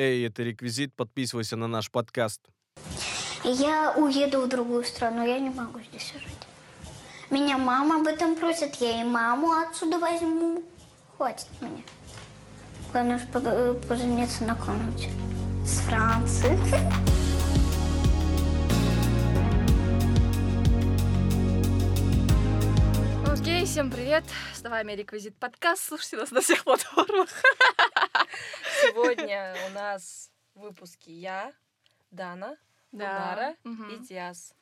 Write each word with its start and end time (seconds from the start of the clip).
Эй, 0.00 0.24
это 0.28 0.44
реквизит, 0.44 0.94
подписывайся 0.94 1.56
на 1.56 1.66
наш 1.66 1.90
подкаст. 1.90 2.40
Я 3.42 3.94
уеду 3.96 4.42
в 4.42 4.48
другую 4.48 4.84
страну, 4.84 5.26
я 5.26 5.40
не 5.40 5.50
могу 5.50 5.80
здесь 5.80 6.12
жить. 6.12 6.46
Меня 7.30 7.58
мама 7.58 7.96
об 7.96 8.06
этом 8.06 8.36
просит, 8.36 8.76
я 8.76 9.00
и 9.00 9.04
маму 9.04 9.50
отсюда 9.50 9.98
возьму. 9.98 10.62
Хватит 11.16 11.48
мне. 11.60 11.82
Главное, 12.92 13.28
э, 13.34 13.74
пожениться 13.88 14.44
на 14.44 14.54
ком-нибудь 14.54 15.08
с 15.66 15.80
Франции. 15.80 16.56
Окей, 23.28 23.66
всем 23.66 23.90
привет! 23.90 24.22
С 24.54 24.62
вами 24.62 24.92
Реквизит 24.92 25.34
подкаст. 25.34 25.86
Слушайте 25.88 26.18
нас 26.18 26.30
на 26.30 26.40
всех 26.40 26.62
платформах. 26.62 27.30
Сегодня 28.82 29.54
у 29.68 29.72
нас 29.72 30.30
в 30.54 30.60
выпуске 30.60 31.12
я, 31.12 31.52
Дана, 32.10 32.56
Гульнара 32.92 33.56
Мгм. 33.64 33.90
и 33.90 33.98
Диас. 34.06 34.54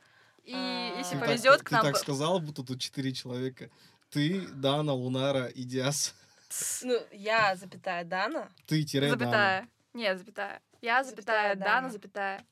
И 0.42 0.52
А, 0.54 0.94
если 0.98 1.18
повезет 1.18 1.62
к 1.62 1.70
нам... 1.70 1.82
Ты 1.82 1.92
так 1.92 1.96
сказал, 2.00 2.38
будто 2.40 2.62
тут 2.62 2.80
четыре 2.80 3.12
человека. 3.12 3.70
Ты, 4.10 4.46
Дана, 4.48 4.92
Лунара 4.92 5.46
и 5.46 5.64
Диас. 5.64 6.14
Ну, 6.82 6.98
я, 7.12 7.56
запятая, 7.56 8.04
Дана. 8.04 8.50
Ты, 8.66 8.84
тире, 8.84 9.08
Дана. 9.10 9.18
Запятая. 9.18 9.68
Нет, 9.94 10.18
запятая. 10.18 10.62
Я, 10.80 11.02
запятая, 11.04 11.50
Запятая, 11.50 11.54
Дана, 11.56 11.80
Дана. 11.80 11.90
запятая. 11.90 12.46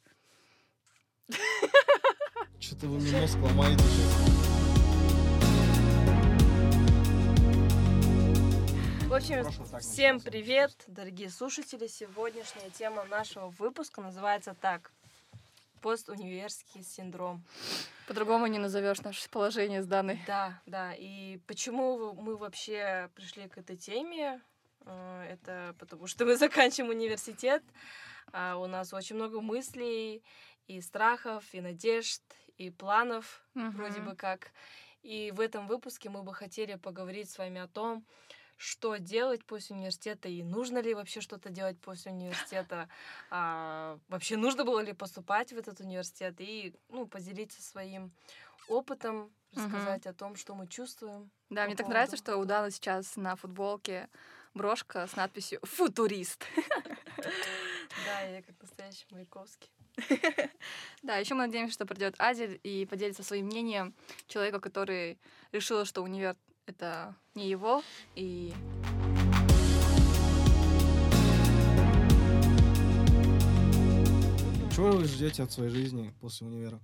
Что-то 2.59 2.87
вы 2.89 2.99
мне 2.99 3.21
мозг 3.21 3.37
ломаете 3.37 3.85
сейчас. 3.85 4.24
В 9.15 9.17
общем, 9.17 9.45
Прошлый 9.45 9.81
всем 9.81 10.19
привет, 10.21 10.73
дорогие 10.89 11.31
слушатели. 11.31 11.87
Сегодняшняя 11.87 12.69
тема 12.71 13.05
нашего 13.05 13.47
выпуска 13.51 14.01
называется 14.01 14.57
так. 14.61 14.91
Постуниверский 15.81 16.83
синдром. 16.83 17.45
По-другому 18.09 18.49
не 18.49 18.59
назовешь 18.59 19.03
наше 19.03 19.31
положение 19.31 19.85
с 19.85 19.87
Даной. 19.87 20.19
Да, 20.27 20.61
да. 20.67 20.95
И 20.95 21.39
почему 21.47 22.15
мы 22.15 22.37
вообще 22.37 23.09
пришли 23.15 23.49
к 23.49 23.57
этой 23.57 23.77
теме? 23.77 24.41
Э, 24.85 25.29
Это 25.31 25.77
потому 25.79 26.09
что 26.09 26.25
мы 26.27 26.35
заканчиваем 26.35 26.91
университет. 26.91 27.63
а 28.33 28.57
У 28.57 28.67
нас 28.67 28.93
очень 28.93 29.15
много 29.15 29.41
мыслей 29.41 30.25
и 30.67 30.81
страхов, 30.81 31.45
и 31.53 31.61
надежд, 31.61 32.21
и 32.59 32.69
планов 32.71 33.45
вроде 33.55 34.01
Мгм. 34.01 34.11
бы 34.11 34.17
как. 34.17 34.51
И 35.05 35.31
в 35.31 35.39
этом 35.39 35.69
выпуске 35.69 36.11
мы 36.11 36.25
бы 36.25 36.35
хотели 36.35 36.75
поговорить 36.75 37.31
с 37.31 37.39
вами 37.39 37.61
о 37.61 37.69
том, 37.69 38.05
что 38.65 38.97
делать 38.97 39.45
после 39.45 39.77
университета 39.77 40.29
и 40.29 40.43
нужно 40.43 40.79
ли 40.79 40.95
вообще 40.95 41.21
что-то 41.21 41.51
делать 41.51 41.79
после 41.81 42.13
университета, 42.13 42.89
а, 43.31 43.99
вообще 44.09 44.37
нужно 44.37 44.65
было 44.65 44.81
ли 44.81 44.95
поступать 44.95 45.53
в 45.53 45.59
этот 45.59 45.81
университет 45.81 46.37
и 46.39 46.75
ну, 46.89 47.07
поделиться 47.07 47.63
своим 47.63 48.13
опытом, 48.69 49.31
рассказать 49.55 50.07
о 50.07 50.15
том, 50.15 50.37
что 50.37 50.55
мы 50.55 50.67
чувствуем. 50.67 51.31
Да, 51.51 51.63
по 51.63 51.67
мне 51.67 51.77
так 51.77 51.89
нравится, 51.89 52.17
что 52.17 52.39
у. 52.39 52.45
Даны 52.45 52.71
сейчас 52.71 53.17
на 53.17 53.37
футболке 53.37 54.09
брошка 54.55 55.07
с 55.07 55.15
надписью 55.15 55.61
«Футурист». 55.63 56.45
Да, 58.07 58.23
я 58.23 58.43
как 58.43 58.61
настоящий 58.61 59.07
Маяковский. 59.11 59.71
Да, 61.03 61.19
еще 61.19 61.35
мы 61.35 61.47
надеемся, 61.47 61.75
что 61.75 61.87
придет 61.87 62.15
Азель 62.19 62.59
и 62.63 62.87
поделится 62.87 63.23
своим 63.23 63.47
мнением 63.47 63.95
человека, 64.27 64.59
который 64.59 65.19
решил, 65.53 65.85
что 65.85 66.03
универ 66.03 66.35
это 66.67 67.15
не 67.35 67.49
его, 67.49 67.83
и 68.15 68.53
Чего 74.75 74.91
вы 74.91 75.05
ждете 75.05 75.45
от 75.45 75.53
своей 75.53 75.71
жизни 75.71 76.13
после 76.21 76.47
универа? 76.49 76.81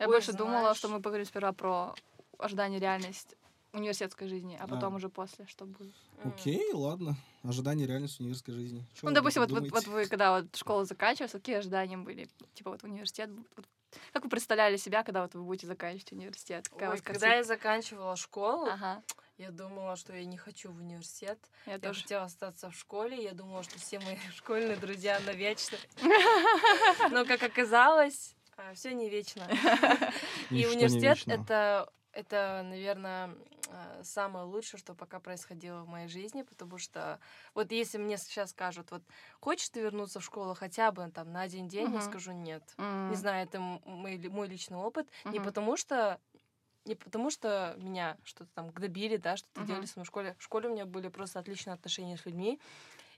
я 0.00 0.06
Ой, 0.06 0.12
больше 0.14 0.32
думала, 0.32 0.60
знаешь. 0.60 0.78
что 0.78 0.88
мы 0.88 1.02
поговорим 1.02 1.26
сперва 1.26 1.52
про 1.52 1.94
ожидание 2.38 2.80
реальность 2.80 3.34
университетской 3.74 4.26
жизни, 4.26 4.56
а 4.58 4.66
потом 4.66 4.94
уже 4.94 5.10
после, 5.10 5.46
что 5.46 5.66
будет. 5.66 5.94
Окей, 6.24 6.72
ладно. 6.72 7.16
Ожидание 7.42 7.86
реальности 7.86 8.22
универской 8.22 8.54
жизни. 8.54 8.86
Чё 8.94 9.06
Ну, 9.08 9.12
допустим, 9.14 9.42
вот, 9.42 9.50
вот, 9.50 9.70
вот 9.70 9.86
вы, 9.86 10.06
когда 10.06 10.40
вот 10.40 10.56
школу 10.56 10.84
заканчивали, 10.84 11.30
какие 11.30 11.56
ожидания 11.56 11.98
были? 11.98 12.28
Типа 12.54 12.70
вот 12.70 12.82
университет, 12.84 13.30
вот 13.56 13.66
как 14.12 14.24
вы 14.24 14.30
представляли 14.30 14.76
себя, 14.76 15.02
когда 15.02 15.22
вот 15.22 15.34
вы 15.34 15.42
будете 15.42 15.66
заканчивать 15.66 16.12
университет? 16.12 16.68
Какая 16.68 16.90
Ой, 16.90 16.96
когда 16.98 17.12
картина? 17.20 17.34
я 17.36 17.44
заканчивала 17.44 18.16
школу, 18.16 18.66
Ага, 18.66 19.02
я 19.38 19.50
думала, 19.50 19.96
что 19.96 20.12
я 20.14 20.24
не 20.24 20.36
хочу 20.36 20.70
в 20.72 20.76
университет. 20.78 21.38
я 21.66 21.74
Я 21.74 21.78
тоже. 21.78 22.02
хотела 22.02 22.24
остаться 22.24 22.70
в 22.70 22.74
школе, 22.76 23.22
я 23.22 23.32
думала, 23.32 23.62
что 23.62 23.78
все 23.78 24.00
мои 24.00 24.16
школьные 24.34 24.76
друзья 24.76 25.20
навечно. 25.26 25.78
Но, 27.10 27.24
как 27.24 27.42
оказалось, 27.42 28.34
все 28.74 28.92
не 28.92 29.08
вечно. 29.08 29.46
И 30.50 30.66
университет 30.66 31.18
это, 31.26 31.90
это, 32.12 32.62
наверное, 32.64 33.34
самое 34.02 34.44
лучшее, 34.46 34.78
что 34.80 34.94
пока 34.94 35.20
происходило 35.20 35.82
в 35.82 35.88
моей 35.88 36.08
жизни, 36.08 36.42
потому 36.42 36.78
что 36.78 37.20
вот 37.54 37.72
если 37.72 37.98
мне 37.98 38.16
сейчас 38.18 38.50
скажут, 38.50 38.90
вот 38.90 39.02
хочешь 39.40 39.68
ты 39.70 39.80
вернуться 39.80 40.20
в 40.20 40.24
школу 40.24 40.54
хотя 40.54 40.92
бы 40.92 41.10
там 41.10 41.32
на 41.32 41.42
один 41.42 41.68
день, 41.68 41.94
я 41.94 42.00
Мгм. 42.00 42.00
скажу 42.00 42.32
нет. 42.32 42.78
М, 42.78 42.86
Не 43.06 43.16
знаю, 43.16 43.44
это 43.46 43.60
мой, 43.60 44.18
мой 44.28 44.48
личный 44.48 44.78
опыт. 44.78 45.08
Не 45.30 45.40
Мгм. 45.40 45.40
потому 45.40 45.76
что 45.76 46.20
не 46.84 46.94
потому 46.94 47.30
что 47.30 47.74
меня 47.78 48.18
что-то 48.24 48.50
там 48.54 48.70
гнобили, 48.70 49.16
да, 49.18 49.36
что-то 49.36 49.60
Мгм. 49.60 49.64
делали 49.64 49.86
в 49.86 49.96
моей 49.96 50.06
школе. 50.06 50.36
В 50.38 50.42
школе 50.42 50.68
у 50.70 50.72
меня 50.72 50.86
были 50.86 51.08
просто 51.08 51.38
отличные 51.38 51.74
отношения 51.74 52.16
с 52.16 52.24
людьми. 52.26 52.60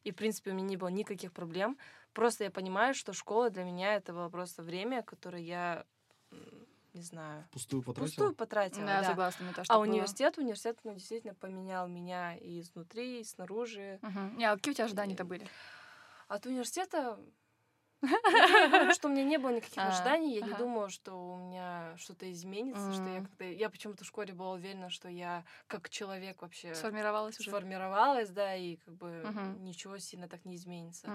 И, 0.04 0.12
в 0.12 0.16
принципе, 0.16 0.50
у 0.52 0.54
меня 0.54 0.66
не 0.68 0.76
было 0.76 0.88
никаких 0.88 1.32
проблем. 1.32 1.78
Просто 2.12 2.44
я 2.44 2.50
понимаю, 2.50 2.94
что 2.94 3.12
школа 3.12 3.50
для 3.50 3.64
меня 3.64 3.94
это 3.96 4.12
было 4.12 4.28
просто 4.30 4.62
время, 4.62 5.02
которое 5.02 5.42
я, 5.42 5.86
не 6.94 7.02
знаю, 7.02 7.44
Пустую 7.52 7.82
потратил? 7.82 8.08
пустую 8.08 8.34
потратила. 8.34 8.86
Да, 8.86 9.00
да. 9.00 9.08
согласна, 9.08 9.44
мне 9.44 9.54
тоже 9.54 9.66
А 9.70 9.74
было. 9.76 9.82
университет, 9.84 10.38
университет, 10.38 10.78
ну, 10.84 10.94
действительно 10.94 11.34
поменял 11.34 11.88
меня 11.88 12.36
и 12.36 12.60
изнутри, 12.60 13.20
и 13.20 13.24
снаружи. 13.24 13.98
Мгм. 14.02 14.38
Не, 14.38 14.44
а 14.46 14.56
какие 14.56 14.72
у 14.72 14.74
тебя 14.74 14.84
ожидания-то 14.86 15.24
были? 15.24 15.46
От 16.28 16.46
университета 16.46 17.18
говорю, 18.02 18.94
что 18.94 19.08
у 19.08 19.10
меня 19.10 19.24
не 19.24 19.38
было 19.38 19.50
никаких 19.50 19.78
А, 19.78 19.88
ожиданий, 19.88 20.36
я 20.36 20.46
не 20.46 20.54
думала, 20.54 20.88
что 20.88 21.14
у 21.14 21.36
меня 21.36 21.94
что-то 21.98 22.30
изменится, 22.32 22.92
что 22.92 23.08
я 23.08 23.20
как-то... 23.20 23.44
Я 23.44 23.68
почему-то 23.68 24.04
в 24.04 24.06
школе 24.06 24.32
была 24.32 24.52
уверена, 24.52 24.88
что 24.90 25.08
я 25.08 25.44
как 25.66 25.90
человек 25.90 26.40
вообще 26.40 26.74
Сформировалась 26.74 27.38
уже? 27.38 27.50
сформировалась, 27.50 28.30
да, 28.30 28.54
и 28.54 28.76
как 28.76 28.94
бы 28.94 29.22
ничего 29.60 29.98
сильно 29.98 30.28
так 30.28 30.44
не 30.44 30.56
изменится. 30.56 31.12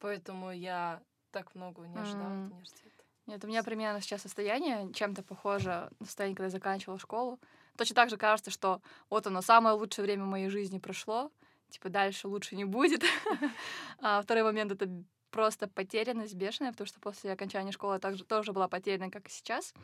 Поэтому 0.00 0.52
я 0.52 1.00
так 1.30 1.54
много 1.54 1.86
не 1.86 1.96
ожидала 1.98 2.46
от 2.46 2.52
университета. 2.52 2.97
Нет, 3.28 3.44
у 3.44 3.46
меня 3.46 3.62
примерно 3.62 4.00
сейчас 4.00 4.22
состояние 4.22 4.90
чем-то 4.94 5.22
похоже 5.22 5.90
на 6.00 6.06
состояние, 6.06 6.34
когда 6.34 6.46
я 6.46 6.50
заканчивала 6.50 6.98
школу. 6.98 7.38
Точно 7.76 7.94
так 7.94 8.08
же 8.08 8.16
кажется, 8.16 8.50
что 8.50 8.80
вот 9.10 9.26
оно, 9.26 9.42
самое 9.42 9.76
лучшее 9.76 10.06
время 10.06 10.24
моей 10.24 10.48
жизни 10.48 10.78
прошло, 10.78 11.30
типа 11.68 11.90
дальше 11.90 12.26
лучше 12.26 12.56
не 12.56 12.64
будет. 12.64 13.04
А 14.00 14.22
второй 14.22 14.44
момент— 14.44 14.72
это 14.72 14.88
просто 15.30 15.68
потерянность 15.68 16.34
бешеная, 16.36 16.72
потому 16.72 16.86
что 16.86 17.00
после 17.00 17.30
окончания 17.30 17.70
школы 17.70 17.96
я 17.96 17.98
также, 17.98 18.24
тоже 18.24 18.54
была 18.54 18.66
потеряна, 18.66 19.10
как 19.10 19.28
и 19.28 19.30
сейчас. 19.30 19.74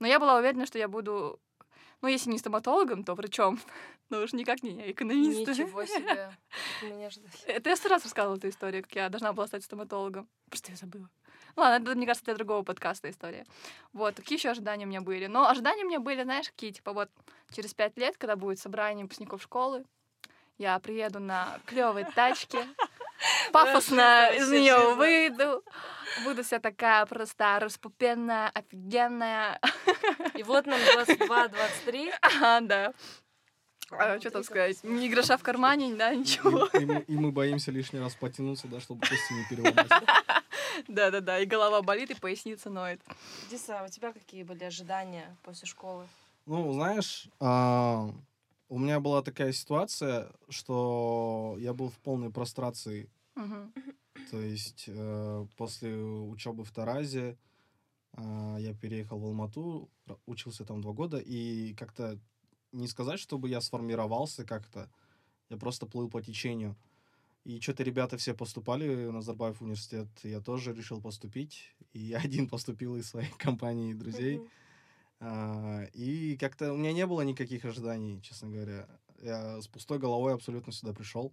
Но 0.00 0.06
я 0.06 0.18
была 0.18 0.38
уверена, 0.38 0.64
что 0.64 0.78
я 0.78 0.88
буду, 0.88 1.38
ну, 2.00 2.08
если 2.08 2.30
не 2.30 2.38
стоматологом, 2.38 3.04
то 3.04 3.14
врачом. 3.14 3.60
Но 4.08 4.22
уж 4.22 4.32
никак 4.32 4.62
не 4.62 4.92
экономистом. 4.92 5.52
Ничего 5.52 5.84
себе. 5.84 6.32
Как 6.80 6.90
Меня 6.90 7.10
ждали. 7.10 7.28
Это 7.48 7.68
я 7.68 7.76
сто 7.76 7.90
раз 7.90 8.02
рассказывала 8.04 8.38
эту 8.38 8.48
историю, 8.48 8.82
как 8.82 8.94
я 8.94 9.10
должна 9.10 9.34
была 9.34 9.46
стать 9.46 9.62
стоматологом. 9.62 10.26
Просто 10.48 10.70
я 10.70 10.78
забыла. 10.78 11.10
Ладно, 11.56 11.82
это, 11.82 11.96
мне 11.96 12.06
кажется, 12.06 12.24
для 12.24 12.34
другого 12.34 12.62
подкаста 12.62 13.10
история. 13.10 13.46
Вот, 13.92 14.16
какие 14.16 14.38
еще 14.38 14.50
ожидания 14.50 14.84
у 14.84 14.88
меня 14.88 15.00
были? 15.00 15.26
Но 15.26 15.48
ожидания 15.48 15.84
у 15.84 15.88
меня 15.88 16.00
были, 16.00 16.22
знаешь, 16.22 16.48
какие, 16.48 16.72
типа 16.72 16.92
вот 16.92 17.10
через 17.52 17.74
пять 17.74 17.96
лет, 17.96 18.16
когда 18.18 18.36
будет 18.36 18.58
собрание 18.58 19.04
выпускников 19.04 19.42
школы, 19.42 19.84
я 20.58 20.78
приеду 20.78 21.20
на 21.20 21.58
клевой 21.66 22.04
тачке, 22.04 22.66
пафосно 23.52 24.30
из 24.34 24.50
нее 24.50 24.94
выйду, 24.94 25.64
буду 26.24 26.44
вся 26.44 26.58
такая 26.58 27.06
просто 27.06 27.58
распупенная, 27.60 28.50
офигенная. 28.54 29.60
И 30.34 30.42
вот 30.42 30.66
нам 30.66 30.78
22-23. 30.96 32.12
Ага, 32.20 32.60
да. 32.62 32.92
А, 33.90 34.12
Вот 34.12 34.20
что 34.20 34.30
там 34.30 34.44
сказать? 34.44 34.82
Ни 34.82 35.08
гроша 35.08 35.36
в 35.36 35.42
кармане, 35.42 35.94
да, 35.94 36.14
ничего. 36.14 36.66
И, 36.74 36.82
и 36.82 36.86
мы, 36.86 37.00
и 37.06 37.16
мы 37.16 37.32
боимся 37.32 37.70
лишний 37.70 38.00
раз 38.00 38.14
потянуться, 38.14 38.68
да, 38.68 38.80
чтобы 38.80 39.00
кости 39.00 39.32
не 39.32 39.44
переломать. 39.48 39.88
Да-да-да, 40.88 41.38
и 41.38 41.46
голова 41.46 41.82
болит, 41.82 42.10
и 42.10 42.14
поясница 42.14 42.70
ноет. 42.70 43.00
Диса, 43.50 43.84
у 43.86 43.90
тебя 43.90 44.12
какие 44.12 44.42
были 44.42 44.64
ожидания 44.64 45.36
после 45.42 45.66
школы? 45.66 46.06
Ну, 46.46 46.72
знаешь, 46.72 47.28
а, 47.40 48.10
у 48.68 48.78
меня 48.78 49.00
была 49.00 49.22
такая 49.22 49.52
ситуация, 49.52 50.32
что 50.48 51.56
я 51.58 51.72
был 51.72 51.90
в 51.90 51.98
полной 51.98 52.30
прострации. 52.30 53.08
То 54.30 54.40
есть 54.40 54.84
э, 54.86 55.46
после 55.56 55.96
учебы 55.96 56.64
в 56.64 56.70
Таразе 56.70 57.36
а, 58.12 58.56
я 58.58 58.72
переехал 58.74 59.18
в 59.18 59.24
Алмату, 59.24 59.90
учился 60.26 60.64
там 60.64 60.80
два 60.80 60.92
года, 60.92 61.18
и 61.18 61.74
как-то 61.74 62.18
не 62.74 62.88
сказать, 62.88 63.20
чтобы 63.20 63.48
я 63.48 63.60
сформировался 63.60 64.44
как-то, 64.44 64.90
я 65.48 65.56
просто 65.56 65.86
плыл 65.86 66.08
по 66.10 66.20
течению. 66.22 66.76
И 67.44 67.60
что-то 67.60 67.82
ребята 67.82 68.16
все 68.16 68.34
поступали 68.34 69.06
в 69.06 69.12
Назарбаев 69.12 69.60
университет. 69.60 70.08
Я 70.22 70.40
тоже 70.40 70.72
решил 70.72 71.00
поступить. 71.00 71.74
И 71.92 72.00
я 72.00 72.18
один 72.24 72.48
поступил 72.48 72.96
из 72.96 73.08
своей 73.08 73.30
компании 73.38 73.92
друзей. 73.92 74.38
Мгм. 74.38 74.48
А, 75.20 75.84
И 75.92 76.36
как-то 76.36 76.72
у 76.72 76.76
меня 76.76 76.92
не 76.92 77.06
было 77.06 77.20
никаких 77.22 77.64
ожиданий, 77.64 78.20
честно 78.22 78.48
говоря. 78.48 78.88
Я 79.20 79.60
с 79.60 79.68
пустой 79.68 79.98
головой 79.98 80.34
абсолютно 80.34 80.72
сюда 80.72 80.92
пришел. 80.92 81.32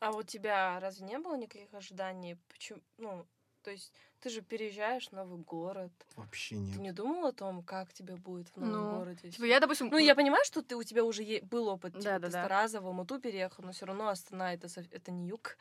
А 0.00 0.10
у 0.10 0.22
тебя 0.22 0.80
разве 0.80 1.06
не 1.06 1.18
было 1.18 1.36
никаких 1.36 1.72
ожиданий? 1.74 2.36
Почему? 2.48 2.80
Ну, 2.98 3.26
то 3.62 3.70
есть 3.70 3.92
ты 4.20 4.30
же 4.30 4.40
переезжаешь 4.42 5.08
в 5.08 5.12
новый 5.12 5.38
город. 5.38 5.92
Вообще 6.16 6.56
Ты 6.56 6.60
нет. 6.60 6.78
не 6.78 6.92
думал 6.92 7.26
о 7.26 7.32
том, 7.32 7.62
как 7.62 7.92
тебе 7.92 8.16
будет 8.16 8.48
в 8.48 8.56
новом 8.60 8.72
Ну, 8.74 8.98
городе? 8.98 9.30
Типа, 9.30 9.44
я, 9.44 9.60
допустим... 9.60 9.88
Ну, 9.88 9.98
я 9.98 10.14
понимаю, 10.14 10.44
что 10.44 10.62
ты, 10.62 10.76
у 10.76 10.82
тебя 10.82 11.04
уже 11.04 11.22
е- 11.22 11.42
был 11.42 11.68
опыт. 11.68 11.92
Типа, 11.94 12.04
Да-да-да. 12.04 12.26
ты 12.26 12.30
с 12.30 12.34
Тараза 12.34 12.80
в 12.80 12.86
Алмату 12.86 13.18
переехал, 13.20 13.64
но 13.64 13.72
все 13.72 13.86
равно 13.86 14.08
Астана 14.08 14.52
это, 14.54 14.68
это 14.90 15.10
не 15.10 15.26
юг. 15.28 15.56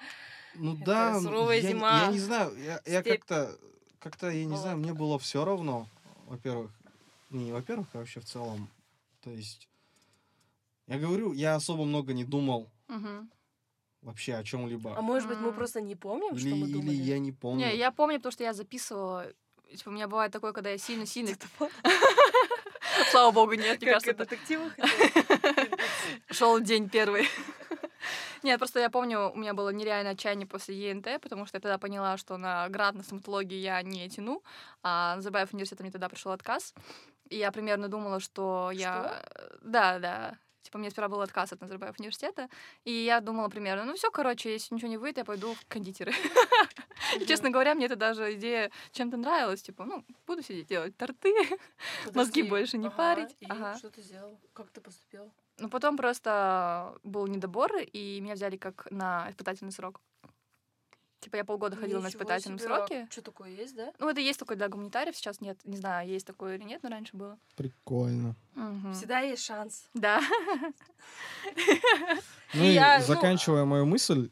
Ну 0.56 0.76
Это 0.76 0.86
да, 0.86 1.20
суровая 1.22 1.58
я, 1.58 1.62
не- 1.64 1.70
зима, 1.70 2.02
я 2.06 2.08
не 2.12 2.20
знаю, 2.20 2.56
я, 2.58 2.82
я 2.86 3.04
как-то, 3.04 3.58
как-то, 4.00 4.30
я 4.30 4.46
не 4.46 4.58
знаю, 4.58 4.78
Вот. 4.78 4.84
мне 4.84 4.94
было 4.94 5.18
все 5.20 5.46
равно, 5.46 5.88
во-первых. 6.28 6.72
Не, 7.30 7.52
во-первых, 7.54 7.88
а 7.94 8.00
вообще 8.00 8.20
в 8.20 8.26
целом. 8.26 8.70
То 9.22 9.30
есть, 9.32 9.70
я 10.88 11.00
говорю, 11.00 11.32
я 11.34 11.56
особо 11.56 11.86
много 11.86 12.14
не 12.14 12.26
думал 12.26 12.70
Мгм. 12.88 13.32
Вообще 14.02 14.36
о 14.36 14.44
чем-либо. 14.44 14.98
А 14.98 15.02
может 15.02 15.30
быть, 15.30 15.38
мы 15.40 15.54
просто 15.54 15.82
не 15.82 15.96
помним, 15.96 16.34
или, 16.36 16.40
что 16.40 16.56
мы 16.56 16.68
или 16.68 16.74
думали? 16.74 16.96
я 16.96 17.20
не 17.20 17.32
помню. 17.32 17.66
Не, 17.66 17.76
я 17.76 17.92
помню, 17.92 18.18
потому 18.18 18.32
что 18.32 18.44
я 18.44 18.54
записывала. 18.54 19.28
Типа, 19.70 19.90
у 19.90 19.92
меня 19.92 20.08
бывает 20.08 20.32
такое, 20.32 20.52
когда 20.52 20.70
я 20.70 20.78
сильно-сильно... 20.78 21.36
Слава 23.12 23.32
богу, 23.32 23.54
нет, 23.54 23.82
мне 23.82 23.92
Как 23.92 24.04
кажется, 24.04 24.12
и 24.12 24.14
это 24.14 24.26
детективы 24.26 24.72
шел 26.30 26.60
день 26.60 26.90
первый. 26.90 27.28
Нет, 28.44 28.58
просто 28.58 28.80
я 28.80 28.90
помню, 28.90 29.32
у 29.32 29.38
меня 29.38 29.54
было 29.54 29.70
нереальное 29.70 30.14
отчаяние 30.14 30.48
после 30.48 30.76
ЕНТ, 30.76 31.22
потому 31.22 31.46
что 31.46 31.58
я 31.58 31.62
тогда 31.62 31.78
поняла, 31.78 32.18
что 32.18 32.38
на 32.38 32.68
грант 32.70 32.98
на 32.98 33.04
стоматологии 33.04 33.58
я 33.58 33.82
не 33.84 34.10
тяну, 34.10 34.44
а 34.82 35.16
на 35.16 35.22
Забаев 35.22 35.54
университет 35.54 35.82
мне 35.82 35.92
тогда 35.92 36.10
пришел 36.10 36.32
отказ. 36.32 36.74
И 37.30 37.38
я 37.38 37.52
примерно 37.52 37.88
думала, 37.88 38.20
что 38.20 38.72
я... 38.74 39.24
Да, 39.62 40.00
да. 40.00 40.38
Типа, 40.62 40.78
мне 40.78 40.90
сперва 40.92 41.10
был 41.10 41.22
отказ 41.22 41.54
от 41.54 41.62
Назарбаев 41.62 42.00
университета, 42.00 42.50
и 42.84 42.92
я 42.92 43.20
думала 43.20 43.50
примерно, 43.50 43.86
ну 43.86 43.96
все, 43.96 44.12
короче, 44.12 44.54
если 44.54 44.76
ничего 44.76 44.90
не 44.90 44.98
выйдет, 44.98 45.18
я 45.18 45.26
пойду 45.26 45.54
в 45.54 45.66
кондитеры. 45.68 46.14
Честно 47.28 47.50
говоря, 47.50 47.74
мне 47.76 47.88
это 47.88 47.96
даже 47.96 48.34
идея 48.36 48.72
чем-то 48.92 49.18
нравилась. 49.18 49.62
Типа, 49.62 49.86
ну, 49.86 50.06
буду 50.28 50.44
сидеть 50.44 50.68
делать 50.68 50.96
торты. 50.98 51.34
Мозги 52.14 52.44
больше 52.44 52.78
не 52.78 52.90
парить. 52.90 53.36
Ага. 53.50 53.78
что 53.78 53.90
ты 53.90 54.02
сделал? 54.02 54.38
Как 54.54 54.70
ты 54.70 54.82
поступил? 54.82 55.32
Но 55.58 55.70
потом 55.70 55.98
просто 55.98 56.96
был 57.04 57.28
недобор, 57.28 57.72
и 57.78 58.20
меня 58.22 58.34
взяли 58.36 58.58
как 58.58 58.88
на 58.92 59.30
испытательный 59.30 59.72
срок. 59.72 60.02
Типа 61.22 61.36
я 61.36 61.46
полгода 61.46 61.76
ходила 61.76 62.02
на 62.02 62.08
испытательном 62.10 62.58
сроке. 62.58 63.08
Что 63.12 63.22
такое 63.22 63.52
есть, 63.52 63.76
да? 63.76 63.94
Ну, 64.00 64.10
это 64.10 64.20
есть 64.20 64.40
такое 64.40 64.58
для 64.58 64.68
гуманитариев, 64.68 65.16
сейчас 65.16 65.40
нет. 65.40 65.60
Не 65.66 65.78
знаю, 65.78 66.10
есть 66.10 66.26
такое 66.26 66.56
или 66.56 66.64
нет, 66.64 66.82
но 66.82 66.90
раньше 66.90 67.16
было. 67.16 67.38
Прикольно. 67.56 68.36
Мгм. 68.56 68.94
Всегда 68.94 69.20
есть 69.20 69.44
шанс. 69.44 69.88
Да. 69.94 70.20
Ну 72.54 72.64
И 72.66 72.78
ну, 72.78 73.06
заканчивая 73.06 73.64
мою 73.64 73.86
мысль, 73.86 74.30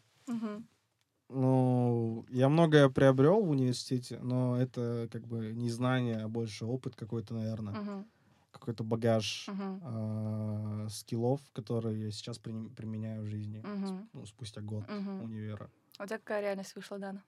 ну, 1.29 2.25
я 2.29 2.49
многое 2.49 2.89
приобрел 2.89 3.41
в 3.41 3.49
университете, 3.49 4.19
но 4.21 4.59
это 4.59 5.07
как 5.11 5.27
бы 5.27 5.53
не 5.53 5.69
знание, 5.69 6.17
а 6.17 6.27
больше 6.27 6.65
опыт 6.65 6.95
какой-то, 6.95 7.35
наверное. 7.35 8.05
Какой-то 8.51 8.83
багаж 8.83 9.47
а, 9.47 10.87
скиллов, 10.89 11.39
которые 11.53 12.05
я 12.05 12.11
сейчас 12.11 12.39
применяю 12.39 13.21
в 13.21 13.27
жизни. 13.27 13.63
Ну, 14.11 14.25
спустя 14.25 14.61
год 14.61 14.89
универа. 14.89 15.69
А 15.99 16.03
у 16.03 16.05
тебя 16.07 16.17
какая 16.17 16.41
реальность 16.41 16.73
вышла, 16.75 16.97
Дана? 16.97 17.21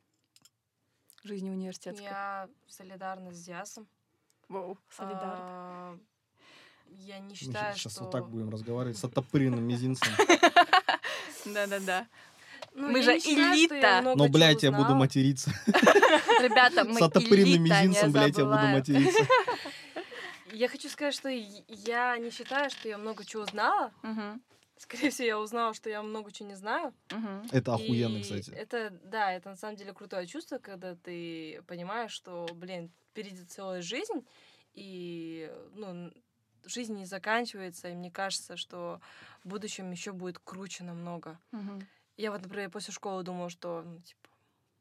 Жизни 1.23 1.49
университетской. 1.49 2.05
Я 2.05 2.47
солидарна 2.69 3.33
с 3.33 3.43
Диасом. 3.43 3.85
Воу, 4.47 4.77
солидар. 4.89 5.37
А, 5.41 5.97
Я 6.87 7.19
не 7.19 7.35
считаю, 7.35 7.75
сейчас 7.75 7.91
что... 7.91 8.03
вот 8.05 8.11
так 8.11 8.29
будем 8.29 8.49
разговаривать 8.49 8.97
с 8.97 9.03
оттопыренным 9.03 9.61
мизинцем. 9.67 10.13
Да-да-да. 11.45 12.07
Ну, 12.73 12.91
Мы 12.91 13.03
же 13.03 13.19
считаю, 13.19 13.53
элита. 13.55 14.01
Но, 14.15 14.29
блядь, 14.29 14.63
я 14.63 14.71
буду 14.71 14.95
материться. 14.95 15.51
Ребята, 15.67 16.85
мы 16.85 16.97
С 16.97 17.01
оттопыренным 17.01 17.65
элита, 17.67 17.81
не 17.81 17.87
мизинцем, 17.87 18.11
блядь, 18.13 18.37
я 18.37 18.45
буду 18.45 18.67
материться. 18.67 19.25
Я 20.53 20.69
хочу 20.69 20.87
сказать, 20.87 21.13
что 21.13 21.27
я 21.27 22.17
не 22.17 22.31
считаю, 22.31 22.69
что 22.69 22.87
я 22.87 22.97
много 22.97 23.25
чего 23.25 23.43
узнала. 23.43 23.91
Мгм. 24.01 24.41
Скорее 24.81 25.11
всего, 25.11 25.27
я 25.27 25.39
узнала, 25.39 25.73
что 25.75 25.89
я 25.89 26.01
много 26.01 26.31
чего 26.31 26.49
не 26.49 26.55
знаю. 26.55 26.93
Мгм. 27.11 27.43
Это 27.51 27.75
охуенно, 27.75 28.19
И 28.19 28.21
кстати. 28.21 28.49
Это, 28.57 28.89
да, 29.03 29.31
это 29.31 29.49
на 29.49 29.55
самом 29.55 29.75
деле 29.75 29.93
крутое 29.93 30.25
чувство, 30.25 30.57
когда 30.57 30.95
ты 30.95 31.61
понимаешь, 31.67 32.11
что, 32.11 32.47
блин, 32.55 32.89
впереди 33.11 33.43
целая 33.45 33.81
жизнь, 33.83 34.25
и, 34.73 35.53
ну, 35.75 36.11
жизнь 36.65 36.95
не 36.95 37.05
заканчивается, 37.05 37.89
и 37.89 37.93
мне 37.93 38.09
кажется, 38.09 38.57
что 38.57 38.99
в 39.43 39.49
будущем 39.49 39.91
еще 39.91 40.13
будет 40.13 40.39
круче 40.39 40.83
намного. 40.83 41.39
Мгм. 41.51 41.87
Я 42.17 42.31
вот, 42.31 42.41
например, 42.41 42.71
после 42.71 42.93
школы 42.93 43.23
думала, 43.23 43.49
что, 43.49 43.83
ну, 43.83 43.99
типа, 43.99 44.20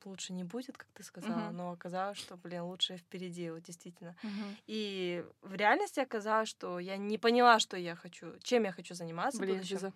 лучше 0.05 0.33
не 0.33 0.45
будет, 0.45 0.77
как 0.77 0.89
ты 0.95 1.03
сказала, 1.03 1.49
Мгм. 1.49 1.57
но 1.57 1.71
оказалось, 1.73 2.19
что, 2.19 2.37
блин, 2.37 2.63
лучше 2.63 2.97
впереди, 2.97 3.51
вот 3.51 3.63
действительно. 3.63 4.17
Мгм. 4.23 4.57
И 4.67 5.25
в 5.43 5.55
реальности 5.55 6.01
оказалось, 6.01 6.49
что 6.49 6.79
я 6.79 6.97
не 6.97 7.19
поняла, 7.19 7.59
что 7.59 7.77
я 7.77 7.97
хочу, 7.97 8.39
чем 8.43 8.65
я 8.65 8.73
хочу 8.73 8.95
заниматься 8.95 9.41
Блин. 9.41 9.63
Жиза. 9.63 9.93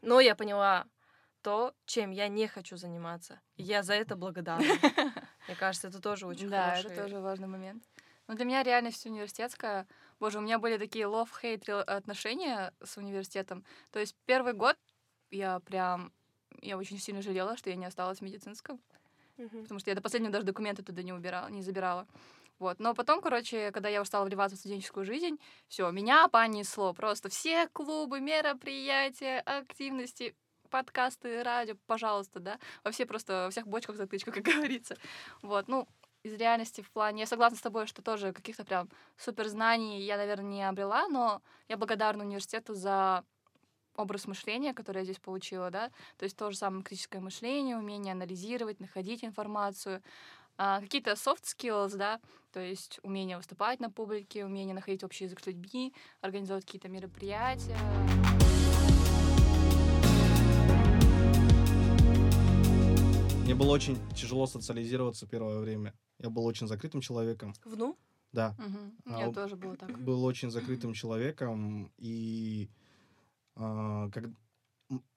Но 0.00 0.20
я 0.20 0.34
поняла 0.34 0.86
то, 1.42 1.74
чем 1.86 2.10
я 2.10 2.28
не 2.28 2.46
хочу 2.46 2.76
заниматься. 2.76 3.40
И 3.56 3.62
я 3.62 3.82
за 3.82 3.94
это 3.94 4.16
благодарна. 4.16 4.64
Мне 5.46 5.56
кажется, 5.56 5.88
это 5.88 6.00
тоже 6.00 6.26
очень 6.26 6.48
Да, 6.48 6.78
это 6.78 6.94
тоже 6.94 7.20
важный 7.20 7.48
момент. 7.48 7.82
Но 8.28 8.34
для 8.34 8.44
меня 8.44 8.62
реальность 8.62 9.04
университетская. 9.06 9.86
Боже, 10.20 10.38
у 10.38 10.40
меня 10.40 10.58
были 10.58 10.78
такие 10.78 11.06
love-hate 11.06 11.82
отношения 11.82 12.72
с 12.82 12.96
университетом. 12.96 13.64
То 13.90 13.98
есть 13.98 14.16
первый 14.26 14.52
год 14.52 14.76
я 15.30 15.60
прям... 15.60 16.12
Я 16.60 16.76
очень 16.78 16.98
сильно 16.98 17.22
жалела, 17.22 17.56
что 17.56 17.70
я 17.70 17.76
не 17.76 17.86
осталась 17.86 18.18
в 18.18 18.22
медицинском, 18.22 18.80
Мгм. 19.36 19.62
потому 19.62 19.80
что 19.80 19.90
я 19.90 19.96
до 19.96 20.02
последнего 20.02 20.32
даже 20.32 20.44
документы 20.44 20.82
туда 20.82 21.02
не 21.02 21.12
убирала, 21.12 21.48
не 21.48 21.62
забирала. 21.62 22.06
Вот. 22.58 22.78
Но 22.78 22.94
потом, 22.94 23.20
короче, 23.20 23.72
когда 23.72 23.88
я 23.88 24.00
уже 24.00 24.08
стала 24.08 24.24
вливаться 24.24 24.56
в 24.56 24.60
студенческую 24.60 25.04
жизнь, 25.04 25.38
все, 25.68 25.90
меня 25.90 26.28
понесло. 26.28 26.92
Просто 26.94 27.28
все 27.28 27.66
клубы, 27.68 28.20
мероприятия, 28.20 29.40
активности, 29.40 30.36
подкасты, 30.70 31.42
радио, 31.42 31.76
пожалуйста, 31.86 32.38
да. 32.40 32.58
Во 32.84 32.90
все 32.92 33.04
просто, 33.06 33.44
во 33.46 33.50
всех 33.50 33.66
бочках 33.66 33.96
затычка, 33.96 34.30
как 34.32 34.44
говорится. 34.44 34.96
Вот, 35.42 35.66
ну, 35.68 35.88
из 36.22 36.34
реальности 36.34 36.82
в 36.82 36.90
плане... 36.92 37.22
Я 37.22 37.26
согласна 37.26 37.58
с 37.58 37.62
тобой, 37.62 37.86
что 37.86 38.00
тоже 38.02 38.32
каких-то 38.32 38.64
прям 38.64 38.88
супер 39.16 39.48
знаний 39.48 40.02
я, 40.02 40.16
наверное, 40.16 40.48
не 40.48 40.68
обрела, 40.68 41.08
но 41.08 41.42
я 41.68 41.76
благодарна 41.76 42.24
университету 42.24 42.74
за 42.74 43.24
образ 43.96 44.26
мышления, 44.26 44.74
который 44.74 44.98
я 44.98 45.04
здесь 45.04 45.18
получила, 45.18 45.70
да, 45.70 45.90
то 46.16 46.24
есть 46.24 46.36
то 46.36 46.50
же 46.50 46.56
самое 46.56 46.82
критическое 46.82 47.20
мышление, 47.20 47.76
умение 47.76 48.12
анализировать, 48.12 48.80
находить 48.80 49.24
информацию, 49.24 50.02
а, 50.58 50.80
какие-то 50.80 51.12
soft 51.12 51.44
skills, 51.44 51.96
да, 51.96 52.20
то 52.52 52.60
есть 52.60 53.00
умение 53.02 53.36
выступать 53.36 53.80
на 53.80 53.90
публике, 53.90 54.44
умение 54.44 54.74
находить 54.74 55.04
общий 55.04 55.24
язык 55.24 55.40
с 55.40 55.46
людьми, 55.46 55.94
организовать 56.20 56.64
какие-то 56.64 56.88
мероприятия. 56.88 57.76
Мне 63.44 63.54
было 63.54 63.72
очень 63.72 63.98
тяжело 64.14 64.46
социализироваться 64.46 65.26
первое 65.26 65.58
время. 65.60 65.94
Я 66.18 66.30
был 66.30 66.46
очень 66.46 66.66
закрытым 66.66 67.00
человеком. 67.00 67.54
Вну? 67.64 67.98
Да, 68.32 68.54
Мгм. 68.58 68.96
У 69.04 69.12
А 69.12 69.32
тоже 69.32 69.56
было 69.56 69.76
так. 69.76 69.90
был 70.00 70.24
очень 70.24 70.50
закрытым 70.50 70.94
человеком. 70.94 71.92
И 71.98 72.70
а, 73.56 74.08
как... 74.10 74.24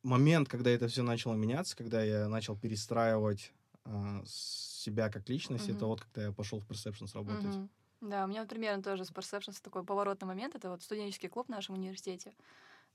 момент, 0.04 0.50
когда 0.50 0.70
это 0.72 0.88
все 0.88 1.04
начало 1.04 1.36
меняться, 1.36 1.76
когда 1.76 2.04
я 2.04 2.28
начал 2.28 2.58
перестраивать 2.58 3.54
а, 3.86 4.24
себя 4.26 5.10
как 5.10 5.28
личность, 5.30 5.70
это 5.70 5.80
Мгм. 5.80 5.90
вот 5.90 6.02
когда 6.02 6.24
я 6.26 6.32
пошел 6.32 6.60
в 6.60 6.68
Perceptions 6.68 7.14
работать. 7.14 7.54
Мгм. 7.54 7.70
Да, 8.02 8.26
у 8.26 8.28
меня 8.28 8.46
примерно 8.46 8.84
тоже 8.84 9.06
с 9.06 9.12
Perceptions 9.12 9.62
такой 9.62 9.84
поворотный 9.84 10.28
момент. 10.28 10.56
Это 10.56 10.70
вот 10.70 10.84
студенческий 10.84 11.30
клуб 11.30 11.48
в 11.48 11.52
нашем 11.52 11.76
университете. 11.76 12.34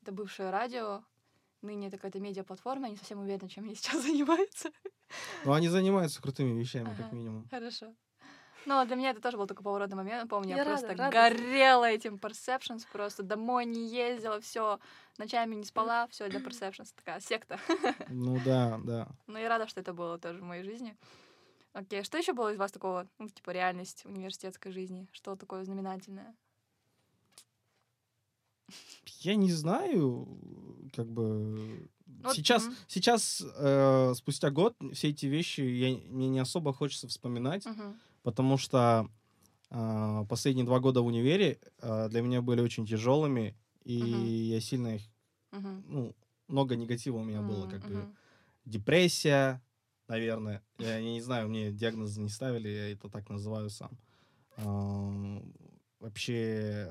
Это 0.03 0.13
бывшее 0.13 0.51
радио. 0.51 1.03
Ныне 1.63 1.89
это 1.89 1.97
какая-то 1.97 2.21
медиаплатформа. 2.21 2.87
Я 2.87 2.93
не 2.93 2.97
совсем 2.97 3.21
уверена, 3.21 3.49
чем 3.49 3.65
они 3.65 3.75
сейчас 3.77 4.03
занимаются. 4.03 4.71
Но 5.45 5.53
они 5.53 5.69
занимаются 5.69 6.23
крутыми 6.23 6.59
вещами, 6.59 6.95
как 6.95 7.07
Ага. 7.07 7.15
минимум. 7.17 7.49
Хорошо. 7.51 7.95
Но 8.67 8.85
для 8.85 8.97
меня 8.97 9.11
это 9.11 9.21
тоже 9.21 9.37
был 9.37 9.47
такой 9.47 9.65
поворотный 9.65 9.97
момент. 9.97 10.29
Помню, 10.29 10.51
я, 10.51 10.57
Я 10.57 10.65
рада, 10.65 10.87
просто 10.87 11.03
рада. 11.03 11.11
горела 11.11 11.85
этим 11.87 12.17
Perceptions, 12.17 12.87
просто 12.93 13.23
домой 13.23 13.65
не 13.65 13.89
ездила, 13.89 14.41
все, 14.41 14.79
ночами 15.19 15.55
не 15.55 15.65
спала, 15.65 16.07
все 16.09 16.29
для 16.29 16.41
Perceptions. 16.41 16.93
Такая 16.97 17.21
секта. 17.21 17.59
Ну 18.09 18.39
да, 18.45 18.79
да. 18.85 19.09
Но 19.27 19.39
я 19.39 19.49
рада, 19.49 19.67
что 19.69 19.81
это 19.81 19.93
было 19.93 20.19
тоже 20.19 20.41
в 20.41 20.45
моей 20.45 20.65
жизни. 20.65 20.97
Окей, 21.73 22.03
что 22.03 22.19
еще 22.19 22.33
было 22.33 22.53
из 22.53 22.59
вас 22.59 22.73
такого, 22.73 23.07
ну, 23.19 23.29
типа, 23.29 23.51
реальность 23.51 24.05
университетской 24.05 24.73
жизни? 24.73 25.07
Что 25.13 25.37
такое 25.37 25.65
знаменательное? 25.65 26.35
Я 29.21 29.35
не 29.37 29.53
знаю, 29.53 30.29
как 30.95 31.07
бы 31.07 31.89
Вот, 32.23 32.35
сейчас, 32.35 32.67
мгм. 32.67 32.77
сейчас 32.89 33.43
э, 33.57 34.15
спустя 34.15 34.51
год, 34.51 34.77
все 34.93 35.09
эти 35.11 35.27
вещи 35.27 35.61
я, 35.61 35.97
мне 36.09 36.29
не 36.29 36.39
особо 36.41 36.73
хочется 36.73 37.09
вспоминать, 37.09 37.67
Мгм. 37.67 37.99
Потому 38.23 38.57
что 38.59 39.09
э, 39.71 40.25
последние 40.29 40.67
два 40.67 40.81
года 40.81 41.03
в 41.03 41.07
универе 41.07 41.59
э, 41.79 42.09
для 42.09 42.23
меня 42.23 42.43
были 42.43 42.61
очень 42.61 42.87
тяжелыми, 42.87 43.57
и 43.85 43.95
Мгм. 43.99 44.55
я 44.55 44.61
сильно 44.61 44.95
их, 44.97 45.03
Мгм. 45.53 45.85
ну, 45.87 46.17
много 46.49 46.77
негатива 46.77 47.19
у 47.19 47.25
меня 47.25 47.43
было, 47.43 47.65
М, 47.65 47.71
как 47.71 47.81
бы 47.83 48.15
депрессия, 48.65 49.63
наверное. 50.09 50.63
Я, 50.79 50.99
я 50.99 51.03
не 51.13 51.21
знаю, 51.21 51.49
мне 51.49 51.73
диагноз 51.73 52.17
не 52.17 52.29
ставили, 52.29 52.69
я 52.69 52.93
это 52.93 53.09
так 53.09 53.29
называю 53.31 53.71
сам. 53.71 53.99
А, 54.57 55.43
Вообще 56.01 56.91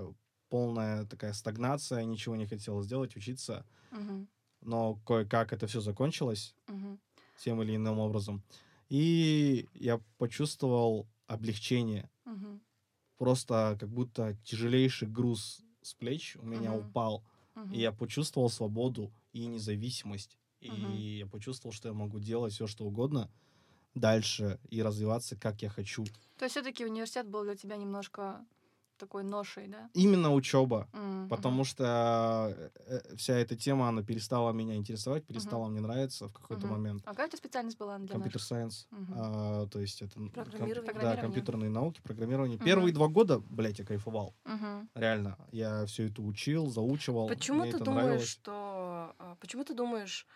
полная 0.49 1.05
такая 1.05 1.33
стагнация, 1.33 2.03
ничего 2.03 2.35
не 2.35 2.45
хотел 2.45 2.81
сделать, 2.83 3.15
учиться. 3.15 3.65
Мгм. 3.91 4.27
Но 4.61 4.95
кое-как 5.05 5.51
это 5.53 5.65
все 5.67 5.81
закончилось 5.81 6.55
Мгм. 6.67 6.99
тем 7.37 7.61
или 7.63 7.75
иным 7.75 7.99
образом. 7.99 8.43
И 8.89 9.67
я 9.73 9.99
почувствовал 10.17 11.07
облегчение. 11.29 12.09
Мгм. 12.25 12.59
Просто 13.17 13.77
как 13.79 13.89
будто 13.89 14.35
тяжелейший 14.43 15.07
груз 15.07 15.61
с 15.81 15.93
плеч 15.93 16.35
у 16.37 16.45
меня 16.45 16.71
Мгм. 16.73 16.89
упал. 16.89 17.23
Мгм. 17.55 17.73
И 17.73 17.79
я 17.79 17.91
почувствовал 17.91 18.49
свободу 18.49 19.11
и 19.31 19.45
независимость. 19.45 20.37
И 20.59 20.71
Мгм. 20.71 20.95
я 20.97 21.27
почувствовал, 21.27 21.73
что 21.73 21.87
я 21.89 21.93
могу 21.93 22.19
делать 22.19 22.53
все, 22.53 22.67
что 22.67 22.85
угодно 22.85 23.29
дальше 23.93 24.59
и 24.69 24.81
развиваться, 24.81 25.35
как 25.35 25.61
я 25.61 25.69
хочу. 25.69 26.05
То 26.37 26.45
есть 26.45 26.53
все-таки 26.53 26.85
университет 26.85 27.27
был 27.27 27.43
для 27.43 27.55
тебя 27.55 27.77
немножко 27.77 28.45
такой 28.99 29.23
ношей, 29.23 29.67
да? 29.67 29.89
Именно 29.93 30.33
учеба. 30.33 30.87
М, 30.93 31.27
Потому 31.29 31.63
что 31.63 31.83
э, 32.57 32.69
э, 32.87 33.15
вся 33.15 33.33
эта 33.35 33.55
тема, 33.55 33.87
она 33.89 34.03
перестала 34.03 34.51
меня 34.51 34.75
интересовать, 34.75 35.25
перестала 35.25 35.67
мне 35.67 35.79
нравиться 35.81 36.27
в 36.27 36.33
какой-то 36.33 36.67
Мгм. 36.67 36.75
момент. 36.75 37.01
А 37.05 37.11
какая 37.11 37.27
у 37.27 37.29
тебя 37.29 37.37
специальность 37.37 37.77
была 37.79 37.97
для 37.97 38.09
Компьютер 38.09 38.41
сайенс. 38.41 38.87
Мгм. 38.91 39.13
а, 39.17 39.67
то 39.67 39.79
есть 39.79 40.01
это 40.01 40.19
н- 40.19 40.29
ком- 40.29 40.43
Программирование. 40.43 40.75
да, 40.75 40.81
Программирование. 40.91 41.21
компьютерные 41.21 41.69
науки, 41.69 42.01
программирование. 42.03 42.57
Мгм. 42.57 42.65
Первые 42.65 42.93
два 42.93 43.07
года, 43.07 43.39
блядь, 43.39 43.79
я 43.79 43.85
кайфовал. 43.85 44.35
Мгм. 44.45 44.89
Реально. 44.95 45.37
Я 45.51 45.85
все 45.85 46.07
это 46.07 46.21
учил, 46.21 46.67
заучивал. 46.67 47.27
Почему 47.27 47.61
мне 47.61 47.71
ты 47.71 47.77
это 47.77 47.85
думаешь, 47.85 48.03
нравилось. 48.05 48.29
что... 48.29 49.15
а, 49.19 49.35
Почему 49.39 49.63
ты 49.63 49.73
думаешь, 49.73 50.27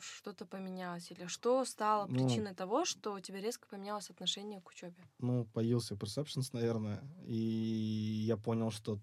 что-то 0.00 0.46
поменялось? 0.46 1.10
Или 1.10 1.26
что 1.26 1.64
стало 1.64 2.08
Ну. 2.08 2.08
причиной 2.08 2.54
того, 2.54 2.84
что 2.84 3.14
у 3.14 3.20
тебя 3.20 3.40
резко 3.40 3.66
поменялось 3.68 4.10
отношение 4.10 4.60
к 4.60 4.68
учебе? 4.68 5.08
Ну, 5.18 5.46
появился 5.46 5.94
Perceptions, 5.96 6.50
наверное, 6.52 7.02
и 7.24 7.34
я 7.34 8.36
понял, 8.36 8.70
что 8.70 9.00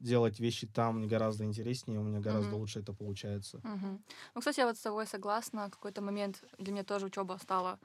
делать 0.00 0.40
вещи 0.40 0.66
там 0.68 0.98
мне 0.98 1.08
гораздо 1.08 1.44
интереснее, 1.44 2.00
у 2.00 2.04
меня 2.04 2.20
гораздо 2.20 2.56
Мгм. 2.56 2.56
лучше 2.56 2.80
это 2.80 2.94
получается. 2.94 3.64
Мгм. 3.64 4.04
Ну, 4.34 4.40
кстати, 4.40 4.60
я 4.60 4.66
вот 4.66 4.76
с 4.76 4.80
тобой 4.82 5.06
согласна. 5.06 5.70
Какой-то 5.70 6.02
момент 6.02 6.42
для 6.58 6.72
меня 6.72 6.84
тоже 6.84 7.06
учеба 7.06 7.38
стала, 7.40 7.78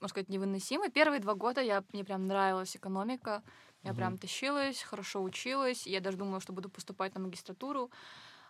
можно 0.00 0.08
сказать, 0.08 0.28
невыносимой. 0.28 0.90
Первые 0.90 1.20
два 1.20 1.34
года 1.34 1.60
я, 1.60 1.84
мне 1.92 2.04
прям 2.04 2.26
нравилась 2.26 2.76
экономика. 2.76 3.42
Я 3.84 3.94
Мгм. 3.94 3.94
прям 3.94 4.18
тащилась, 4.18 4.82
хорошо 4.82 5.22
училась. 5.22 5.86
Я 5.86 6.00
даже 6.00 6.16
думала, 6.16 6.40
что 6.40 6.52
буду 6.52 6.68
поступать 6.70 7.14
на 7.14 7.20
магистратуру. 7.20 7.90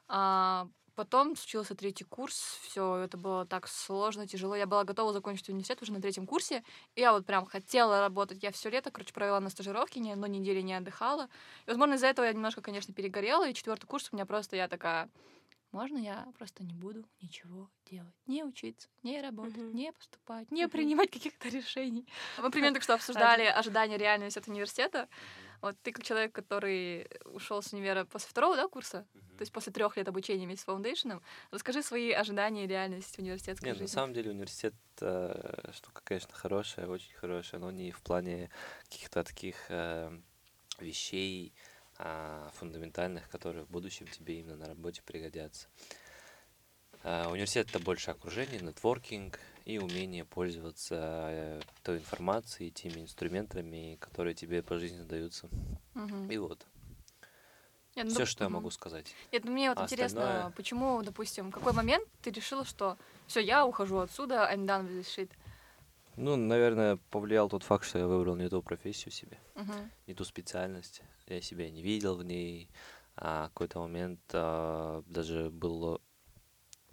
А 0.09 0.69
потом 0.95 1.37
случился 1.37 1.75
третий 1.75 2.05
курс. 2.05 2.59
Все, 2.63 2.97
это 2.97 3.17
было 3.17 3.47
так 3.47 3.69
сложно, 3.69 4.27
тяжело. 4.27 4.55
Я 4.57 4.67
была 4.67 4.85
готова 4.85 5.13
закончить 5.13 5.49
университет 5.49 5.83
уже 5.83 5.93
на 5.93 6.01
третьем 6.01 6.27
курсе. 6.27 6.65
И 6.95 7.01
я 7.01 7.13
вот 7.13 7.27
прям 7.27 7.47
хотела 7.47 8.01
работать. 8.01 8.43
Я 8.43 8.51
все 8.53 8.71
лето, 8.71 8.91
короче, 8.91 9.13
провела 9.13 9.41
на 9.41 9.51
стажировке, 9.51 10.01
ни 10.01 10.11
одной 10.11 10.29
недели 10.31 10.61
не 10.61 10.75
отдыхала. 10.75 11.29
И, 11.67 11.71
возможно, 11.71 11.95
из-за 11.95 12.07
этого 12.09 12.27
я 12.27 12.33
немножко, 12.33 12.61
конечно, 12.63 12.95
перегорела. 12.95 13.49
И 13.49 13.55
четвертый 13.55 13.87
курс 13.87 14.09
у 14.13 14.17
меня 14.17 14.27
просто 14.27 14.57
я 14.57 14.69
такая, 14.69 15.11
можно 15.73 15.97
я 15.99 16.31
просто 16.37 16.63
не 16.65 16.75
буду 16.75 17.05
ничего 17.21 17.71
делать? 17.87 18.15
Не 18.27 18.45
учиться, 18.45 18.89
не 19.03 19.21
работать, 19.21 19.63
Мгм. 19.63 19.73
не 19.73 19.93
поступать, 19.93 20.49
не 20.51 20.69
Мгм. 20.69 20.69
принимать 20.69 21.11
каких-то 21.11 21.49
решений. 21.51 22.09
Мы 22.37 22.51
примерно 22.51 22.75
только 22.77 22.85
что 22.85 22.95
обсуждали 22.95 23.45
ожидания 23.45 23.97
реальность 23.99 24.37
от 24.37 24.49
университета. 24.49 25.09
Вот 25.63 25.77
ты 25.83 25.93
как 25.93 26.05
человек, 26.05 26.33
который 26.33 27.09
ушел 27.25 27.63
с 27.63 27.73
универа 27.73 28.05
после 28.05 28.29
второго 28.29 28.57
да, 28.57 28.69
курса, 28.69 29.07
то 29.15 29.43
есть 29.43 29.53
после 29.53 29.73
трех 29.73 29.97
лет 29.97 30.09
обучения 30.09 30.45
вместе 30.45 30.63
с 30.63 30.65
фаундейшеном, 30.67 31.23
расскажи 31.53 31.83
свои 31.83 32.11
ожидания 32.11 32.65
и 32.65 32.67
реальность 32.67 33.19
университетской 33.19 33.69
Нет, 33.69 33.77
на 33.77 33.85
жизни. 33.85 33.95
самом 33.95 34.13
деле 34.13 34.33
университет 34.33 34.75
э, 35.01 35.71
штука, 35.73 36.03
конечно, 36.05 36.35
хорошая, 36.35 36.89
очень 36.89 37.15
хорошая, 37.15 37.61
но 37.61 37.71
не 37.71 37.93
в 37.93 38.03
плане 38.03 38.51
каких-то 38.83 39.23
таких 39.23 39.57
э, 39.69 40.11
вещей 40.81 41.55
а, 41.99 42.51
фундаментальных, 42.55 43.29
которые 43.29 43.65
в 43.65 43.71
будущем 43.71 44.09
тебе 44.09 44.41
именно 44.41 44.57
на 44.57 44.67
работе 44.67 45.03
пригодятся. 45.03 45.69
А, 47.05 47.29
университет 47.31 47.71
это 47.71 47.79
больше 47.79 48.11
окружение, 48.11 48.61
нетворкинг 48.61 49.39
и 49.65 49.79
умение 49.79 50.25
пользоваться 50.25 50.97
э, 51.31 51.61
той 51.83 51.99
информацией, 51.99 52.71
теми 52.71 53.01
инструментами, 53.03 53.97
которые 54.01 54.35
тебе 54.35 54.63
по 54.63 54.79
жизни 54.79 55.03
даются. 55.05 55.49
Мгм. 55.95 56.31
И 56.31 56.39
вот, 56.39 56.67
Нет, 57.95 58.07
ну, 58.07 58.11
все, 58.11 58.23
доп- 58.23 58.27
что 58.27 58.45
я 58.45 58.49
могу 58.51 58.71
сказать. 58.71 59.15
Нет, 59.33 59.45
ну 59.45 59.53
мне 59.53 59.69
вот 59.71 59.79
А 59.79 59.83
интересно, 59.85 60.21
остальное- 60.23 60.51
почему, 60.57 61.03
допустим, 61.03 61.51
в 61.51 61.55
какой 61.55 61.73
момент 61.73 62.09
ты 62.23 62.31
решила, 62.31 62.65
что 62.65 62.97
все, 63.27 63.41
я 63.41 63.67
ухожу 63.67 63.99
отсюда, 63.99 64.51
I'm 64.53 64.67
done 64.67 64.87
with 64.89 65.01
this 65.01 65.07
shit. 65.17 65.31
Ну, 66.17 66.37
наверное, 66.37 66.99
повлиял 67.11 67.49
тот 67.49 67.63
факт, 67.63 67.85
что 67.87 67.99
я 67.99 68.07
выбрал 68.07 68.37
не 68.37 68.49
ту 68.49 68.63
профессию 68.63 69.13
себе. 69.13 69.39
Мгм. 69.55 69.91
не 70.07 70.15
ту 70.15 70.25
специальность. 70.25 71.03
Я 71.27 71.41
себя 71.41 71.71
не 71.71 71.83
видел 71.83 72.17
в 72.17 72.25
ней. 72.25 72.69
А 73.17 73.49
какой-то 73.49 73.79
момент 73.81 74.21
а, 74.33 75.03
даже 75.07 75.51
был 75.51 76.01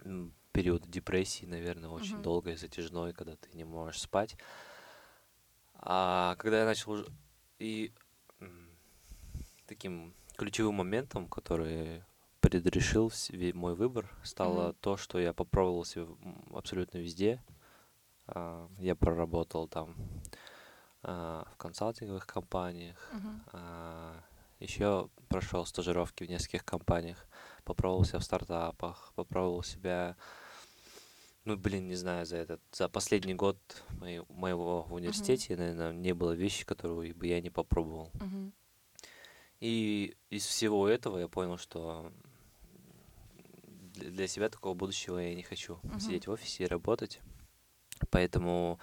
м, 0.04 0.32
период 0.52 0.88
депрессии, 0.90 1.46
наверное, 1.46 1.90
очень 1.90 2.14
Мгм. 2.14 2.22
долгой, 2.22 2.56
затяжной, 2.56 3.12
когда 3.12 3.36
ты 3.36 3.50
не 3.54 3.64
можешь 3.64 4.00
спать. 4.00 4.36
А 5.74 6.36
когда 6.36 6.60
я 6.60 6.64
начал 6.66 7.04
и 7.58 7.92
таким 9.66 10.14
ключевым 10.36 10.74
моментом, 10.76 11.28
который 11.28 12.02
предрешил 12.40 13.12
мой 13.54 13.74
выбор, 13.74 14.10
стало 14.24 14.68
Мгм. 14.68 14.74
то, 14.80 14.96
что 14.96 15.18
я 15.18 15.32
попробовал 15.32 15.84
себя 15.84 16.06
абсолютно 16.54 16.98
везде. 16.98 17.42
А, 18.26 18.68
Я 18.78 18.94
проработал 18.96 19.68
там 19.68 19.94
а, 21.02 21.46
в 21.52 21.56
консалтинговых 21.56 22.26
компаниях, 22.26 22.96
Мгм. 23.12 23.44
Еще 24.60 25.08
прошел 25.28 25.64
стажировки 25.66 26.24
в 26.24 26.28
нескольких 26.28 26.64
компаниях, 26.64 27.26
попробовал 27.64 28.04
себя 28.04 28.18
в 28.18 28.24
стартапах, 28.24 29.12
попробовал 29.16 29.62
себя, 29.62 30.16
ну, 31.44 31.56
блин, 31.56 31.88
не 31.88 31.94
знаю, 31.96 32.26
за 32.26 32.36
этот, 32.36 32.60
за 32.72 32.88
последний 32.88 33.34
год 33.34 33.58
моей- 33.98 34.22
моего 34.28 34.82
в 34.82 34.92
университете, 34.94 35.56
наверное, 35.56 35.92
не 35.92 36.12
было 36.12 36.32
вещи, 36.32 36.64
которые 36.64 37.14
бы 37.14 37.26
я 37.26 37.40
не 37.40 37.50
попробовал. 37.50 38.10
Мгм. 38.14 38.52
И 39.60 40.16
из 40.30 40.46
всего 40.46 40.88
этого 40.88 41.18
я 41.18 41.28
понял, 41.28 41.56
что 41.58 42.12
для 43.94 44.26
себя 44.28 44.48
такого 44.48 44.74
будущего 44.74 45.18
я 45.18 45.34
не 45.34 45.42
хочу. 45.42 45.78
Мгм. 45.82 46.00
Сидеть 46.00 46.26
в 46.26 46.30
офисе 46.30 46.64
и 46.64 46.66
работать. 46.66 47.20
Поэтому 48.10 48.78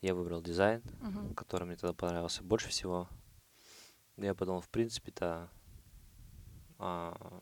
я 0.00 0.14
выбрал 0.14 0.40
дизайн, 0.42 0.82
Мгм. 1.00 1.34
который 1.34 1.64
мне 1.64 1.76
тогда 1.76 1.92
понравился 1.94 2.42
больше 2.42 2.68
всего. 2.68 3.08
Я 4.16 4.34
подумал, 4.34 4.60
в 4.60 4.68
принципе-то, 4.68 5.50
а, 6.78 7.40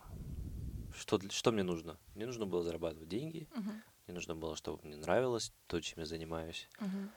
что, 0.93 1.21
что 1.31 1.53
мне 1.53 1.63
нужно? 1.63 1.99
Мне 2.15 2.27
нужно 2.27 2.47
было 2.47 2.63
зарабатывать 2.63 3.09
деньги, 3.09 3.47
Мгм. 3.55 3.83
мне 4.07 4.15
нужно 4.15 4.35
было, 4.35 4.57
чтобы 4.57 4.81
мне 4.83 4.97
нравилось 4.97 5.53
то, 5.67 5.81
чем 5.81 6.01
я 6.01 6.07
занимаюсь, 6.07 6.69
Мгм. 6.81 7.11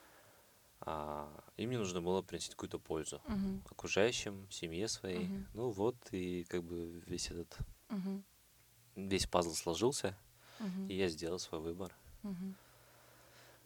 а, 0.82 1.30
и 1.56 1.66
мне 1.68 1.78
нужно 1.78 2.02
было 2.02 2.22
принести 2.22 2.52
какую-то 2.52 2.80
пользу 2.80 3.22
Мгм. 3.28 3.62
окружающим, 3.70 4.50
семье 4.52 4.88
своей. 4.90 5.30
Мгм. 5.30 5.48
Ну 5.54 5.70
вот, 5.70 5.96
и 6.12 6.44
как 6.44 6.64
бы 6.64 7.02
весь 7.08 7.32
этот, 7.32 7.58
Мгм. 7.90 8.24
весь 8.96 9.26
пазл 9.26 9.54
сложился, 9.54 10.18
Мгм. 10.60 10.88
и 10.90 10.96
я 10.96 11.08
сделал 11.08 11.40
свой 11.40 11.62
выбор. 11.62 11.96
Мгм. 12.24 12.56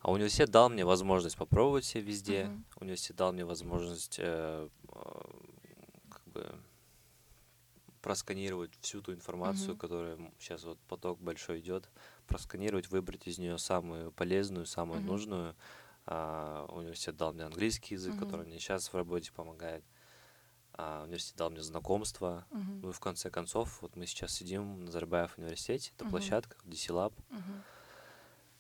А 0.01 0.11
университет 0.11 0.49
дал 0.49 0.69
мне 0.69 0.85
возможность 0.85 1.35
попробовать 1.35 1.83
себя 1.83 2.03
везде. 2.03 2.45
Мгм. 2.45 2.65
Университет 2.77 3.17
дал 3.17 3.33
мне 3.33 3.43
возможность 3.43 4.17
э, 4.17 4.69
э, 4.87 5.21
как 5.47 5.48
бы 6.39 6.59
просканировать 8.01 8.71
всю 8.81 9.01
ту 9.01 9.13
информацию, 9.13 9.71
Мгм. 9.71 9.79
которая 9.79 10.31
сейчас 10.39 10.63
вот 10.63 10.79
поток 10.87 11.19
большой 11.19 11.59
идет, 11.59 11.89
просканировать, 12.27 12.89
выбрать 12.89 13.27
из 13.27 13.37
нее 13.37 13.57
самую 13.57 14.11
полезную, 14.11 14.65
самую 14.65 14.99
Мгм. 14.99 15.07
нужную. 15.07 15.55
А, 16.05 16.65
университет 16.69 17.17
дал 17.17 17.33
мне 17.33 17.43
английский 17.43 17.95
язык, 17.95 18.15
Мгм. 18.15 18.19
который 18.19 18.45
мне 18.45 18.59
сейчас 18.59 18.87
в 18.87 18.95
работе 18.95 19.31
помогает. 19.33 19.83
А, 20.73 21.03
университет 21.03 21.35
дал 21.37 21.49
мне 21.49 21.61
знакомства. 21.61 22.45
Мгм. 22.51 22.81
Ну 22.81 22.89
и 22.89 22.93
в 22.93 22.99
конце 22.99 23.29
концов, 23.29 23.81
вот 23.81 23.95
мы 23.95 24.05
сейчас 24.05 24.31
сидим 24.33 24.79
на 24.79 24.85
Назарбаев 24.85 25.37
университете, 25.37 25.91
это 25.95 26.05
Мгм. 26.05 26.11
площадка, 26.11 26.57
DC 26.63 26.93
Lab. 26.93 27.13
Мгм. 27.29 27.63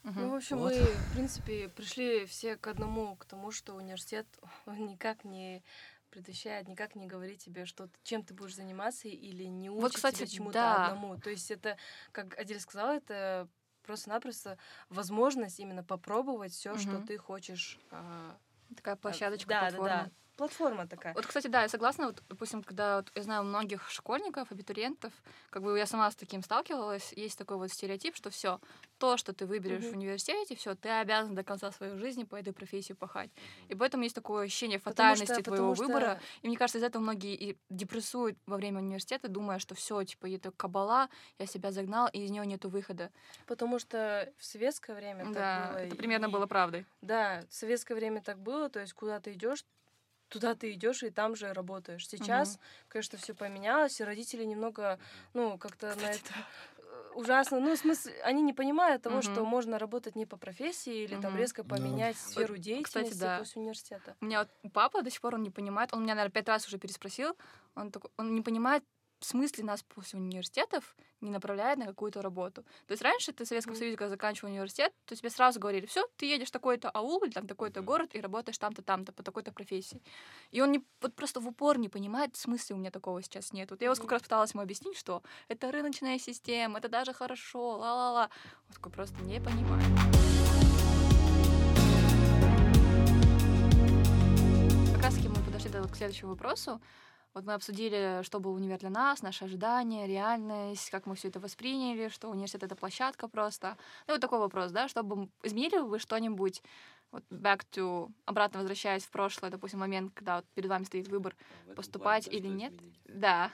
Ну, 0.03 0.29
в 0.31 0.35
общем, 0.35 0.57
Вот. 0.57 0.73
мы, 0.73 0.85
в 0.85 1.13
принципе, 1.13 1.69
пришли 1.69 2.25
все 2.25 2.55
к 2.55 2.67
одному, 2.67 3.15
к 3.15 3.25
тому, 3.25 3.51
что 3.51 3.75
университет 3.75 4.25
он 4.65 4.87
никак 4.87 5.23
не 5.23 5.63
предвещает 6.09 6.67
никак 6.67 6.95
не 6.95 7.07
говорить 7.07 7.43
тебе, 7.43 7.65
что 7.65 7.89
чем 8.03 8.23
ты 8.23 8.33
будешь 8.33 8.55
заниматься 8.55 9.07
или 9.07 9.43
не 9.45 9.69
учить 9.69 9.81
Вот, 9.83 9.93
кстати, 9.93 10.17
тебя 10.17 10.27
чему-то 10.27 10.59
да. 10.59 10.75
одному. 10.75 11.17
То 11.17 11.29
есть 11.29 11.51
это, 11.51 11.77
как 12.11 12.37
Адель 12.37 12.59
сказала, 12.59 12.95
это 12.97 13.47
просто-напросто 13.83 14.57
возможность 14.89 15.59
именно 15.59 15.83
попробовать 15.83 16.51
все, 16.53 16.77
что 16.77 16.99
Мгм. 16.99 17.07
ты 17.07 17.17
хочешь. 17.17 17.79
а, 17.91 18.37
Такая 18.75 18.95
площадочка, 18.95 19.55
да, 19.55 19.71
да, 19.71 19.79
да. 19.79 20.11
Платформа 20.39 20.87
такая. 20.87 21.13
Вот, 21.13 21.25
кстати, 21.25 21.47
да, 21.47 21.63
я 21.63 21.67
согласна. 21.69 22.07
Вот, 22.07 22.23
допустим, 22.29 22.63
когда 22.63 22.95
вот 22.97 23.11
я 23.13 23.23
знаю 23.23 23.43
многих 23.43 23.89
школьников, 23.89 24.49
абитуриентов, 24.51 25.11
как 25.49 25.61
бы 25.63 25.77
я 25.77 25.85
сама 25.85 26.09
с 26.09 26.15
таким 26.15 26.41
сталкивалась, 26.41 27.11
есть 27.11 27.37
такой 27.37 27.57
вот 27.57 27.69
стереотип, 27.71 28.15
что 28.15 28.29
все, 28.29 28.61
то, 28.99 29.17
что 29.17 29.33
ты 29.33 29.45
выберешь 29.45 29.83
Мгм. 29.83 29.91
в 29.91 29.97
университете, 29.97 30.55
все, 30.55 30.75
ты 30.75 30.87
обязан 30.89 31.35
до 31.35 31.43
конца 31.43 31.71
своей 31.71 31.97
жизни 31.97 32.23
по 32.23 32.37
этой 32.37 32.53
профессии 32.53 32.93
пахать. 32.93 33.29
И 33.67 33.75
поэтому 33.75 34.03
есть 34.03 34.15
такое 34.15 34.45
ощущение 34.45 34.79
Потому 34.79 34.93
фатальности 34.95 35.33
что- 35.33 35.43
твоего 35.43 35.71
потому 35.71 35.75
что- 35.75 35.83
выбора. 35.93 36.21
И 36.41 36.47
мне 36.47 36.57
кажется, 36.57 36.77
из-за 36.77 36.87
этого 36.87 37.01
многие 37.03 37.35
и 37.35 37.57
депрессуют 37.69 38.37
во 38.45 38.55
время 38.55 38.79
университета, 38.79 39.27
думая, 39.27 39.59
что 39.59 39.75
все, 39.75 40.01
типа, 40.05 40.27
это 40.33 40.51
кабала, 40.51 41.09
я 41.37 41.47
себя 41.47 41.73
загнал, 41.73 42.07
и 42.13 42.19
из 42.23 42.31
нее 42.31 42.45
нету 42.45 42.69
выхода. 42.69 43.11
Потому 43.45 43.77
что 43.77 44.31
в 44.37 44.45
советское 44.45 44.95
время 44.95 45.25
так 45.25 45.33
да, 45.33 45.67
было. 45.73 45.77
это 45.79 45.95
примерно 45.97 46.27
и- 46.27 46.29
было 46.31 46.45
правдой. 46.45 46.85
Да, 47.01 47.43
в 47.49 47.53
советское 47.53 47.95
время 47.95 48.21
так 48.21 48.39
было, 48.39 48.69
то 48.69 48.79
есть 48.79 48.93
куда 48.93 49.19
ты 49.19 49.33
идешь, 49.33 49.65
туда 50.29 50.55
ты 50.55 50.71
идешь 50.73 51.03
и 51.03 51.09
там 51.09 51.35
же 51.35 51.53
работаешь. 51.53 52.07
Сейчас, 52.07 52.59
конечно, 52.87 53.17
все 53.17 53.33
поменялось, 53.33 53.99
и 53.99 54.03
родители 54.03 54.43
немного, 54.45 54.99
ну, 55.33 55.57
как-то 55.57 55.95
на 55.95 56.13
Кстати, 56.13 56.15
это 56.15 56.33
э, 56.77 57.09
ужасно. 57.15 57.59
Ну, 57.59 57.75
в 57.75 57.77
смысле, 57.79 58.21
они 58.23 58.41
не 58.41 58.53
понимают 58.53 59.01
того, 59.03 59.21
что 59.21 59.43
Мгм. 59.43 59.45
можно 59.45 59.79
работать 59.79 60.15
не 60.15 60.25
по 60.25 60.37
профессии 60.37 61.03
или 61.03 61.17
там 61.17 61.31
Мгм. 61.31 61.37
резко 61.37 61.63
Да. 61.63 61.69
поменять 61.69 62.17
сферу 62.17 62.57
деятельности 62.57 63.13
да. 63.17 63.35
после 63.35 63.61
университета. 63.61 64.15
У 64.21 64.25
меня 64.25 64.39
вот 64.39 64.73
папа 64.73 65.01
до 65.01 65.09
сих 65.09 65.21
пор 65.21 65.35
он 65.35 65.43
не 65.43 65.49
понимает, 65.49 65.93
он 65.93 66.03
меня, 66.03 66.15
наверное, 66.15 66.33
пять 66.33 66.47
раз 66.49 66.67
уже 66.67 66.77
переспросил, 66.77 67.37
он, 67.75 67.91
такой, 67.91 68.11
он 68.17 68.35
не 68.35 68.41
понимает, 68.41 68.83
в 69.19 69.25
смысле 69.25 69.65
нас 69.65 69.83
после 69.83 70.17
университетов 70.19 70.95
не 71.19 71.29
направляет 71.29 71.77
на 71.77 71.85
какую-то 71.85 72.21
работу. 72.21 72.63
То 72.87 72.91
есть 72.91 73.01
раньше 73.03 73.33
ты 73.33 73.43
в 73.43 73.47
Советском 73.47 73.73
Мгм. 73.73 73.79
Союзе, 73.79 73.97
когда 73.97 74.09
заканчивал 74.09 74.49
университет, 74.49 74.93
то 75.05 75.15
тебе 75.15 75.29
сразу 75.29 75.59
говорили, 75.59 75.85
все, 75.85 76.07
ты 76.15 76.25
едешь 76.25 76.47
в 76.47 76.51
такой-то 76.51 76.89
аул 76.89 77.21
или 77.25 77.31
там 77.31 77.45
такой-то 77.45 77.81
город 77.81 78.11
и 78.13 78.21
работаешь 78.21 78.57
там-то, 78.57 78.81
там-то 78.81 79.11
по 79.11 79.21
такой-то 79.21 79.51
профессии. 79.51 80.01
И 80.51 80.61
он 80.61 80.71
не, 80.71 80.85
вот 81.01 81.13
просто 81.15 81.41
в 81.41 81.47
упор 81.47 81.77
не 81.77 81.89
понимает, 81.89 82.35
в 82.35 82.39
смысле 82.39 82.75
у 82.77 82.79
меня 82.79 82.91
такого 82.91 83.21
сейчас 83.21 83.51
нет. 83.51 83.69
Вот 83.71 83.81
я 83.81 83.89
вот 83.89 83.97
сколько 83.97 84.15
раз 84.15 84.21
пыталась 84.23 84.53
ему 84.53 84.63
объяснить, 84.63 84.97
что 84.97 85.21
это 85.49 85.69
рыночная 85.71 86.17
система, 86.17 86.79
это 86.79 86.87
даже 86.87 87.13
хорошо, 87.13 87.77
ла-ла-ла. 87.77 88.29
Он 88.69 88.73
такой 88.73 88.91
просто 88.93 89.21
не 89.23 89.41
понимает. 89.41 89.83
Как 94.93 95.03
раз 95.03 95.17
мы 95.17 95.35
подошли 95.43 95.69
до- 95.69 95.87
к 95.87 95.95
следующему 95.97 96.31
вопросу. 96.31 96.79
Вот 97.33 97.45
мы 97.45 97.53
обсудили, 97.53 98.21
что 98.23 98.39
был 98.39 98.53
универ 98.53 98.79
для 98.79 98.89
нас, 98.89 99.21
наши 99.21 99.45
ожидания, 99.45 100.07
реальность, 100.07 100.89
как 100.89 101.05
мы 101.05 101.15
все 101.15 101.27
это 101.27 101.39
восприняли, 101.39 102.09
что 102.09 102.29
университет— 102.29 102.63
это 102.63 102.75
площадка 102.75 103.27
просто. 103.27 103.77
Ну, 104.07 104.13
вот 104.13 104.21
такой 104.21 104.39
вопрос, 104.39 104.71
да, 104.71 104.87
чтобы 104.87 105.29
изменили 105.43 105.77
вы 105.77 105.99
что-нибудь, 105.99 106.63
вот 107.11 107.23
back 107.29 107.65
to, 107.71 108.11
обратно 108.25 108.59
возвращаясь 108.59 109.03
в 109.03 109.09
прошлое, 109.11 109.51
допустим, 109.51 109.79
момент, 109.79 110.11
когда 110.13 110.37
вот 110.37 110.45
перед 110.55 110.69
вами 110.69 110.83
стоит 110.83 111.07
выбор, 111.07 111.35
этом 111.63 111.75
поступать 111.75 112.25
плане, 112.25 112.41
да, 112.41 112.47
или 112.47 112.53
нет? 112.53 112.73
изменить. 112.73 112.99
да. 113.05 113.51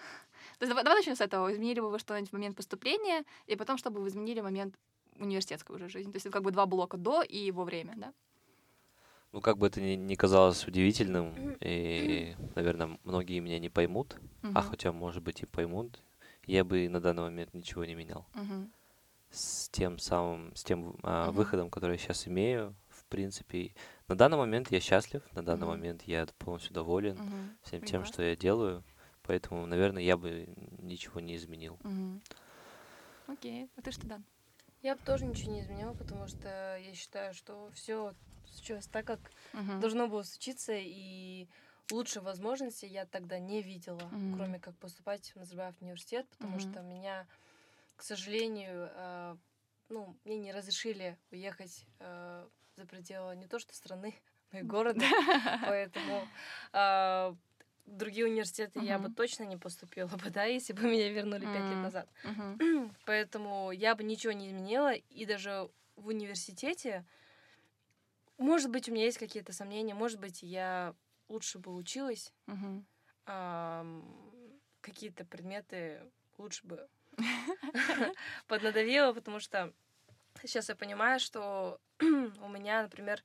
То 0.60 0.64
есть 0.64 0.70
давай, 0.70 0.84
давай 0.84 1.00
начнем 1.00 1.16
с 1.16 1.22
этого. 1.22 1.52
Изменили 1.54 1.80
бы 1.80 1.90
вы 1.90 2.00
что-нибудь 2.00 2.30
в 2.30 2.34
момент 2.34 2.56
поступления, 2.56 3.24
и 3.46 3.56
потом, 3.56 3.78
чтобы 3.78 4.02
вы 4.02 4.08
изменили 4.10 4.42
момент 4.42 4.76
университетской 5.20 5.76
уже 5.76 5.90
жизни. 5.90 6.12
То 6.12 6.18
есть 6.18 6.26
это 6.26 6.34
как 6.34 6.44
бы 6.44 6.52
два 6.52 6.66
блока 6.66 6.98
до 6.98 7.22
и 7.22 7.52
во 7.52 7.64
время, 7.64 7.94
да? 7.96 8.14
Ну, 9.36 9.42
как 9.42 9.58
бы 9.58 9.68
это 9.68 9.82
ни, 9.82 9.96
ни 9.96 10.16
казалось 10.16 10.66
удивительным, 10.66 11.58
и, 11.60 12.38
наверное, 12.56 12.98
многие 13.04 13.42
меня 13.42 13.60
не 13.60 13.68
поймут, 13.68 14.16
а 14.42 14.62
Мгм. 14.62 14.62
хотя, 14.62 14.94
может 14.94 15.22
быть, 15.22 15.44
и 15.44 15.46
поймут, 15.46 16.00
я 16.46 16.64
бы 16.64 16.88
на 16.88 17.02
данный 17.02 17.24
момент 17.24 17.54
ничего 17.54 17.84
не 17.84 17.96
менял. 17.96 18.26
Мгм. 18.34 18.72
С 19.32 19.68
тем 19.74 20.00
самым, 20.00 20.56
с 20.56 20.64
тем 20.64 20.96
а, 21.04 21.28
Мгм. 21.28 21.36
выходом, 21.36 21.70
который 21.70 21.92
я 21.92 21.98
сейчас 21.98 22.30
имею, 22.30 22.76
в 22.88 23.04
принципе, 23.08 23.74
на 24.08 24.16
данный 24.16 24.38
момент 24.38 24.72
я 24.72 24.80
счастлив, 24.80 25.22
на 25.34 25.44
данный 25.44 25.66
Мгм. 25.66 25.80
момент 25.80 26.04
я 26.04 26.26
полностью 26.40 26.74
доволен 26.74 27.18
Мгм. 27.18 27.58
всем 27.66 27.82
тем, 27.82 28.06
что 28.06 28.24
я 28.24 28.38
делаю, 28.38 28.84
поэтому, 29.24 29.66
наверное, 29.66 30.02
я 30.02 30.16
бы 30.16 30.48
ничего 30.80 31.20
не 31.20 31.36
изменил. 31.36 31.78
Мгм. 31.84 32.22
Окей. 33.28 33.68
А 33.76 33.82
ты 33.82 33.92
что, 33.92 34.08
Дан? 34.08 34.24
Я 34.82 34.96
бы 34.96 35.02
тоже 35.04 35.26
ничего 35.26 35.52
не 35.52 35.60
изменила, 35.60 35.94
потому 35.94 36.26
что 36.26 36.78
я 36.78 36.94
считаю, 36.94 37.34
что 37.34 37.70
все 37.74 38.14
случилось 38.56 38.88
так, 38.88 39.06
как 39.06 39.32
Мгм. 39.54 39.82
должно 39.82 40.08
было 40.08 40.24
случиться, 40.24 40.74
и 40.76 41.48
лучшей 41.92 42.22
возможности 42.22 42.86
я 42.86 43.06
тогда 43.06 43.40
не 43.40 43.62
видела, 43.62 44.16
Мгм. 44.16 44.32
кроме 44.32 44.60
как 44.60 44.78
поступать 44.78 45.32
в 45.32 45.36
Назарбаев 45.38 45.76
университет, 45.82 46.28
потому 46.30 46.58
Мгм. 46.58 46.60
что 46.60 46.82
меня, 46.82 47.28
к 47.96 48.04
сожалению, 48.04 48.90
э, 48.94 49.38
ну, 49.90 50.18
мне 50.26 50.38
не 50.38 50.52
разрешили 50.52 51.18
уехать 51.32 51.86
э, 52.00 52.48
за 52.76 52.86
пределы 52.86 53.36
не 53.36 53.48
то 53.48 53.60
что 53.60 53.76
страны, 53.76 54.16
но 54.52 54.60
и 54.60 54.64
города, 54.64 55.06
поэтому 55.64 56.30
э, 56.74 56.78
в 56.78 57.38
другие 57.86 58.26
университеты 58.26 58.80
я 58.80 59.00
бы 59.00 59.10
точно 59.10 59.44
не 59.44 59.58
поступила 59.58 60.08
бы, 60.08 60.30
да, 60.32 60.46
если 60.46 60.74
бы 60.74 60.84
меня 60.84 61.10
вернули 61.12 61.48
пять 61.48 61.70
лет 61.70 61.82
М. 61.82 61.84
назад. 61.84 62.10
Мгм. 62.24 62.60
Поэтому 63.06 63.72
я 63.72 63.96
бы 63.96 64.04
ничего 64.04 64.34
не 64.34 64.48
изменила. 64.50 64.94
И 64.94 65.26
даже 65.26 65.70
в 65.96 66.08
университете, 66.08 67.06
может 68.38 68.72
быть, 68.72 68.90
у 68.90 68.94
меня 68.94 69.06
есть 69.06 69.18
какие-то 69.18 69.54
сомнения, 69.54 69.94
может 69.94 70.20
быть, 70.20 70.44
я 70.44 70.96
лучше 71.30 71.60
бы 71.60 71.74
училась, 71.76 72.34
Мгм. 72.48 72.86
ам, 73.26 74.62
какие-то 74.82 75.26
предметы 75.26 76.12
лучше 76.38 76.68
бы 76.68 76.90
поднадавила, 78.48 79.14
потому 79.14 79.40
что 79.40 79.74
сейчас 80.44 80.70
я 80.70 80.76
понимаю, 80.76 81.20
что 81.20 81.80
у 82.02 82.50
меня, 82.50 82.84
например, 82.84 83.24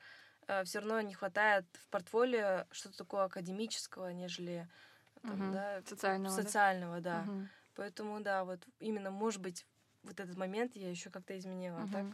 все 0.64 0.80
равно 0.80 1.00
не 1.02 1.14
хватает 1.14 1.66
в 1.74 1.88
портфолио 1.90 2.66
что-то 2.72 2.98
такое 2.98 3.24
академического, 3.24 4.10
нежели 4.12 4.68
там, 5.24 5.38
Мгм. 5.38 5.52
да, 5.52 5.82
Социального, 5.84 6.40
да? 6.42 6.52
социального, 6.52 7.00
да. 7.00 7.22
Мгм. 7.22 7.50
Поэтому, 7.74 8.20
да, 8.20 8.44
вот 8.44 8.66
именно, 8.80 9.10
может 9.10 9.40
быть, 9.40 9.66
вот 10.02 10.20
этот 10.20 10.36
момент 10.36 10.76
я 10.76 10.90
еще 10.90 11.10
как-то 11.10 11.38
изменила. 11.38 11.82
А 11.82 11.88
так. 11.88 12.06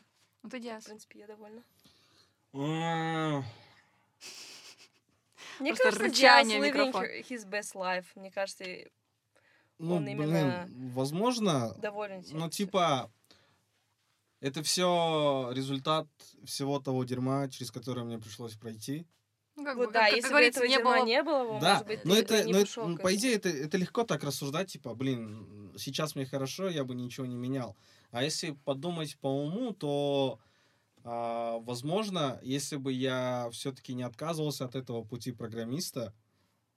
Ну 0.42 0.50
ты 0.50 0.58
в 0.76 0.82
принципе, 0.82 1.18
я 1.20 1.26
довольна. 1.26 1.64
Мне 2.56 3.42
Просто 5.74 5.84
кажется, 5.84 6.04
рычание 6.04 6.60
Диас 6.60 6.72
в 6.72 6.76
living 6.76 6.86
микрофон. 6.86 7.04
his 7.04 7.48
best 7.48 7.74
life. 7.74 8.04
Мне 8.14 8.30
кажется, 8.30 8.64
Ну, 9.78 9.96
Он 9.96 10.04
блин, 10.04 10.18
именно 10.22 10.68
возможно, 10.94 11.74
доволен. 11.74 12.24
ну, 12.32 12.48
типа, 12.48 13.10
это 14.40 14.62
все 14.62 15.50
результат 15.52 16.06
всего 16.44 16.78
того 16.80 17.04
дерьма, 17.04 17.48
через 17.48 17.70
которое 17.70 18.04
мне 18.04 18.18
пришлось 18.18 18.54
пройти. 18.54 19.06
Ну, 19.56 19.64
как 19.64 19.76
Вот 19.76 19.86
бы, 19.88 19.92
да, 19.92 20.00
как- 20.00 20.08
как 20.10 20.16
если 20.16 20.28
бы 20.28 20.32
говорится, 20.32 20.60
этого 20.64 20.70
не 20.78 20.84
было... 20.84 21.04
не 21.06 21.22
было, 21.22 21.52
бы, 21.54 21.60
да, 21.60 21.72
может 21.74 21.86
быть, 21.86 22.04
но 22.04 22.14
ты 22.14 22.20
это, 22.20 22.44
не 22.44 22.52
но 22.52 22.58
это, 22.60 22.96
по 23.02 23.14
идее, 23.14 23.34
это, 23.36 23.48
это 23.48 23.76
легко 23.78 24.04
так 24.04 24.22
рассуждать, 24.24 24.70
типа, 24.72 24.94
блин, 24.94 25.72
сейчас 25.78 26.14
мне 26.14 26.26
хорошо, 26.26 26.68
я 26.68 26.84
бы 26.84 26.94
ничего 26.94 27.24
не 27.26 27.36
менял. 27.36 27.74
А 28.10 28.22
если 28.22 28.50
подумать 28.64 29.16
по 29.18 29.28
уму, 29.28 29.72
то, 29.72 30.38
а, 31.06 31.58
возможно, 31.60 32.38
если 32.42 32.76
бы 32.76 32.92
я 32.92 33.48
все-таки 33.52 33.94
не 33.94 34.02
отказывался 34.02 34.64
от 34.66 34.74
этого 34.74 35.04
пути 35.04 35.32
программиста, 35.32 36.14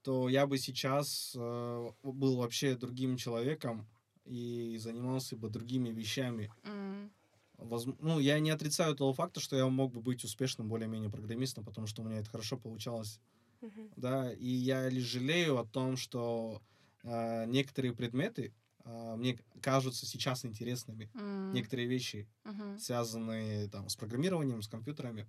то 0.02 0.28
я 0.28 0.46
бы 0.46 0.58
сейчас 0.58 1.34
э, 1.36 1.90
был 2.02 2.36
вообще 2.36 2.76
другим 2.76 3.16
человеком 3.16 3.88
и 4.24 4.78
занимался 4.78 5.36
бы 5.36 5.50
другими 5.50 5.90
вещами. 5.90 6.50
М, 6.64 7.10
Возм- 7.58 7.96
Ну, 8.00 8.20
я 8.20 8.40
не 8.40 8.50
отрицаю 8.50 8.94
того 8.96 9.12
факта, 9.12 9.40
что 9.40 9.56
я 9.56 9.66
мог 9.68 9.92
бы 9.92 10.00
быть 10.00 10.24
успешным 10.24 10.68
более-менее 10.68 11.10
программистом, 11.10 11.64
потому 11.64 11.86
что 11.86 12.02
у 12.02 12.06
меня 12.06 12.18
это 12.20 12.30
хорошо 12.30 12.56
получалось 12.56 13.20
Мгм. 13.60 13.90
да, 13.96 14.32
и 14.32 14.46
я 14.46 14.88
лишь 14.88 15.04
жалею 15.04 15.58
о 15.58 15.66
том, 15.66 15.96
что 15.96 16.62
э, 17.02 17.46
некоторые 17.46 17.94
предметы 17.94 18.54
мне 18.84 19.38
кажутся 19.62 20.06
сейчас 20.06 20.44
интересными, 20.44 21.10
м, 21.14 21.22
некоторые 21.52 21.88
вещи, 21.88 22.28
мгм. 22.44 22.84
связанные 22.84 23.68
там 23.68 23.88
с 23.88 23.96
программированием, 23.96 24.62
с 24.62 24.68
компьютерами, 24.68 25.28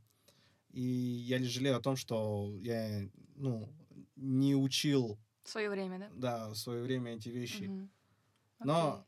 и 0.72 0.82
я 0.82 1.38
лишь 1.38 1.50
жалею 1.52 1.78
о 1.78 1.82
том, 1.82 1.96
что 1.98 2.58
я, 2.62 3.10
ну, 3.36 3.74
не 4.16 4.56
учил, 4.56 5.20
В 5.44 5.50
свое 5.50 5.70
время, 5.70 6.00
да? 6.00 6.12
да, 6.12 6.50
в 6.50 6.56
свое 6.56 6.84
время 6.84 7.16
эти 7.16 7.30
вещи. 7.30 7.74
Мгм. 7.74 7.92
Но 8.62 9.06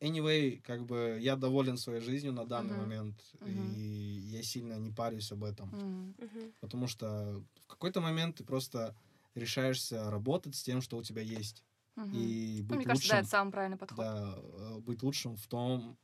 Anyway, 0.00 0.60
как 0.62 0.86
бы 0.86 1.18
я 1.20 1.36
доволен 1.36 1.78
своей 1.78 2.00
жизнью 2.02 2.32
на 2.32 2.46
данный 2.46 2.74
Мгм. 2.74 2.76
момент, 2.76 3.32
Мгм. 3.40 3.44
и 3.44 4.20
я 4.32 4.42
сильно 4.42 4.74
не 4.78 4.92
парюсь 4.92 5.32
об 5.32 5.44
этом. 5.44 5.78
Мгм. 6.18 6.54
Потому 6.60 6.88
что 6.88 7.44
в 7.62 7.66
какой-то 7.68 8.00
момент 8.00 8.36
ты 8.38 8.44
просто 8.44 8.96
решаешься 9.34 10.10
работать 10.10 10.56
с 10.56 10.62
тем, 10.62 10.82
что 10.82 10.98
у 10.98 11.02
тебя 11.02 11.22
есть. 11.22 11.64
Мгм. 11.96 12.22
И 12.22 12.62
Ну, 12.68 12.76
быть 12.76 12.76
мне 12.76 12.86
кажется, 12.86 13.08
да, 13.08 13.18
лучшим. 13.18 13.20
это 13.20 13.28
самый 13.28 13.50
правильный 13.52 13.76
подход. 13.78 14.06
да, 14.06 14.34
э, 14.38 14.78
быть 14.80 15.02
лучшим 15.02 15.36
в 15.36 15.46
том. 15.48 15.98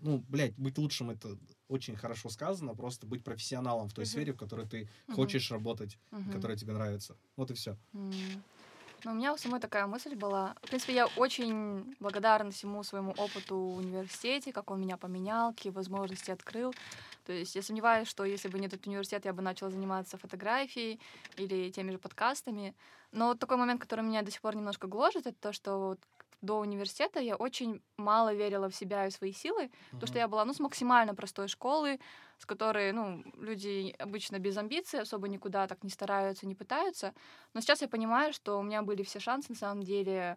Ну, 0.00 0.24
блядь, 0.28 0.56
быть 0.58 0.78
лучшим 0.78 1.10
это 1.10 1.38
очень 1.68 1.96
хорошо 1.96 2.28
сказано, 2.30 2.74
просто 2.74 3.06
быть 3.06 3.24
профессионалом 3.24 3.88
в 3.88 3.94
той 3.94 4.04
Мгм. 4.04 4.06
сфере, 4.06 4.32
в 4.32 4.36
которой 4.38 4.66
ты 4.68 4.90
Мгм. 5.08 5.16
хочешь 5.16 5.50
работать, 5.52 5.98
Мгм. 6.12 6.32
которая 6.32 6.56
тебе 6.56 6.72
нравится. 6.74 7.18
Вот 7.36 7.50
и 7.50 7.54
все. 7.54 7.78
М. 7.94 8.44
Но 9.04 9.12
у 9.12 9.14
меня 9.14 9.32
у 9.32 9.36
самой 9.36 9.60
такая 9.60 9.86
мысль 9.86 10.14
была. 10.14 10.54
В 10.62 10.68
принципе, 10.68 10.94
я 10.94 11.06
очень 11.16 11.96
благодарна 11.98 12.50
всему 12.52 12.82
своему 12.84 13.12
опыту 13.12 13.56
в 13.56 13.76
университете, 13.78 14.52
как 14.52 14.70
он 14.70 14.80
меня 14.80 14.96
поменял, 14.96 15.52
какие 15.52 15.72
возможности 15.72 16.30
открыл. 16.30 16.72
То 17.24 17.32
есть 17.32 17.54
я 17.54 17.62
сомневаюсь, 17.62 18.08
что 18.08 18.24
если 18.24 18.48
бы 18.48 18.58
не 18.58 18.66
этот 18.66 18.86
университет, 18.86 19.24
я 19.24 19.32
бы 19.32 19.42
начала 19.42 19.70
заниматься 19.70 20.18
фотографией 20.18 21.00
или 21.36 21.70
теми 21.70 21.90
же 21.90 21.98
подкастами. 21.98 22.74
Но 23.10 23.28
вот 23.28 23.38
такой 23.38 23.56
момент, 23.56 23.80
который 23.80 24.04
меня 24.04 24.22
до 24.22 24.30
сих 24.30 24.40
пор 24.40 24.54
немножко 24.56 24.86
гложет, 24.86 25.26
это 25.26 25.36
то, 25.40 25.52
что 25.52 25.78
вот 25.78 26.00
до 26.42 26.58
университета 26.58 27.20
я 27.20 27.36
очень 27.36 27.80
мало 27.96 28.34
верила 28.34 28.68
в 28.68 28.74
себя 28.74 29.06
и 29.06 29.10
в 29.10 29.14
свои 29.14 29.32
силы, 29.32 29.70
потому 29.92 30.06
что 30.08 30.18
я 30.18 30.28
была, 30.28 30.44
ну, 30.44 30.52
с 30.52 30.60
максимально 30.60 31.14
простой 31.14 31.48
школы, 31.48 32.00
с 32.38 32.46
которой, 32.46 32.92
ну, 32.92 33.22
люди 33.36 33.94
обычно 33.98 34.40
без 34.40 34.56
амбиций 34.56 35.00
особо 35.00 35.28
никуда 35.28 35.68
так 35.68 35.84
не 35.84 35.90
стараются, 35.90 36.46
не 36.46 36.56
пытаются. 36.56 37.14
Но 37.54 37.60
сейчас 37.60 37.82
я 37.82 37.88
понимаю, 37.88 38.32
что 38.32 38.58
у 38.58 38.62
меня 38.62 38.82
были 38.82 39.04
все 39.04 39.20
шансы, 39.20 39.52
на 39.52 39.56
самом 39.56 39.84
деле, 39.84 40.36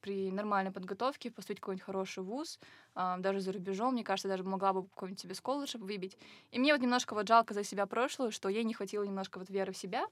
при 0.00 0.30
нормальной 0.30 0.70
подготовке 0.70 1.30
поступить 1.30 1.58
в 1.58 1.62
какой-нибудь 1.62 1.84
хороший 1.84 2.22
вуз, 2.22 2.60
а, 2.94 3.16
даже 3.18 3.40
за 3.40 3.52
рубежом, 3.52 3.94
мне 3.94 4.04
кажется, 4.04 4.28
даже 4.28 4.44
могла 4.44 4.72
бы 4.72 4.86
какой-нибудь 4.88 5.20
себе 5.20 5.34
scholarship 5.34 5.78
выбить. 5.78 6.16
И 6.52 6.58
мне 6.58 6.72
вот 6.72 6.80
немножко 6.80 7.14
вот 7.14 7.26
жалко 7.26 7.54
за 7.54 7.64
себя 7.64 7.86
прошлую, 7.86 8.30
что 8.30 8.48
ей 8.48 8.64
не 8.64 8.74
хватило 8.74 9.02
немножко 9.02 9.38
вот 9.38 9.50
веры 9.50 9.72
в 9.72 9.76
себя. 9.76 10.06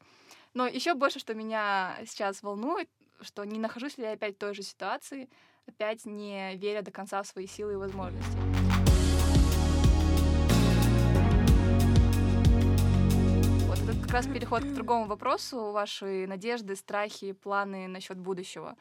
Но 0.54 0.66
еще 0.66 0.94
больше, 0.94 1.18
что 1.18 1.34
меня 1.34 1.98
сейчас 2.06 2.42
волнует, 2.42 2.88
что 3.20 3.44
не 3.44 3.58
нахожусь 3.58 3.98
ли 3.98 4.04
я 4.04 4.12
опять 4.12 4.36
в 4.36 4.38
той 4.38 4.54
же 4.54 4.62
ситуации, 4.62 5.28
опять 5.66 6.04
не 6.04 6.56
веря 6.56 6.82
до 6.82 6.90
конца 6.90 7.22
в 7.22 7.26
свои 7.26 7.46
силы 7.46 7.74
и 7.74 7.76
возможности. 7.76 8.38
Вот 13.66 13.78
это 13.78 14.00
как 14.02 14.10
раз 14.10 14.26
переход 14.26 14.62
к 14.62 14.72
другому 14.74 15.06
вопросу. 15.06 15.72
Ваши 15.72 16.26
надежды, 16.26 16.76
страхи, 16.76 17.32
планы 17.32 17.88
насчет 17.88 18.18
будущего. 18.18 18.76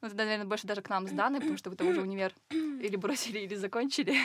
Ну, 0.00 0.08
это, 0.08 0.16
наверное, 0.16 0.46
больше 0.46 0.66
даже 0.66 0.82
к 0.82 0.88
нам 0.88 1.06
с 1.06 1.12
Даной, 1.12 1.40
потому 1.40 1.56
что 1.58 1.70
вы 1.70 1.76
там 1.76 1.88
уже 1.88 2.00
универ 2.00 2.32
или 2.50 2.96
бросили, 2.96 3.38
или 3.38 3.54
закончили. 3.54 4.16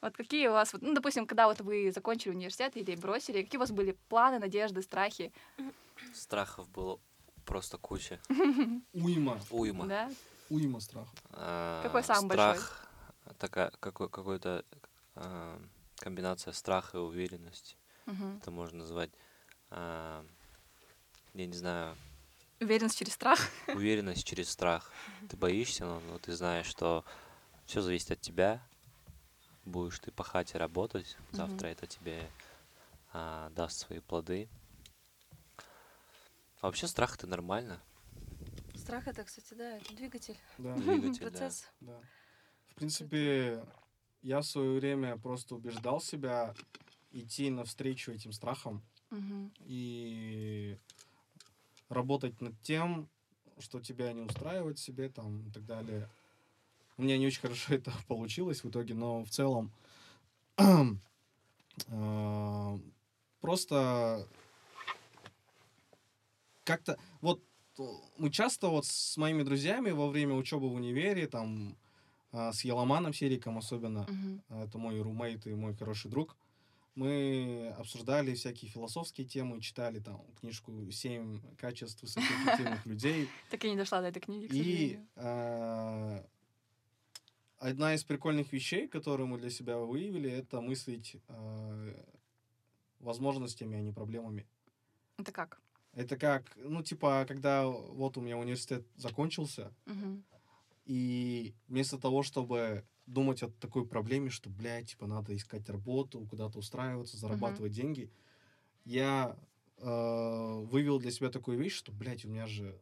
Вот 0.00 0.16
какие 0.16 0.48
у 0.48 0.52
вас, 0.52 0.74
ну, 0.80 0.92
допустим, 0.94 1.26
когда 1.26 1.46
вот 1.46 1.60
вы 1.60 1.90
закончили 1.90 2.32
университет 2.32 2.76
или 2.76 2.94
бросили, 2.96 3.42
какие 3.42 3.56
у 3.56 3.60
вас 3.60 3.70
были 3.70 3.96
планы, 4.08 4.38
надежды, 4.38 4.82
страхи? 4.82 5.32
Страхов 6.12 6.68
было 6.68 6.98
просто 7.44 7.78
куча. 7.78 8.20
Уйма. 8.92 9.40
Уйма. 9.50 9.86
Да? 9.86 10.10
Уйма 10.50 10.80
страхов. 10.80 11.14
А, 11.30 11.82
Какой 11.82 12.02
самый 12.02 12.28
большой? 12.28 12.56
Страх, 12.56 12.88
такая, 13.38 13.70
какой, 13.80 14.08
какой-то 14.08 14.64
а, 15.14 15.60
комбинация 15.96 16.52
страха 16.52 16.98
и 16.98 17.00
уверенности. 17.00 17.76
Мгм. 18.06 18.38
Это 18.38 18.50
можно 18.50 18.78
назвать, 18.78 19.10
а, 19.70 20.24
я 21.34 21.46
не 21.46 21.56
знаю, 21.56 21.96
Уверенность 22.60 22.98
через 22.98 23.14
страх. 23.14 23.38
уверенность 23.68 24.24
через 24.26 24.48
страх. 24.48 24.90
Ты 25.28 25.36
боишься, 25.36 25.84
но, 25.84 26.00
но 26.00 26.18
ты 26.18 26.32
знаешь, 26.34 26.66
что 26.66 27.04
все 27.66 27.80
зависит 27.82 28.12
от 28.12 28.20
тебя. 28.20 28.62
Будешь 29.64 29.98
ты 29.98 30.10
пахать 30.12 30.54
и 30.54 30.58
работать, 30.58 31.16
завтра 31.32 31.68
это 31.68 31.86
тебе 31.86 32.30
а, 33.12 33.50
даст 33.50 33.78
свои 33.78 34.00
плоды. 34.00 34.48
А 36.64 36.68
вообще 36.68 36.86
страх 36.86 37.16
это 37.16 37.26
нормально. 37.26 37.78
Страх 38.74 39.06
это, 39.06 39.22
кстати, 39.22 39.52
да, 39.52 39.76
это 39.76 39.94
двигатель, 39.94 40.38
Да. 40.56 40.74
Двигатель, 40.76 41.22
да. 41.24 41.30
процесс. 41.30 41.68
Да. 41.80 42.00
В 42.68 42.74
принципе, 42.76 43.62
я 44.22 44.40
в 44.40 44.46
свое 44.46 44.78
время 44.80 45.18
просто 45.18 45.56
убеждал 45.56 46.00
себя 46.00 46.54
идти 47.12 47.50
навстречу 47.50 48.12
этим 48.12 48.32
страхам 48.32 48.82
Мгм. 49.10 49.52
и 49.66 50.78
работать 51.90 52.40
над 52.40 52.58
тем, 52.62 53.10
что 53.58 53.78
тебя 53.78 54.14
не 54.14 54.22
устраивает 54.22 54.78
себе 54.78 55.10
там 55.10 55.46
и 55.46 55.50
так 55.50 55.66
далее. 55.66 56.08
У 56.96 57.02
меня 57.02 57.18
не 57.18 57.26
очень 57.26 57.42
хорошо 57.42 57.74
это 57.74 57.92
получилось 58.08 58.64
в 58.64 58.70
итоге, 58.70 58.94
но 58.94 59.22
в 59.22 59.28
целом 59.28 59.70
э, 60.56 60.94
просто 63.42 64.26
как-то 66.64 66.98
вот 67.20 67.42
мы 68.18 68.30
часто 68.30 68.68
вот 68.68 68.86
с 68.86 69.16
моими 69.16 69.42
друзьями 69.42 69.90
во 69.90 70.08
время 70.08 70.34
учебы 70.34 70.68
в 70.68 70.74
универе, 70.74 71.26
там, 71.26 71.76
а, 72.32 72.52
с 72.52 72.64
Еломаном 72.64 73.12
Сериком 73.12 73.58
особенно, 73.58 74.06
а, 74.48 74.64
это 74.64 74.78
мой 74.78 75.00
румейт 75.00 75.46
и 75.46 75.54
мой 75.54 75.74
хороший 75.74 76.10
друг, 76.10 76.36
мы 76.94 77.74
обсуждали 77.76 78.34
всякие 78.34 78.70
философские 78.70 79.26
темы, 79.26 79.60
читали 79.60 79.98
там 79.98 80.22
книжку 80.40 80.72
«Семь 80.92 81.40
качеств 81.56 82.02
высокоэффективных 82.02 82.86
людей». 82.86 83.28
Так 83.50 83.64
и 83.64 83.70
не 83.70 83.76
дошла 83.76 84.00
до 84.00 84.08
этой 84.08 84.20
книги, 84.20 84.48
И 84.52 85.00
а, 85.16 86.24
одна 87.58 87.94
из 87.94 88.04
прикольных 88.04 88.52
вещей, 88.52 88.86
которую 88.86 89.26
мы 89.26 89.38
для 89.38 89.50
себя 89.50 89.78
выявили, 89.78 90.30
это 90.30 90.60
мыслить 90.60 91.16
а, 91.26 91.94
возможностями, 93.00 93.76
а 93.76 93.80
не 93.80 93.92
проблемами. 93.92 94.46
Это 95.18 95.32
как? 95.32 95.60
Это 95.94 96.16
как, 96.16 96.56
ну, 96.56 96.82
типа, 96.82 97.24
когда 97.28 97.66
вот 97.66 98.16
у 98.16 98.20
меня 98.20 98.36
университет 98.36 98.84
закончился, 98.96 99.72
и 100.86 101.54
вместо 101.68 101.98
того, 101.98 102.22
чтобы 102.22 102.84
думать 103.06 103.42
о 103.42 103.48
такой 103.48 103.86
проблеме, 103.86 104.30
что, 104.30 104.50
блядь, 104.50 104.90
типа, 104.90 105.06
надо 105.06 105.34
искать 105.36 105.68
работу, 105.68 106.26
куда-то 106.28 106.58
устраиваться, 106.58 107.16
зарабатывать 107.16 107.72
деньги, 107.72 108.10
я 108.84 109.36
э, 109.78 110.60
вывел 110.70 110.98
для 110.98 111.10
себя 111.10 111.30
такую 111.30 111.58
вещь, 111.58 111.74
что, 111.74 111.92
блядь, 111.92 112.24
у 112.24 112.28
меня 112.28 112.46
же 112.46 112.78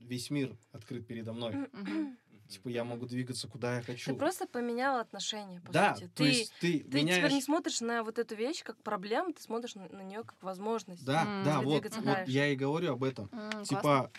весь 0.00 0.30
мир 0.30 0.56
открыт 0.72 1.06
передо 1.06 1.32
мной. 1.32 1.54
Типа, 2.48 2.68
я 2.68 2.82
могу 2.82 3.04
двигаться, 3.04 3.46
куда 3.46 3.76
я 3.76 3.82
хочу. 3.82 4.10
Ты 4.10 4.18
просто 4.18 4.46
поменял 4.46 4.98
отношения, 4.98 5.60
по 5.60 5.70
да, 5.70 5.94
сути. 5.94 6.06
то 6.06 6.14
ты, 6.16 6.28
есть 6.28 6.54
ты, 6.60 6.80
ты 6.80 6.96
меняешь... 6.98 7.18
теперь 7.18 7.32
не 7.34 7.42
смотришь 7.42 7.80
на 7.82 8.02
вот 8.02 8.18
эту 8.18 8.34
вещь 8.34 8.62
как 8.64 8.76
проблему, 8.78 9.34
ты 9.34 9.42
смотришь 9.42 9.74
на, 9.74 10.02
нее 10.02 10.24
как 10.24 10.42
возможность. 10.42 11.04
Да, 11.04 11.24
М, 11.24 11.44
да, 11.44 11.60
вот, 11.60 11.84
вот 11.84 12.28
я 12.28 12.46
и 12.46 12.56
говорю 12.56 12.94
об 12.94 13.04
этом. 13.04 13.28
Классно. 13.28 13.64
Типа, 13.64 14.10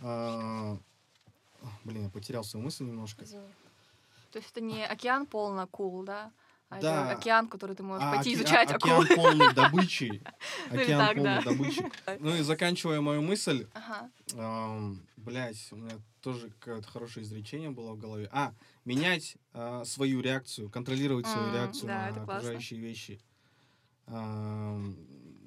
а, 0.00 0.76
блин, 1.84 2.04
я 2.04 2.10
потерял 2.10 2.42
свою 2.42 2.64
мысль 2.64 2.84
немножко. 2.84 3.24
Извини. 3.24 3.46
То 4.32 4.38
есть 4.40 4.50
это 4.50 4.60
не 4.60 4.84
океан 4.84 5.24
полный 5.26 5.62
акул, 5.62 6.02
да? 6.02 6.32
А 6.68 6.80
Да. 6.80 7.10
это 7.12 7.18
океан, 7.20 7.48
который 7.48 7.76
ты 7.76 7.82
можешь 7.84 8.02
А, 8.04 8.16
пойти 8.16 8.30
оке- 8.34 8.38
изучать 8.42 8.70
а- 8.72 8.74
акул. 8.74 8.90
океан 9.02 9.16
полный 9.16 9.54
добычи. 9.54 10.22
Ну 10.72 10.80
Океан 10.80 11.16
полный 11.16 11.42
добычи. 11.44 11.90
Ну 12.20 12.34
и 12.34 12.42
заканчивая 12.42 13.00
мою 13.00 13.22
мысль, 13.22 13.66
блять, 15.16 15.68
у 15.72 15.76
меня 15.76 15.98
тоже 16.20 16.50
какое-то 16.58 16.88
хорошее 16.88 17.24
изречение 17.24 17.70
было 17.70 17.92
в 17.92 17.98
голове. 17.98 18.28
А, 18.32 18.52
менять 18.84 19.36
а, 19.52 19.84
свою 19.84 20.20
реакцию, 20.20 20.68
контролировать 20.68 21.26
свою 21.26 21.52
реакцию 21.52 21.86
на 21.88 22.08
окружающие 22.08 22.80
вещи. 22.80 23.20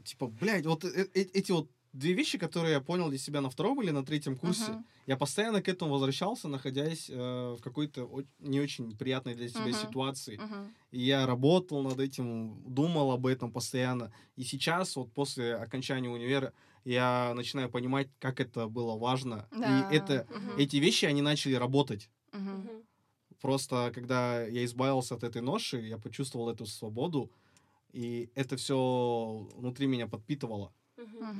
Типа, 0.05 0.27
блядь, 0.27 0.65
вот 0.65 0.83
э- 0.85 1.07
э- 1.13 1.27
эти 1.33 1.51
вот 1.51 1.69
две 1.93 2.13
вещи, 2.13 2.37
которые 2.37 2.73
я 2.73 2.81
понял 2.81 3.09
для 3.09 3.17
себя 3.17 3.41
на 3.41 3.49
втором 3.49 3.81
или 3.81 3.91
на 3.91 4.03
третьем 4.05 4.37
курсе, 4.37 4.71
Мгм. 4.71 4.85
я 5.07 5.17
постоянно 5.17 5.61
к 5.61 5.67
этому 5.67 5.91
возвращался, 5.93 6.47
находясь 6.47 7.09
э, 7.09 7.55
в 7.57 7.61
какой-то 7.61 8.03
о- 8.05 8.23
не 8.39 8.59
очень 8.59 8.95
приятной 8.97 9.35
для 9.35 9.49
себя 9.49 9.65
Мгм. 9.69 9.73
ситуации. 9.73 10.37
Мгм. 10.37 10.73
И 10.91 10.99
я 11.01 11.25
работал 11.25 11.81
над 11.83 11.99
этим, 11.99 12.63
думал 12.73 13.11
об 13.11 13.25
этом 13.25 13.51
постоянно. 13.51 14.11
И 14.37 14.43
сейчас, 14.43 14.95
вот 14.95 15.11
после 15.13 15.55
окончания 15.55 16.09
универа, 16.09 16.53
я 16.85 17.33
начинаю 17.35 17.69
понимать, 17.69 18.09
как 18.19 18.39
это 18.39 18.67
было 18.67 18.97
важно. 18.97 19.47
Да. 19.51 19.79
И 19.89 19.93
это, 19.95 20.25
Мгм. 20.29 20.57
эти 20.57 20.77
вещи, 20.77 21.05
они 21.05 21.21
начали 21.21 21.55
работать. 21.55 22.09
Мгм. 22.33 22.69
Просто 23.41 23.91
когда 23.95 24.43
я 24.45 24.63
избавился 24.65 25.15
от 25.15 25.23
этой 25.23 25.41
ноши, 25.41 25.77
я 25.87 25.97
почувствовал 25.97 26.49
эту 26.49 26.65
свободу, 26.65 27.31
и 27.93 28.29
это 28.35 28.55
все 28.57 29.47
внутри 29.55 29.87
меня 29.87 30.07
подпитывало 30.07 30.71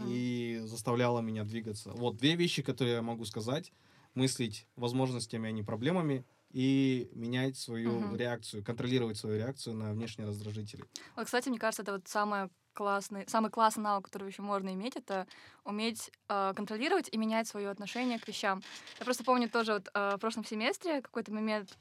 И 0.06 0.62
заставляло 0.64 1.20
меня 1.22 1.44
двигаться. 1.44 1.92
Вот 1.92 2.18
две 2.18 2.36
вещи, 2.36 2.62
которые 2.62 2.96
я 2.96 3.02
могу 3.02 3.26
сказать. 3.26 3.72
Мыслить 4.16 4.68
возможностями, 4.76 5.50
а 5.50 5.52
не 5.52 5.62
проблемами, 5.64 6.26
и 6.52 7.10
менять 7.14 7.58
свою 7.58 8.00
Мгм. 8.00 8.16
реакцию, 8.16 8.64
контролировать 8.64 9.18
свою 9.18 9.38
реакцию 9.38 9.76
на 9.76 9.92
внешние 9.94 10.28
раздражители. 10.28 10.84
Вот, 11.16 11.26
кстати, 11.26 11.50
мне 11.50 11.60
кажется, 11.60 11.84
это 11.84 11.94
вот 11.94 12.08
самое 12.08 12.50
классный, 12.74 13.26
самый 13.28 13.52
классный 13.52 13.84
навык, 13.84 14.06
который 14.06 14.30
еще 14.30 14.42
можно 14.42 14.74
иметь, 14.74 14.96
это 14.96 15.28
уметь 15.64 16.12
э, 16.30 16.54
контролировать 16.56 17.10
и 17.12 17.18
менять 17.18 17.48
свое 17.48 17.70
отношение 17.70 18.20
к 18.20 18.28
вещам. 18.28 18.64
Я 19.00 19.06
просто 19.06 19.24
помню 19.24 19.50
тоже 19.50 19.74
вот 19.74 19.90
э, 19.94 20.16
в 20.16 20.20
прошлом 20.20 20.46
семестре 20.46 21.02
какой-то 21.02 21.32
момент, 21.34 21.78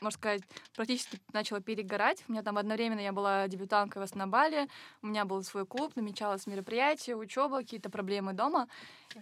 можно 0.00 0.18
сказать, 0.18 0.42
практически 0.74 1.20
начала 1.32 1.60
перегорать. 1.60 2.22
У 2.28 2.32
меня 2.32 2.42
там 2.42 2.58
одновременно 2.58 3.00
я 3.00 3.12
была 3.12 3.48
дебютанткой 3.48 4.00
в 4.00 4.04
Основале, 4.04 4.68
у 5.02 5.06
меня 5.06 5.24
был 5.24 5.42
свой 5.42 5.66
клуб, 5.66 5.96
намечалось 5.96 6.46
мероприятие, 6.46 7.16
учеба, 7.16 7.58
какие-то 7.58 7.90
проблемы 7.90 8.32
дома. 8.32 8.68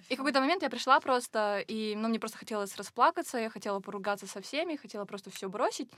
И 0.08 0.14
в 0.14 0.16
какой-то 0.18 0.40
момент 0.40 0.62
я 0.62 0.70
пришла 0.70 1.00
просто, 1.00 1.60
и 1.66 1.94
ну, 1.96 2.08
мне 2.08 2.18
просто 2.18 2.38
хотелось 2.38 2.76
расплакаться, 2.76 3.38
я 3.38 3.50
хотела 3.50 3.80
поругаться 3.80 4.26
со 4.26 4.40
всеми, 4.40 4.76
хотела 4.76 5.04
просто 5.04 5.30
все 5.30 5.48
бросить. 5.48 5.90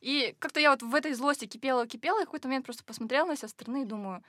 И 0.00 0.34
как-то 0.38 0.60
я 0.60 0.70
вот 0.70 0.82
в 0.82 0.94
этой 0.94 1.14
злости 1.14 1.46
кипела, 1.46 1.86
кипела, 1.86 2.20
и 2.20 2.22
в 2.22 2.26
какой-то 2.26 2.48
момент 2.48 2.64
просто 2.64 2.84
посмотрела 2.84 3.26
на 3.26 3.36
себя 3.36 3.48
со 3.48 3.54
стороны 3.54 3.82
и 3.82 3.86
думаю, 3.86 4.22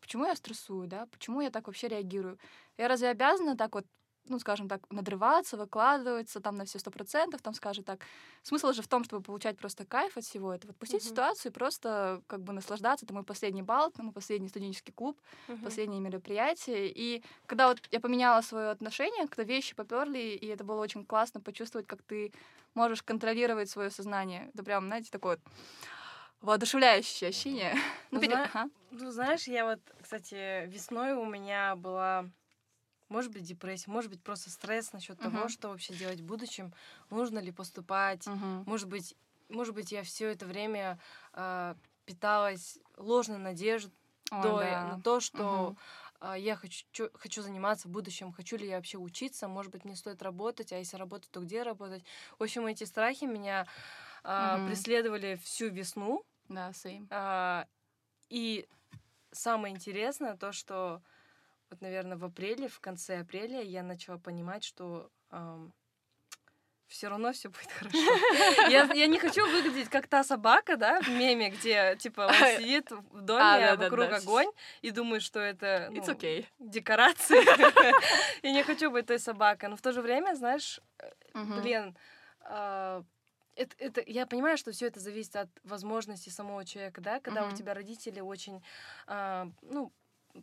почему 0.00 0.26
я 0.26 0.34
стрессую, 0.34 0.88
да, 0.88 1.06
почему 1.06 1.42
я 1.42 1.50
так 1.50 1.66
вообще 1.66 1.88
реагирую? 1.88 2.38
Я 2.78 2.88
разве 2.88 3.08
обязана 3.08 3.56
так 3.56 3.74
вот 3.74 3.84
ну, 4.28 4.38
скажем 4.38 4.68
так, 4.68 4.80
надрываться, 4.90 5.56
выкладываться 5.56 6.40
там 6.40 6.56
на 6.56 6.64
все 6.64 6.78
сто 6.78 6.90
процентов, 6.90 7.42
там, 7.42 7.54
скажем 7.54 7.84
так. 7.84 8.00
Смысл 8.42 8.72
же 8.72 8.82
в 8.82 8.88
том, 8.88 9.04
чтобы 9.04 9.22
получать 9.22 9.58
просто 9.58 9.84
кайф 9.84 10.16
от 10.16 10.24
всего 10.24 10.52
этого, 10.54 10.72
отпустить 10.72 11.02
Мгм. 11.02 11.10
ситуацию 11.10 11.50
и 11.52 11.54
просто 11.54 12.22
как 12.26 12.42
бы 12.42 12.52
наслаждаться. 12.52 13.04
Это 13.06 13.14
мой 13.14 13.22
последний 13.24 13.62
балл, 13.62 13.88
это 13.90 14.02
мой 14.02 14.12
последний 14.12 14.48
студенческий 14.48 14.92
клуб, 14.92 15.20
Мгм. 15.48 15.64
последнее 15.64 16.00
мероприятие. 16.00 16.92
И 16.94 17.22
когда 17.46 17.68
вот 17.68 17.80
я 17.90 18.00
поменяла 18.00 18.40
свое 18.42 18.70
отношение, 18.70 19.26
когда 19.28 19.44
вещи 19.44 19.74
поперли, 19.74 20.18
и 20.18 20.46
это 20.46 20.64
было 20.64 20.80
очень 20.80 21.04
классно 21.04 21.40
почувствовать, 21.40 21.86
как 21.86 22.02
ты 22.02 22.32
можешь 22.74 23.02
контролировать 23.02 23.70
свое 23.70 23.90
сознание. 23.90 24.50
Это 24.54 24.62
прям, 24.62 24.86
знаете, 24.86 25.10
такое 25.10 25.36
вот 25.36 25.40
воодушевляющее 26.40 27.28
ощущение. 27.30 27.74
Ну, 28.10 28.20
Ну, 28.20 28.26
зна- 28.26 28.44
ага. 28.44 28.70
Ну, 28.90 29.10
знаешь, 29.10 29.46
я 29.48 29.64
вот, 29.66 29.80
кстати, 30.00 30.66
весной 30.66 31.12
у 31.12 31.26
меня 31.26 31.76
была, 31.76 32.30
может 33.08 33.32
быть, 33.32 33.44
депрессия, 33.44 33.90
может 33.90 34.10
быть, 34.10 34.22
просто 34.22 34.50
стресс 34.50 34.92
насчет 34.92 35.20
того, 35.20 35.48
Мгм. 35.48 35.48
что 35.48 35.68
вообще 35.70 35.94
делать 35.94 36.20
в 36.20 36.24
будущем, 36.26 36.72
нужно 37.10 37.38
ли 37.38 37.52
поступать, 37.52 38.30
Мгм. 38.30 38.64
может 38.64 38.88
быть, 38.88 39.14
может 39.48 39.74
быть, 39.74 39.92
я 39.92 40.02
все 40.02 40.28
это 40.28 40.44
время 40.46 41.00
а, 41.32 41.76
питалась 42.04 42.78
ложной 42.96 43.38
надеждой 43.38 43.92
Ой, 44.30 44.76
да. 44.76 44.84
на 44.84 45.00
то, 45.00 45.20
что 45.20 45.74
а, 46.20 46.36
я 46.36 46.54
хочу, 46.56 46.84
чё- 46.92 47.10
хочу 47.14 47.40
заниматься 47.42 47.88
в 47.88 47.90
будущем, 47.90 48.32
хочу 48.32 48.56
ли 48.58 48.68
я 48.68 48.76
вообще 48.76 48.98
учиться, 48.98 49.48
может 49.48 49.72
быть, 49.72 49.84
мне 49.84 49.96
стоит 49.96 50.22
работать, 50.22 50.72
а 50.72 50.78
если 50.78 50.96
работать, 50.98 51.30
то 51.30 51.40
где 51.40 51.62
работать? 51.62 52.04
В 52.38 52.42
общем, 52.42 52.66
эти 52.66 52.84
страхи 52.84 53.24
меня 53.24 53.66
а, 54.24 54.60
Мгм. 54.60 54.60
преследовали 54.60 55.36
всю 55.42 55.68
весну. 55.68 56.24
Да, 56.48 56.72
same. 56.72 57.08
А, 57.10 57.66
И 58.30 58.68
самое 59.32 59.74
интересное 59.74 60.36
то, 60.36 60.52
что 60.52 61.02
вот, 61.70 61.80
наверное, 61.80 62.16
в 62.16 62.24
апреле, 62.24 62.68
в 62.68 62.80
конце 62.80 63.20
апреля 63.20 63.62
я 63.62 63.82
начала 63.82 64.18
понимать, 64.18 64.64
что 64.64 65.10
все 66.88 67.08
равно 67.08 67.32
все 67.32 67.48
будет 67.48 67.70
хорошо. 67.78 67.98
Я, 68.68 68.90
я 68.94 69.06
не 69.06 69.18
хочу 69.18 69.46
выглядеть 69.46 69.88
как 69.88 70.06
та 70.08 70.24
собака, 70.24 70.76
да, 70.76 71.00
в 71.00 71.08
меме, 71.08 71.50
где 71.50 71.96
типа 71.98 72.22
он 72.28 72.34
сидит 72.56 72.90
в 72.90 73.20
доме, 73.20 73.42
А, 73.42 73.72
а, 73.72 73.76
да-да-да. 73.76 73.84
вокруг 73.84 74.12
огонь, 74.12 74.50
и 74.82 74.90
думает, 74.90 75.22
что 75.22 75.40
это 75.40 75.90
ну, 75.92 76.02
okay. 76.02 76.46
декорации. 76.58 77.44
Я 78.42 78.52
не 78.52 78.62
хочу 78.62 78.90
быть 78.90 79.06
той 79.06 79.18
собакой. 79.18 79.68
Но 79.68 79.76
в 79.76 79.82
то 79.82 79.92
же 79.92 80.00
время, 80.02 80.34
знаешь, 80.34 80.80
Мгм. 81.34 81.60
блин, 81.60 81.96
а, 82.40 83.04
это, 83.54 83.74
это, 83.78 84.02
я 84.06 84.26
понимаю, 84.26 84.56
что 84.56 84.70
все 84.72 84.86
это 84.86 85.00
зависит 85.00 85.36
от 85.36 85.48
возможностей 85.64 86.30
самого 86.30 86.64
человека, 86.64 87.00
да, 87.00 87.20
когда 87.20 87.42
у 87.42 87.48
Мгм. 87.48 87.56
тебя 87.56 87.74
родители 87.74 88.20
очень, 88.20 88.62
а, 89.06 89.48
ну, 89.62 89.92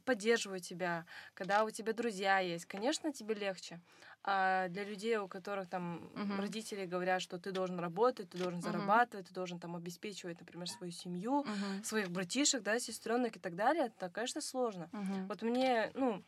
поддерживают 0.05 0.63
тебя, 0.63 1.05
когда 1.33 1.63
у 1.63 1.71
тебя 1.71 1.93
друзья 1.93 2.39
есть, 2.39 2.65
конечно, 2.65 3.11
тебе 3.13 3.35
легче. 3.35 3.81
А 4.23 4.67
для 4.69 4.83
людей, 4.83 5.17
у 5.17 5.27
которых 5.27 5.69
там 5.69 6.11
Мгм. 6.15 6.37
родители 6.39 6.85
говорят, 6.85 7.21
что 7.21 7.37
ты 7.39 7.51
должен 7.51 7.79
работать, 7.79 8.29
ты 8.31 8.37
должен 8.37 8.61
Мгм. 8.61 8.61
зарабатывать, 8.61 9.27
ты 9.27 9.33
должен 9.33 9.59
там 9.59 9.75
обеспечивать, 9.75 10.39
например, 10.39 10.67
свою 10.69 10.91
семью, 10.91 11.45
Мгм. 11.45 11.83
своих 11.83 12.09
братишек, 12.09 12.63
да, 12.63 12.79
сестренок 12.79 13.37
и 13.37 13.39
так 13.39 13.55
далее, 13.55 13.85
это, 13.87 14.09
конечно, 14.09 14.41
сложно. 14.41 14.91
Мгм. 14.91 15.29
Вот 15.29 15.41
мне, 15.41 15.91
ну, 15.93 16.23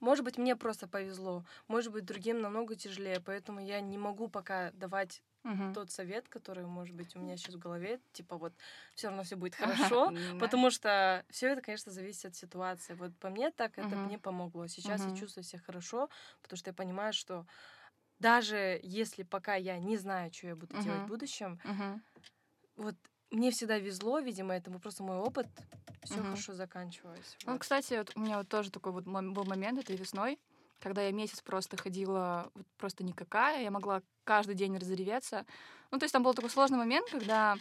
может 0.00 0.24
быть, 0.24 0.38
мне 0.38 0.56
просто 0.56 0.88
повезло, 0.88 1.44
может 1.68 1.92
быть, 1.92 2.04
другим 2.04 2.40
намного 2.40 2.76
тяжелее, 2.76 3.20
поэтому 3.20 3.60
я 3.60 3.80
не 3.80 3.98
могу 3.98 4.28
пока 4.28 4.70
давать 4.72 5.22
Мгм. 5.44 5.74
тот 5.74 5.90
совет, 5.90 6.28
который, 6.28 6.66
может 6.66 6.94
быть, 6.94 7.14
у 7.16 7.20
меня 7.20 7.36
сейчас 7.36 7.54
в 7.54 7.58
голове, 7.58 8.00
типа 8.12 8.36
вот 8.36 8.52
все 8.94 9.08
равно 9.08 9.22
все 9.22 9.36
будет 9.36 9.54
хорошо, 9.54 10.12
потому 10.38 10.70
что 10.70 11.24
все 11.30 11.48
это, 11.48 11.62
конечно, 11.62 11.92
зависит 11.92 12.26
от 12.26 12.36
ситуации. 12.36 12.94
Вот 12.94 13.16
по 13.18 13.28
мне 13.30 13.50
так 13.50 13.78
это 13.78 13.96
мне 13.96 14.18
помогло. 14.18 14.66
Сейчас 14.66 15.06
я 15.06 15.14
чувствую 15.14 15.44
себя 15.44 15.60
хорошо, 15.64 16.08
потому 16.42 16.58
что 16.58 16.70
я 16.70 16.74
понимаю, 16.74 17.12
что 17.12 17.46
даже 18.18 18.80
если 18.82 19.22
пока 19.22 19.54
я 19.54 19.78
не 19.78 19.96
знаю, 19.96 20.32
что 20.32 20.48
я 20.48 20.56
буду 20.56 20.76
делать 20.78 21.02
в 21.02 21.06
будущем, 21.08 21.60
вот 22.76 22.94
мне 23.30 23.50
всегда 23.50 23.78
везло, 23.78 24.20
видимо, 24.20 24.54
этому 24.54 24.80
просто 24.80 25.02
мой 25.02 25.18
опыт, 25.18 25.46
все 26.04 26.22
хорошо 26.22 26.54
заканчивалось. 26.54 27.36
Ну, 27.44 27.52
вот. 27.52 27.60
кстати, 27.60 27.94
вот 27.94 28.12
у 28.16 28.20
меня 28.20 28.38
вот 28.38 28.48
тоже 28.48 28.70
такой 28.70 28.92
вот 28.92 29.04
был 29.04 29.44
момент 29.44 29.78
этой 29.78 29.96
весной, 29.96 30.38
когда 30.80 31.02
я 31.02 31.12
месяц 31.12 31.40
просто 31.40 31.76
ходила 31.76 32.50
вот 32.54 32.66
просто 32.76 33.04
никакая, 33.04 33.62
я 33.62 33.70
могла 33.70 34.02
каждый 34.24 34.54
день 34.54 34.76
разреветься. 34.76 35.44
Ну, 35.90 35.98
то 35.98 36.04
есть 36.04 36.12
там 36.12 36.22
был 36.22 36.34
такой 36.34 36.50
сложный 36.50 36.78
момент, 36.78 37.08
когда 37.10 37.58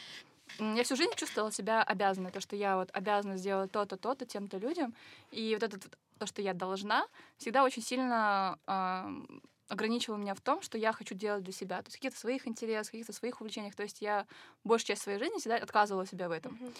я 0.59 0.83
всю 0.83 0.95
жизнь 0.95 1.11
чувствовала 1.15 1.51
себя 1.51 1.83
обязанной, 1.83 2.31
то, 2.31 2.41
что 2.41 2.55
я 2.55 2.77
вот 2.77 2.89
обязана 2.93 3.37
сделать 3.37 3.71
то-то, 3.71 3.97
то-то 3.97 4.25
тем-то 4.25 4.57
людям, 4.57 4.93
и 5.31 5.53
вот 5.59 5.63
это 5.63 5.79
то, 6.17 6.25
что 6.25 6.41
я 6.41 6.53
должна, 6.53 7.07
всегда 7.37 7.63
очень 7.63 7.83
сильно 7.83 8.57
ам, 8.65 9.41
ограничивало 9.69 10.17
меня 10.17 10.33
в 10.33 10.41
том, 10.41 10.61
что 10.61 10.77
я 10.77 10.93
хочу 10.93 11.13
делать 11.13 11.43
для 11.43 11.53
себя, 11.53 11.77
то 11.77 11.87
есть 11.87 11.97
каких-то 11.97 12.19
своих 12.19 12.47
интересов, 12.47 12.91
каких-то 12.91 13.13
своих 13.13 13.39
увлечениях, 13.39 13.75
то 13.75 13.83
есть 13.83 14.01
я 14.01 14.25
большую 14.63 14.87
часть 14.87 15.03
своей 15.03 15.19
жизни 15.19 15.39
всегда 15.39 15.57
отказывала 15.57 16.05
себя 16.05 16.27
в 16.27 16.31
этом. 16.31 16.53
Мгм. 16.53 16.73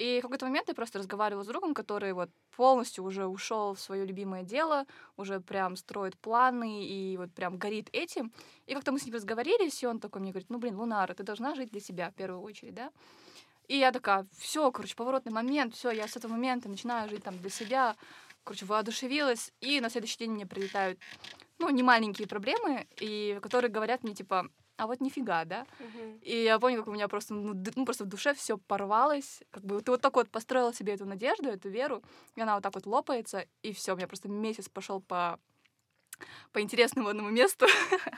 И 0.00 0.18
в 0.20 0.22
какой-то 0.22 0.46
момент 0.46 0.66
я 0.68 0.74
просто 0.74 0.98
разговаривала 0.98 1.44
с 1.44 1.46
другом, 1.46 1.74
который 1.74 2.14
вот 2.14 2.30
полностью 2.56 3.04
уже 3.04 3.26
ушел 3.26 3.74
в 3.74 3.80
свое 3.80 4.06
любимое 4.06 4.44
дело, 4.44 4.86
уже 5.18 5.40
прям 5.40 5.76
строит 5.76 6.16
планы 6.18 6.86
и 6.86 7.18
вот 7.18 7.34
прям 7.34 7.58
горит 7.58 7.90
этим. 7.92 8.32
И 8.64 8.72
как-то 8.72 8.92
мы 8.92 8.98
с 8.98 9.04
ним 9.04 9.14
разговорились, 9.14 9.82
и 9.82 9.86
он 9.86 10.00
такой 10.00 10.22
мне 10.22 10.30
говорит, 10.30 10.48
ну 10.48 10.56
блин, 10.56 10.76
Лунара, 10.76 11.12
ты 11.12 11.22
должна 11.22 11.54
жить 11.54 11.70
для 11.70 11.80
себя 11.80 12.10
в 12.10 12.14
первую 12.14 12.40
очередь, 12.40 12.72
да? 12.72 12.92
И 13.68 13.76
я 13.76 13.92
такая, 13.92 14.26
все, 14.38 14.72
короче, 14.72 14.96
поворотный 14.96 15.32
момент, 15.32 15.74
все, 15.74 15.90
я 15.90 16.08
с 16.08 16.16
этого 16.16 16.32
момента 16.32 16.70
начинаю 16.70 17.10
жить 17.10 17.22
там 17.22 17.36
для 17.36 17.50
себя, 17.50 17.94
короче, 18.42 18.64
воодушевилась, 18.64 19.52
и 19.60 19.82
на 19.82 19.90
следующий 19.90 20.16
день 20.16 20.30
мне 20.30 20.46
прилетают, 20.46 20.98
ну, 21.58 21.68
не 21.68 21.82
маленькие 21.82 22.26
проблемы, 22.26 22.86
и 22.98 23.38
которые 23.42 23.70
говорят 23.70 24.02
мне, 24.02 24.14
типа, 24.14 24.48
а 24.80 24.86
вот 24.86 25.00
нифига, 25.00 25.44
да? 25.44 25.66
Мгм. 25.78 26.18
И 26.22 26.42
я 26.44 26.58
помню, 26.58 26.78
как 26.78 26.88
у 26.88 26.92
меня 26.92 27.06
просто, 27.08 27.34
ну, 27.34 27.52
д- 27.54 27.72
ну, 27.76 27.84
просто 27.84 28.04
в 28.04 28.08
душе 28.08 28.32
все 28.34 28.56
порвалось. 28.56 29.42
Как 29.50 29.62
бы 29.64 29.80
ты 29.82 29.90
вот 29.90 30.00
так 30.00 30.16
вот 30.16 30.30
построила 30.30 30.72
себе 30.72 30.94
эту 30.94 31.04
надежду, 31.04 31.48
эту 31.48 31.68
веру, 31.68 32.02
и 32.34 32.40
она 32.40 32.54
вот 32.54 32.62
так 32.62 32.74
вот 32.74 32.86
лопается, 32.86 33.44
и 33.62 33.72
все, 33.72 33.92
у 33.92 33.96
меня 33.96 34.06
просто 34.08 34.28
месяц 34.28 34.68
пошел 34.68 35.00
по 35.00 35.38
по 36.52 36.60
интересному 36.60 37.08
одному 37.08 37.30
месту 37.30 37.66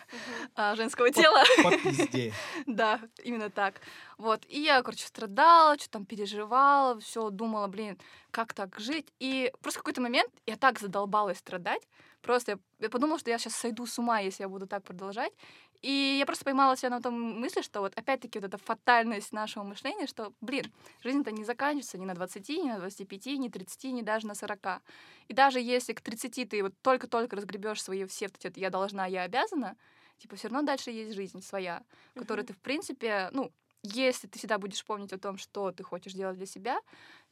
а, 0.57 0.75
женского 0.75 1.11
тела. 1.11 1.43
По 1.63 1.71
пизде. 1.71 2.33
Да, 2.67 3.01
именно 3.23 3.51
так. 3.51 3.81
Вот. 4.19 4.45
И 4.49 4.61
я, 4.61 4.83
короче, 4.83 5.07
страдала, 5.07 5.79
что 5.79 5.91
там 5.91 6.05
переживала, 6.07 6.99
все 7.01 7.31
думала, 7.31 7.67
блин, 7.69 7.99
как 8.31 8.55
так 8.55 8.79
жить. 8.81 9.13
И 9.21 9.53
просто 9.61 9.79
в 9.81 9.83
какой-то 9.83 10.01
момент 10.01 10.33
я 10.47 10.57
так 10.57 10.81
задолбалась 10.81 11.39
страдать. 11.39 11.83
Просто 12.23 12.53
я, 12.53 12.59
я 12.81 12.91
подумала, 12.91 13.19
что 13.19 13.31
я 13.31 13.39
сейчас 13.39 13.55
сойду 13.55 13.87
с 13.87 13.99
ума, 13.99 14.21
если 14.21 14.43
я 14.45 14.49
буду 14.49 14.67
так 14.67 14.83
продолжать. 14.83 15.33
И 15.83 16.17
я 16.19 16.27
просто 16.27 16.45
поймала 16.45 16.77
себя 16.77 16.91
на 16.91 17.01
том 17.03 17.15
мысли, 17.41 17.61
что 17.63 17.81
вот 17.81 17.93
опять-таки 17.99 18.39
вот 18.39 18.47
эта 18.47 18.57
фатальность 18.59 19.33
нашего 19.33 19.65
мышления, 19.65 20.07
что, 20.07 20.33
блин, 20.41 20.73
жизнь-то 21.03 21.33
не 21.33 21.45
заканчивается 21.45 21.99
ни 21.99 22.05
на 22.05 22.15
20, 22.15 22.65
ни 22.65 22.69
на 22.69 22.79
25, 22.79 23.37
ни 23.39 23.49
30, 23.49 23.93
ни 23.93 24.03
даже 24.03 24.27
на 24.29 24.35
40. 24.35 24.83
И 25.29 25.35
даже 25.35 25.61
если 25.61 25.93
к 25.93 26.01
30 26.01 26.45
ты 26.45 26.63
вот 26.63 26.75
только-только 26.83 27.37
разгребешь 27.37 27.83
свои 27.83 28.05
все 28.07 28.27
вот 28.29 28.45
эти 28.45 28.61
«я 28.61 28.71
должна, 28.71 29.07
я 29.07 29.23
обязана», 29.23 29.77
типа 30.19 30.37
все 30.37 30.49
равно 30.49 30.63
дальше 30.65 30.91
есть 30.91 31.15
жизнь 31.15 31.43
своя, 31.43 31.83
которую 32.15 32.45
Мгм. 32.45 32.47
ты, 32.47 32.53
в 32.53 32.59
принципе, 32.61 33.29
ну, 33.33 33.53
если 33.83 34.29
ты 34.29 34.39
всегда 34.39 34.59
будешь 34.59 34.85
помнить 34.85 35.13
о 35.13 35.19
том, 35.19 35.37
что 35.39 35.73
ты 35.73 35.83
хочешь 35.83 36.13
делать 36.13 36.37
для 36.37 36.47
себя, 36.47 36.81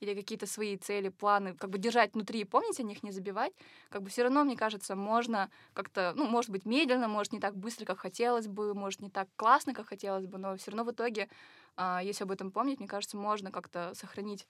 или 0.00 0.14
какие-то 0.14 0.46
свои 0.46 0.76
цели, 0.76 1.08
планы, 1.08 1.54
как 1.54 1.70
бы 1.70 1.78
держать 1.78 2.14
внутри 2.14 2.40
и 2.40 2.44
помнить 2.44 2.80
о 2.80 2.82
них, 2.82 3.02
не 3.02 3.12
забивать, 3.12 3.52
как 3.88 4.02
бы 4.02 4.10
все 4.10 4.22
равно, 4.24 4.44
мне 4.44 4.56
кажется, 4.56 4.96
можно 4.96 5.50
как-то, 5.74 6.12
ну, 6.16 6.26
может 6.26 6.50
быть, 6.50 6.64
медленно, 6.66 7.08
может, 7.08 7.32
не 7.32 7.40
так 7.40 7.56
быстро, 7.56 7.84
как 7.84 7.98
хотелось 8.00 8.48
бы, 8.48 8.74
может, 8.74 9.00
не 9.00 9.10
так 9.10 9.28
классно, 9.36 9.74
как 9.74 9.88
хотелось 9.88 10.26
бы, 10.26 10.38
но 10.38 10.56
все 10.56 10.70
равно 10.70 10.84
в 10.84 10.92
итоге, 10.94 11.28
а, 11.76 12.00
если 12.02 12.24
об 12.24 12.32
этом 12.32 12.50
помнить, 12.50 12.78
мне 12.80 12.88
кажется, 12.88 13.16
можно 13.16 13.50
как-то 13.52 13.92
сохранить 13.94 14.46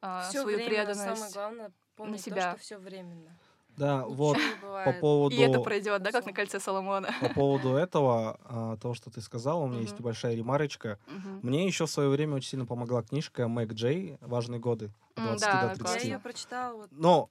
а, 0.00 0.28
Всё 0.30 0.42
свою 0.42 0.56
время, 0.56 0.68
преданность. 0.68 0.96
Самое 0.96 1.32
главное 1.32 1.72
помнить 1.96 2.20
то, 2.24 2.30
себя. 2.30 2.50
что 2.50 2.62
все 2.62 2.78
временно. 2.78 3.38
Да, 3.76 4.04
вот 4.06 4.38
по 4.84 4.92
поводу... 4.92 5.34
И 5.34 5.38
это 5.38 5.60
пройдет, 5.60 6.02
да, 6.02 6.12
как 6.12 6.26
на 6.26 6.32
кольце 6.32 6.60
Соломона. 6.60 7.08
По 7.20 7.28
поводу 7.28 7.74
этого, 7.74 8.38
а, 8.44 8.76
того, 8.76 8.94
что 8.94 9.10
ты 9.10 9.20
сказал, 9.20 9.62
у 9.62 9.66
меня 9.66 9.80
есть 9.80 9.98
небольшая 9.98 10.34
ремарочка. 10.34 10.98
Мне 11.42 11.66
еще 11.66 11.86
в 11.86 11.90
свое 11.90 12.08
время 12.08 12.36
очень 12.36 12.50
сильно 12.50 12.66
помогла 12.66 13.02
книжка 13.02 13.48
Мэг 13.48 13.72
Джей. 13.72 14.18
«Важные 14.20 14.60
годы» 14.60 14.92
от 15.16 15.18
М, 15.18 15.26
20 15.26 15.40
да, 15.40 15.62
до 15.62 15.68
да, 15.68 15.74
30. 15.74 16.04
Я 16.04 16.10
ее 16.10 16.18
прочитала 16.18 16.88
Но 16.90 17.30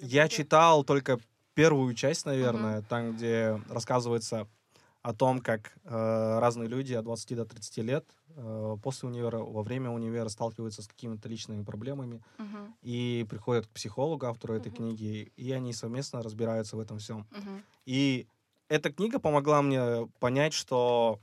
я 0.00 0.28
читал 0.28 0.84
только 0.84 1.18
первую 1.54 1.94
часть, 1.94 2.26
наверное, 2.26 2.82
там, 2.82 3.12
где 3.12 3.60
рассказывается 3.68 4.46
о 5.02 5.14
том, 5.14 5.40
как 5.40 5.76
э, 5.84 6.38
разные 6.40 6.68
люди 6.68 6.92
от 6.92 7.04
20 7.04 7.34
до 7.36 7.44
30 7.44 7.82
лет 7.82 8.04
э, 8.30 8.76
после 8.82 9.08
универа, 9.08 9.38
во 9.38 9.62
время 9.62 9.90
универа 9.90 10.28
сталкиваются 10.28 10.82
с 10.82 10.88
какими-то 10.88 11.28
личными 11.28 11.62
проблемами 11.64 12.22
Мгм. 12.38 12.74
и 12.82 13.26
приходят 13.28 13.66
к 13.66 13.70
психологу, 13.70 14.26
автору 14.26 14.54
этой 14.54 14.68
Мгм. 14.68 14.76
книги, 14.76 15.32
и 15.36 15.52
они 15.52 15.72
совместно 15.72 16.22
разбираются 16.22 16.76
в 16.76 16.80
этом 16.80 16.98
всем. 16.98 17.26
Мгм. 17.30 17.62
И 17.86 18.26
эта 18.68 18.92
книга 18.92 19.18
помогла 19.18 19.62
мне 19.62 20.08
понять, 20.18 20.52
что 20.52 21.20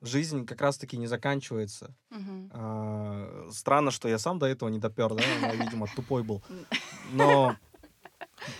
жизнь 0.00 0.44
как 0.46 0.60
раз-таки 0.60 0.96
не 0.96 1.06
заканчивается. 1.06 1.94
Мгм. 2.10 2.50
А, 2.52 3.48
странно, 3.50 3.90
что 3.90 4.08
я 4.08 4.18
сам 4.18 4.38
до 4.38 4.46
этого 4.46 4.68
не 4.68 4.78
допер, 4.78 5.14
да, 5.14 5.22
я, 5.22 5.54
видимо, 5.54 5.88
тупой 5.88 6.22
был. 6.22 6.42
Но 7.04 7.56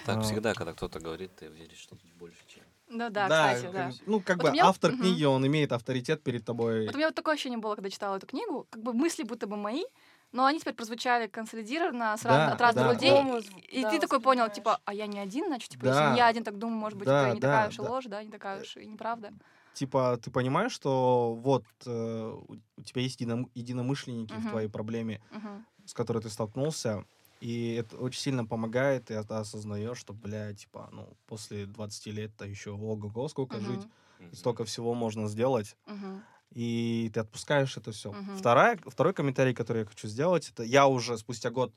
Так 0.05 0.19
А. 0.19 0.23
всегда, 0.23 0.55
когда 0.55 0.73
кто-то 0.73 1.01
говорит, 1.01 1.35
ты 1.37 1.49
веришь, 1.49 1.79
что 1.79 1.97
тут 1.97 2.11
больше, 2.13 2.47
чем 2.47 2.65
Ну 2.93 3.11
да, 3.11 3.25
кстати, 3.25 3.63
как 3.63 3.73
да. 3.73 3.91
Ну, 4.07 4.21
как 4.21 4.37
Вот 4.37 4.47
бы 4.47 4.53
меня- 4.53 4.67
автор 4.67 4.93
книги, 4.93 5.25
он 5.25 5.47
имеет 5.47 5.73
авторитет 5.73 6.23
перед 6.23 6.45
тобой. 6.45 6.87
Вот 6.87 6.95
у 6.95 6.99
меня 6.99 7.09
вот 7.09 7.15
такое 7.15 7.35
ощущение 7.35 7.59
было, 7.59 7.75
когда 7.75 7.91
читала 7.91 8.17
эту 8.17 8.27
книгу, 8.27 8.67
как 8.71 8.83
бы 8.83 8.93
мысли 8.93 9.23
будто 9.23 9.47
бы 9.47 9.57
мои, 9.57 9.85
но 10.33 10.45
они 10.45 10.61
теперь 10.61 10.75
прозвучали 10.75 11.27
консолидированно 11.27 12.17
с 12.17 12.25
раз- 12.25 12.37
Да, 12.49 12.53
от 12.53 12.61
разных 12.61 12.85
да. 12.87 12.93
людей. 12.93 13.11
По-другому 13.11 13.41
И, 13.71 13.83
да, 13.83 13.91
ты 13.91 13.99
такой 13.99 14.21
понял, 14.21 14.49
типа, 14.51 14.79
а 14.85 14.95
я 14.95 15.07
не 15.07 15.19
один, 15.19 15.47
значит, 15.47 15.71
типа, 15.71 15.85
Да. 15.87 16.05
если 16.09 16.19
я 16.19 16.27
один 16.27 16.45
так 16.45 16.59
думаю, 16.59 16.79
может 16.79 16.99
быть, 16.99 17.07
Да, 17.07 17.27
это 17.29 17.35
не 17.35 17.41
да, 17.41 17.49
такая 17.49 17.69
уж 17.69 17.75
и 17.75 17.83
да. 17.83 17.91
ложь, 17.91 18.05
да, 18.07 18.23
не 18.23 18.31
такая 18.31 18.61
уж 18.63 18.77
и 18.77 18.87
неправда. 18.87 19.33
Типа, 19.75 20.19
ты 20.23 20.31
понимаешь, 20.31 20.73
что 20.73 21.35
вот 21.35 21.65
э, 21.87 22.37
у 22.77 22.83
тебя 22.83 23.01
есть 23.01 23.21
едином- 23.23 23.49
единомышленники 23.55 24.33
в 24.35 24.39
Мгм. 24.41 24.49
твоей 24.51 24.69
проблеме, 24.69 25.23
Мгм. 25.31 25.65
с 25.87 25.95
которой 25.95 26.23
ты 26.23 26.29
столкнулся, 26.29 27.05
и 27.43 27.75
это 27.75 27.97
очень 27.99 28.21
сильно 28.21 28.47
помогает, 28.47 29.05
и 29.11 29.15
ты 29.15 29.15
осознаешь, 29.35 29.99
что, 29.99 30.13
бля, 30.15 30.55
типа, 30.55 30.89
ну, 30.93 31.17
после 31.27 31.67
20 31.67 32.11
лет-то 32.13 32.47
еще 32.47 32.73
ого-го, 32.73 33.29
сколько 33.29 33.59
Мгм. 33.59 33.67
жить, 33.67 33.89
и 34.31 34.37
столько 34.37 34.65
всего 34.65 34.95
можно 34.95 35.29
сделать, 35.29 35.77
Мгм. 35.87 36.23
и 36.55 37.11
ты 37.15 37.21
отпускаешь 37.21 37.77
это 37.77 37.93
все. 37.93 38.19
Мгм. 38.19 38.39
Вторая, 38.39 38.79
второй 38.87 39.15
комментарий, 39.15 39.55
который 39.55 39.81
я 39.81 39.87
хочу 39.87 40.09
сделать, 40.09 40.51
это 40.51 40.63
я 40.65 40.87
уже 40.89 41.19
спустя 41.19 41.51
год 41.51 41.75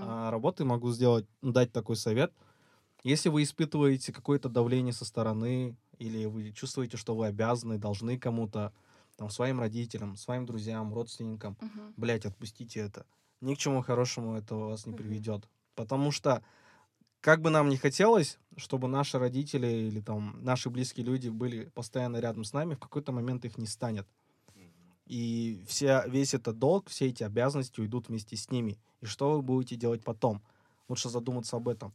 а, 0.00 0.30
работы 0.30 0.64
могу 0.64 0.90
сделать, 0.92 1.26
дать 1.42 1.72
такой 1.72 1.96
совет. 1.96 2.32
Если 3.04 3.28
вы 3.28 3.42
испытываете 3.44 4.12
какое-то 4.12 4.48
давление 4.48 4.92
со 4.92 5.04
стороны, 5.04 5.76
или 5.98 6.26
вы 6.26 6.52
чувствуете, 6.52 6.96
что 6.96 7.16
вы 7.16 7.26
обязаны, 7.26 7.78
должны 7.78 8.18
кому-то, 8.18 8.72
там, 9.16 9.30
своим 9.30 9.60
родителям, 9.60 10.16
своим 10.16 10.46
друзьям, 10.46 10.94
родственникам, 10.94 11.58
Мгм. 11.60 11.94
блять, 11.96 12.26
отпустите 12.26 12.80
это. 12.80 13.06
Ни 13.40 13.54
к 13.54 13.58
чему 13.58 13.82
хорошему 13.82 14.36
это 14.36 14.54
вас 14.56 14.86
не 14.86 14.92
приведет. 14.94 15.48
Потому 15.74 16.10
что, 16.10 16.42
как 17.20 17.40
бы 17.40 17.50
нам 17.50 17.68
не 17.68 17.76
хотелось, 17.76 18.38
чтобы 18.56 18.88
наши 18.88 19.18
родители 19.18 19.66
или 19.66 20.00
там 20.00 20.38
наши 20.42 20.70
близкие 20.70 21.06
люди 21.06 21.28
были 21.28 21.66
постоянно 21.66 22.16
рядом 22.18 22.44
с 22.44 22.52
нами, 22.52 22.74
в 22.74 22.78
какой-то 22.80 23.12
момент 23.12 23.44
их 23.44 23.58
не 23.58 23.66
станет. 23.66 24.06
И 25.06 25.64
вся, 25.66 26.06
весь 26.06 26.34
этот 26.34 26.58
долг, 26.58 26.88
все 26.88 27.06
эти 27.06 27.22
обязанности 27.22 27.80
уйдут 27.80 28.08
вместе 28.08 28.36
с 28.36 28.50
ними. 28.50 28.76
И 29.00 29.06
что 29.06 29.32
вы 29.36 29.42
будете 29.42 29.76
делать 29.76 30.02
потом? 30.04 30.42
Лучше 30.88 31.08
задуматься 31.08 31.56
об 31.56 31.68
этом. 31.68 31.94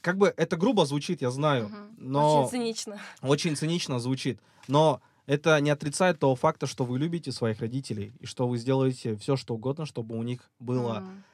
Как 0.00 0.16
бы 0.16 0.32
это 0.36 0.56
грубо 0.56 0.86
звучит, 0.86 1.20
я 1.22 1.30
знаю, 1.30 1.68
Мгм. 1.68 1.94
но 1.98 2.40
Очень 2.44 2.50
цинично. 2.50 2.98
очень 3.22 3.56
цинично 3.56 3.98
звучит. 3.98 4.40
Но 4.66 5.00
это 5.26 5.60
не 5.60 5.70
отрицает 5.70 6.18
того 6.18 6.34
факта, 6.36 6.66
что 6.66 6.84
вы 6.84 6.98
любите 6.98 7.32
своих 7.32 7.60
родителей 7.60 8.12
и 8.20 8.26
что 8.26 8.46
вы 8.48 8.58
сделаете 8.58 9.16
все, 9.16 9.36
что 9.36 9.54
угодно, 9.54 9.86
чтобы 9.86 10.16
у 10.16 10.22
них 10.22 10.50
было 10.58 11.00
Мгм. 11.00 11.24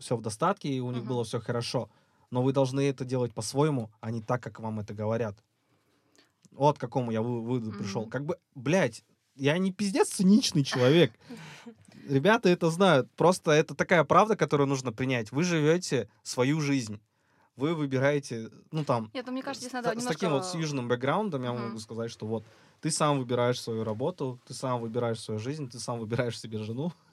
все 0.00 0.16
в 0.16 0.22
достатке 0.22 0.68
и 0.68 0.80
у 0.80 0.90
них 0.90 1.00
Мгм. 1.02 1.08
было 1.08 1.24
все 1.24 1.40
хорошо. 1.40 1.88
Но 2.30 2.42
вы 2.42 2.52
должны 2.52 2.80
это 2.80 3.04
делать 3.04 3.32
по-своему, 3.34 3.90
а 4.00 4.10
не 4.10 4.20
так, 4.20 4.42
как 4.42 4.58
вам 4.60 4.80
это 4.80 4.94
говорят. 4.94 5.36
Вот 6.50 6.78
к 6.78 6.80
какому 6.80 7.10
я 7.12 7.20
вы- 7.22 7.42
выводу 7.42 7.72
пришел. 7.72 8.02
Мгм. 8.02 8.10
Как 8.10 8.24
бы, 8.24 8.38
блядь, 8.54 9.04
я 9.36 9.58
не 9.58 9.72
пиздец 9.72 10.08
циничный 10.08 10.64
человек. 10.64 11.12
Ребята 12.08 12.48
это 12.48 12.70
знают. 12.70 13.10
Просто 13.16 13.50
это 13.52 13.74
такая 13.74 14.04
правда, 14.04 14.36
которую 14.36 14.66
нужно 14.68 14.92
принять. 14.92 15.30
Вы 15.32 15.44
живете 15.44 16.08
свою 16.22 16.60
жизнь. 16.60 17.00
Вы 17.56 17.74
выбираете, 17.74 18.50
ну 18.72 18.84
там, 18.84 19.10
Нет, 19.14 19.26
ну 19.26 19.32
мне 19.32 19.42
кажется, 19.42 19.66
с, 19.66 19.70
здесь 19.70 19.72
надо 19.74 19.90
с 19.90 19.92
немножко... 19.92 20.12
таким 20.14 20.30
вот 20.30 20.44
с 20.44 20.54
южным 20.54 20.88
бэкграундом 20.88 21.44
я 21.44 21.52
Мгм. 21.52 21.66
могу 21.68 21.78
сказать, 21.78 22.10
что 22.10 22.26
вот 22.26 22.44
ты 22.80 22.90
сам 22.90 23.18
выбираешь 23.20 23.60
свою 23.60 23.84
работу, 23.84 24.40
ты 24.46 24.54
сам 24.54 24.80
выбираешь 24.80 25.20
свою 25.20 25.38
жизнь, 25.38 25.70
ты 25.70 25.78
сам 25.78 26.00
выбираешь 26.00 26.38
себе 26.38 26.58
жену. 26.58 26.92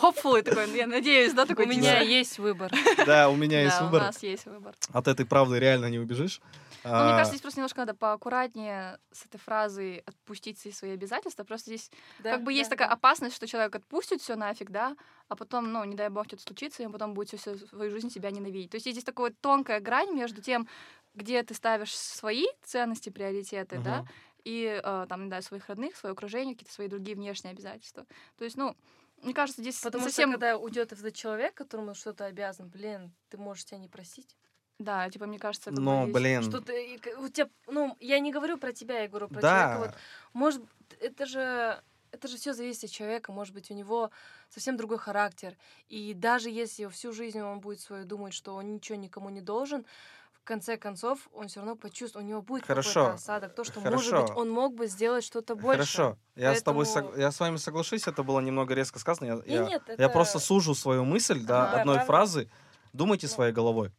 Hopefully 0.00 0.42
такой, 0.42 0.76
я 0.76 0.86
надеюсь, 0.86 1.32
да, 1.32 1.46
такой 1.46 1.66
У 1.66 1.68
меня 1.68 2.00
тизер. 2.00 2.08
есть 2.08 2.38
выбор. 2.38 2.72
Да, 3.06 3.28
у 3.30 3.36
меня 3.36 3.62
есть 3.62 3.78
Да, 3.78 3.82
у 3.82 3.86
выбор. 3.86 4.02
нас 4.02 4.22
есть 4.22 4.46
выбор. 4.46 4.74
От 4.92 5.08
этой 5.08 5.24
правды 5.24 5.58
реально 5.58 5.86
не 5.88 5.98
убежишь. 5.98 6.40
Ну, 6.84 6.90
мне 6.90 7.12
А, 7.12 7.16
кажется, 7.16 7.30
здесь 7.32 7.40
просто 7.42 7.60
немножко 7.60 7.80
надо 7.80 7.94
поаккуратнее 7.94 8.98
с 9.12 9.24
этой 9.26 9.38
фразой 9.38 9.98
отпустить 10.06 10.58
все 10.58 10.72
свои 10.72 10.90
обязательства. 10.92 11.44
Просто 11.44 11.70
здесь 11.70 11.90
как 12.22 12.42
бы 12.42 12.52
есть 12.52 12.70
такая 12.70 12.88
опасность, 12.88 13.36
что 13.36 13.46
человек 13.46 13.74
отпустит 13.76 14.20
все 14.20 14.34
нафиг, 14.36 14.70
да, 14.70 14.96
а 15.28 15.36
потом, 15.36 15.72
ну, 15.72 15.84
не 15.84 15.94
дай 15.96 16.08
бог, 16.08 16.26
что-то 16.26 16.42
случится, 16.42 16.82
и 16.82 16.86
он 16.86 16.92
потом 16.92 17.14
будет 17.14 17.28
всю 17.28 17.36
всю 17.36 17.66
свою 17.66 17.90
жизнь 17.90 18.10
себя 18.10 18.30
ненавидеть. 18.30 18.70
То 18.70 18.76
есть 18.76 18.90
здесь 18.90 19.04
такая 19.04 19.28
вот 19.28 19.40
тонкая 19.40 19.80
грань 19.80 20.12
между 20.14 20.42
тем, 20.42 20.66
где 21.14 21.42
ты 21.42 21.54
ставишь 21.54 21.94
свои 21.96 22.44
ценности, 22.62 23.10
приоритеты, 23.10 23.78
да, 23.78 23.98
Мгм. 23.98 24.08
и 24.44 24.80
э, 24.82 25.06
там, 25.08 25.22
не 25.22 25.28
знаю, 25.28 25.42
своих 25.42 25.68
родных, 25.68 25.96
свое 25.96 26.12
окружение, 26.14 26.54
какие-то 26.54 26.72
свои 26.74 26.88
другие 26.88 27.16
внешние 27.16 27.52
обязательства. 27.52 28.06
То 28.38 28.44
есть, 28.44 28.56
ну, 28.56 28.76
мне 29.22 29.34
кажется, 29.34 29.62
здесь 29.62 29.78
Потому 29.80 30.04
совсем... 30.04 30.30
что 30.30 30.38
когда 30.38 30.58
уйдет 30.58 30.92
этот 30.92 31.14
человек, 31.14 31.54
которому 31.54 31.94
что-то 31.94 32.24
обязан, 32.24 32.68
блин, 32.68 33.12
ты 33.28 33.36
можешь 33.38 33.66
себя 33.66 33.78
не 33.78 33.88
простить. 33.88 34.36
Да, 34.82 35.08
типа, 35.10 35.26
мне 35.26 35.38
кажется, 35.38 35.70
бы 35.70 35.80
Но, 35.80 36.02
здесь- 36.04 36.14
блин, 36.14 36.42
Что 36.42 36.60
ты, 36.60 36.98
у 37.18 37.28
тебя, 37.28 37.48
ну, 37.66 37.96
я 38.00 38.18
не 38.20 38.32
говорю 38.32 38.58
про 38.58 38.72
тебя, 38.72 39.00
я 39.02 39.08
говорю 39.08 39.28
про 39.28 39.40
да, 39.40 39.60
человека. 39.74 39.78
Вот, 39.78 39.94
может, 40.32 40.62
это 41.00 41.26
же, 41.26 41.80
это 42.10 42.28
же 42.28 42.36
все 42.36 42.52
зависит 42.52 42.84
от 42.84 42.90
человека. 42.90 43.32
Может 43.32 43.54
быть, 43.54 43.70
у 43.70 43.74
него 43.74 44.10
совсем 44.50 44.76
другой 44.76 44.98
характер. 44.98 45.56
И 45.88 46.14
даже 46.14 46.50
если 46.50 46.86
всю 46.88 47.12
жизнь 47.12 47.40
он 47.40 47.60
будет 47.60 47.80
свою 47.80 48.04
думать, 48.04 48.34
что 48.34 48.54
он 48.54 48.74
ничего 48.74 48.98
никому 48.98 49.30
не 49.30 49.40
должен, 49.40 49.84
в 50.32 50.44
конце 50.44 50.76
концов 50.76 51.28
он 51.32 51.46
все 51.46 51.60
равно 51.60 51.76
почувствует, 51.76 52.24
у 52.26 52.28
него 52.28 52.42
будет 52.42 52.66
Хорошо, 52.66 52.92
какой-то 52.94 53.14
осадок, 53.14 53.54
то, 53.54 53.62
что, 53.62 53.80
может 53.80 53.96
быть, 54.12 54.20
хорошо. 54.22 54.34
он 54.34 54.50
мог 54.50 54.74
бы 54.74 54.88
сделать 54.88 55.22
что-то 55.24 55.54
больше. 55.54 55.76
хорошо. 55.78 56.18
Я 56.34 56.54
с 56.56 56.62
тобой, 56.64 56.84
Поэтому- 56.84 57.10
сог- 57.12 57.18
я 57.20 57.30
с 57.30 57.38
вами 57.38 57.58
соглашусь, 57.58 58.08
это 58.08 58.24
было 58.24 58.40
немного 58.40 58.74
резко 58.74 58.98
сказано. 58.98 59.26
Я, 59.26 59.54
я- 59.60 59.64
нет, 59.68 59.82
я 59.86 59.94
это- 59.94 60.08
просто 60.08 60.40
сужу 60.40 60.74
свою 60.74 61.04
мысль 61.04 61.40
до 61.44 61.68
Ага. 61.68 61.80
одной 61.82 61.94
Правда? 61.94 62.06
фразы. 62.12 62.50
Думайте 62.92 63.28
Ну. 63.28 63.32
своей 63.32 63.52
головой. 63.52 63.92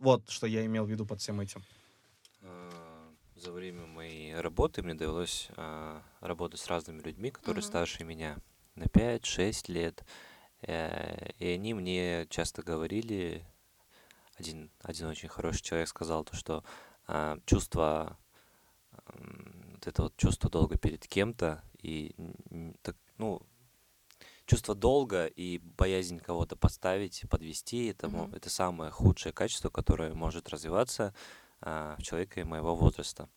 Вот 0.00 0.28
что 0.30 0.46
я 0.46 0.64
имел 0.64 0.86
в 0.86 0.90
виду 0.90 1.04
под 1.06 1.20
всем 1.20 1.40
этим. 1.40 1.62
А, 2.42 3.12
За 3.36 3.52
время 3.52 3.86
моей 3.86 4.34
работы 4.34 4.82
мне 4.82 4.94
довелось 4.94 5.48
а, 5.56 6.02
работать 6.20 6.58
с 6.58 6.68
разными 6.68 7.02
людьми, 7.02 7.30
которые 7.30 7.60
Мгм. 7.62 7.68
старше 7.68 8.04
меня 8.04 8.38
на 8.76 8.88
5-6 8.88 9.68
лет. 9.68 10.04
Э, 10.62 11.32
И 11.38 11.48
они 11.48 11.74
мне 11.74 12.26
часто 12.30 12.62
говорили, 12.62 13.44
один, 14.38 14.70
один 14.82 15.06
очень 15.08 15.28
хороший 15.28 15.62
человек 15.62 15.88
сказал, 15.88 16.24
то, 16.24 16.34
что 16.34 16.64
а, 17.06 17.38
чувство, 17.44 18.16
м, 19.14 19.72
вот 19.74 19.86
это 19.86 20.02
вот 20.02 20.16
чувство 20.16 20.48
долга 20.48 20.78
перед 20.78 21.06
кем-то, 21.06 21.62
и 21.82 22.14
так, 22.82 22.96
ну, 23.18 23.42
чувство 24.50 24.74
долга 24.74 25.26
и 25.26 25.58
боязнь 25.58 26.18
кого-то 26.18 26.56
подставить, 26.56 27.22
подвести, 27.30 27.86
это, 27.86 28.08
мо- 28.08 28.24
Мгм. 28.24 28.34
это 28.34 28.50
самое 28.50 28.90
худшее 28.90 29.32
качество, 29.32 29.70
которое 29.70 30.12
может 30.14 30.48
развиваться 30.48 31.14
а, 31.60 31.94
в 31.98 32.02
человека 32.02 32.44
моего 32.44 32.74
возраста. 32.74 33.28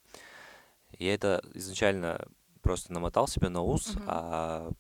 Я 0.97 1.13
это 1.13 1.41
изначально 1.53 2.25
просто 2.61 2.93
намотал 2.93 3.27
себе 3.27 3.49
на 3.49 3.61
ус, 3.61 3.95
Мгм. 3.95 4.03
а, 4.07 4.71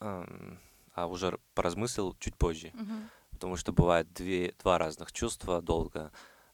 а 0.00 1.06
уже 1.06 1.38
поразмыслил 1.54 2.14
чуть 2.18 2.36
позже. 2.36 2.70
Мгм. 2.74 3.08
Потому 3.30 3.56
что 3.56 3.72
бывает 3.72 4.12
две, 4.12 4.54
два 4.62 4.78
разных 4.78 5.12
чувства 5.12 5.62
долга. 5.62 6.10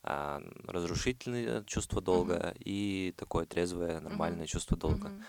а, 0.07 0.39
разрушительное 0.67 1.63
чувство 1.63 1.99
долга 1.99 2.53
и 2.59 3.11
такое 3.17 3.47
трезвое, 3.47 3.99
нормальное 4.01 4.45
чувство 4.45 4.77
долга. 4.77 5.07
Мгм. 5.09 5.23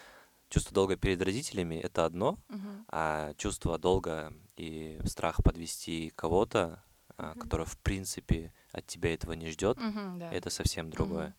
Чувство 0.48 0.72
долга 0.74 0.96
перед 0.96 1.20
родителями— 1.22 1.74
это 1.82 2.04
одно, 2.04 2.38
Мгм. 2.48 2.85
а 2.88 3.35
чувство 3.35 3.78
долга 3.78 4.32
и 4.56 5.00
страх 5.04 5.42
подвести 5.42 6.12
кого-то, 6.14 6.82
а, 7.16 7.32
Мгм. 7.32 7.40
который 7.40 7.66
в 7.66 7.76
принципе 7.78 8.52
от 8.72 8.87
тебя 8.87 9.12
этого 9.12 9.32
не 9.32 9.50
ждет, 9.50 9.78
Мгм, 9.78 10.18
да. 10.18 10.30
это 10.32 10.50
совсем 10.50 10.90
другое. 10.90 11.26
Мгм. 11.28 11.35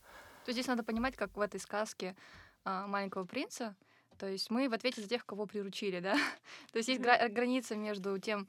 То 0.46 0.50
есть 0.50 0.58
здесь 0.58 0.68
надо 0.68 0.84
понимать, 0.84 1.16
как 1.16 1.36
в 1.36 1.42
этой 1.42 1.60
сказке 1.60 2.16
а, 2.66 2.86
маленького 2.88 3.24
принца. 3.26 3.76
То 4.18 4.28
есть 4.28 4.50
мы 4.50 4.68
в 4.68 4.74
ответе 4.74 5.02
за 5.02 5.08
тех, 5.08 5.26
кого 5.26 5.46
приручили, 5.46 6.00
да. 6.02 6.14
То 6.74 6.78
есть 6.78 6.90
есть 6.90 7.00
гра- 7.02 7.30
граница 7.30 7.76
между 7.78 8.18
тем, 8.20 8.48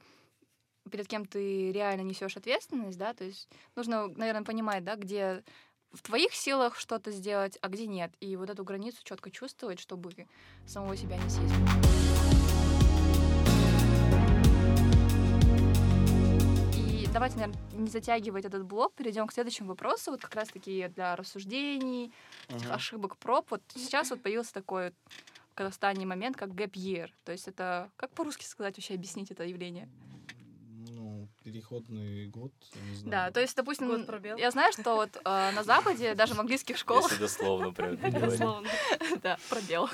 перед 0.91 1.07
кем 1.07 1.25
ты 1.25 1.71
реально 1.71 2.01
несешь 2.01 2.35
ответственность, 2.35 2.97
да. 2.97 3.13
То 3.13 3.23
есть 3.23 3.47
нужно, 3.75 4.07
наверное, 4.07 4.43
понимать, 4.43 4.83
да, 4.83 4.95
где 4.97 5.43
в 5.91 6.01
твоих 6.01 6.33
силах 6.33 6.77
что-то 6.77 7.11
сделать, 7.11 7.57
а 7.61 7.69
где 7.69 7.87
нет. 7.87 8.11
И 8.19 8.35
вот 8.35 8.49
эту 8.49 8.63
границу 8.63 8.99
четко 9.03 9.31
чувствовать, 9.31 9.79
чтобы 9.79 10.27
самого 10.65 10.95
себя 10.95 11.17
не 11.17 11.29
съесть. 11.29 11.53
И 16.75 17.07
давайте, 17.11 17.37
наверное, 17.37 17.59
не 17.73 17.87
затягивать 17.87 18.45
этот 18.45 18.65
блок, 18.65 18.93
перейдем 18.93 19.27
к 19.27 19.33
следующему 19.33 19.69
вопросу, 19.69 20.11
вот 20.11 20.21
как 20.21 20.35
раз-таки 20.35 20.87
для 20.89 21.15
рассуждений, 21.15 22.13
этих 22.49 22.69
ошибок 22.71 23.17
проб. 23.17 23.49
Вот 23.49 23.61
сейчас 23.73 24.11
вот 24.11 24.21
появился 24.21 24.53
такой 24.53 24.85
вот 24.85 24.93
в 25.51 25.55
Казахстане 25.55 26.05
момент, 26.05 26.37
как 26.37 26.49
gap 26.49 26.71
year. 26.71 27.09
То 27.25 27.31
есть 27.31 27.47
это, 27.47 27.89
как 27.95 28.11
по-русски 28.11 28.45
сказать, 28.45 28.77
вообще 28.77 28.93
объяснить 28.93 29.31
это 29.31 29.43
явление? 29.43 29.89
Переходный 31.43 32.27
год, 32.27 32.51
я 32.75 32.81
не 32.81 32.95
знаю. 32.95 33.11
Да, 33.11 33.31
то 33.31 33.39
есть, 33.39 33.55
допустим, 33.55 33.87
Год 33.87 34.05
пробел. 34.05 34.35
я 34.37 34.51
знаю, 34.51 34.73
что 34.73 34.95
вот 34.95 35.15
э, 35.15 35.51
на 35.51 35.63
Западе, 35.63 36.13
даже 36.13 36.33
в 36.33 36.39
английских 36.39 36.77
школах, 36.77 37.09
Если 37.09 37.23
дословно 37.23 37.71
прям. 37.73 37.95
Дословно. 37.95 38.69
да, 39.23 39.37
пробел. 39.49 39.89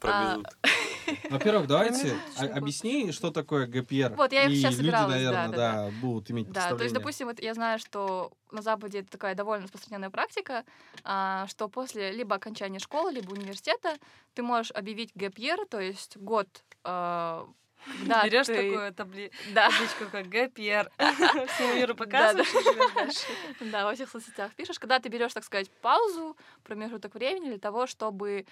Пробежут. 0.00 0.46
Во-первых, 1.30 1.66
давайте 1.66 2.16
а- 2.38 2.46
объясни, 2.46 3.12
что 3.12 3.30
такое 3.30 3.66
ГПР. 3.66 4.14
Вот, 4.16 4.32
я 4.32 4.48
сейчас 4.48 4.72
люди, 4.72 4.86
собиралась, 4.86 5.08
да, 5.08 5.16
наверное, 5.16 5.48
да, 5.48 5.72
да, 5.84 5.90
будут 6.00 6.30
иметь 6.30 6.50
Да, 6.50 6.74
то 6.74 6.82
есть, 6.82 6.94
допустим, 6.94 7.26
вот 7.26 7.38
я 7.40 7.52
знаю, 7.52 7.78
что 7.78 8.32
на 8.50 8.62
Западе 8.62 9.00
это 9.00 9.10
такая 9.10 9.34
довольно 9.34 9.64
распространенная 9.64 10.10
практика, 10.10 10.64
а, 11.04 11.46
что 11.48 11.68
после 11.68 12.12
либо 12.12 12.36
окончания 12.36 12.78
школы, 12.78 13.12
либо 13.12 13.32
университета 13.32 13.96
ты 14.32 14.42
можешь 14.42 14.72
объявить 14.72 15.12
year, 15.14 15.66
то 15.68 15.80
есть 15.80 16.16
год, 16.16 16.48
а, 16.82 17.46
когда 17.86 18.24
Берешь 18.26 18.46
ты... 18.46 18.54
такую 18.54 18.92
табли- 18.92 19.32
Да, 19.52 19.70
табличку, 19.70 20.04
как 20.10 20.26
ГПР, 20.26 20.90
всему 21.48 21.74
миру 21.74 21.94
показываешь 21.94 22.54
и 22.54 22.62
живешь 22.62 22.92
дальше. 22.94 23.26
да, 23.60 23.84
во 23.84 23.94
всех 23.94 24.10
соцсетях 24.10 24.54
пишешь, 24.54 24.78
когда 24.78 24.98
ты 24.98 25.08
берешь, 25.08 25.32
так 25.32 25.44
сказать, 25.44 25.70
паузу, 25.82 26.36
промежуток 26.64 27.14
времени 27.14 27.50
для 27.50 27.58
того, 27.58 27.86
чтобы 27.86 28.46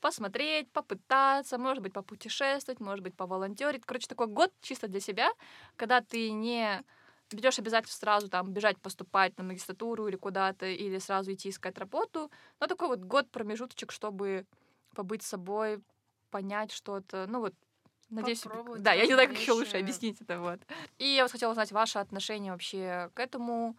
посмотреть, 0.00 0.70
попытаться, 0.70 1.58
может 1.58 1.82
быть, 1.82 1.92
попутешествовать, 1.92 2.80
может 2.80 3.02
быть, 3.02 3.16
поволонтерить. 3.16 3.84
Короче, 3.84 4.06
такой 4.06 4.28
год 4.28 4.52
чисто 4.60 4.88
для 4.88 5.00
себя, 5.00 5.30
когда 5.76 6.00
ты 6.00 6.30
не 6.30 6.82
берешь 7.30 7.58
обязательно 7.58 7.92
сразу 7.92 8.28
там 8.28 8.52
бежать 8.52 8.78
поступать 8.80 9.36
на 9.36 9.44
магистратуру 9.44 10.08
или 10.08 10.16
куда-то, 10.16 10.66
или 10.66 10.98
сразу 10.98 11.32
идти 11.32 11.50
искать 11.50 11.78
работу, 11.78 12.30
но 12.60 12.66
такой 12.66 12.88
вот 12.88 13.00
год 13.00 13.30
промежуточек, 13.30 13.92
чтобы 13.92 14.46
побыть 14.94 15.22
собой, 15.22 15.82
понять 16.30 16.72
что-то, 16.72 17.26
ну 17.28 17.40
вот 17.40 17.54
Надеюсь, 18.10 18.40
Попробовать 18.40 18.82
да, 18.82 18.92
я 18.92 19.06
не 19.06 19.12
знаю, 19.12 19.28
как 19.28 19.38
еще 19.38 19.52
лучше 19.52 19.76
объяснить 19.76 20.20
это 20.20 20.40
вот. 20.40 20.60
И 20.98 21.04
я 21.04 21.24
вот 21.24 21.32
хотела 21.32 21.50
узнать 21.50 21.72
ваше 21.72 21.98
отношение 21.98 22.52
вообще 22.52 23.10
к 23.14 23.20
этому, 23.20 23.76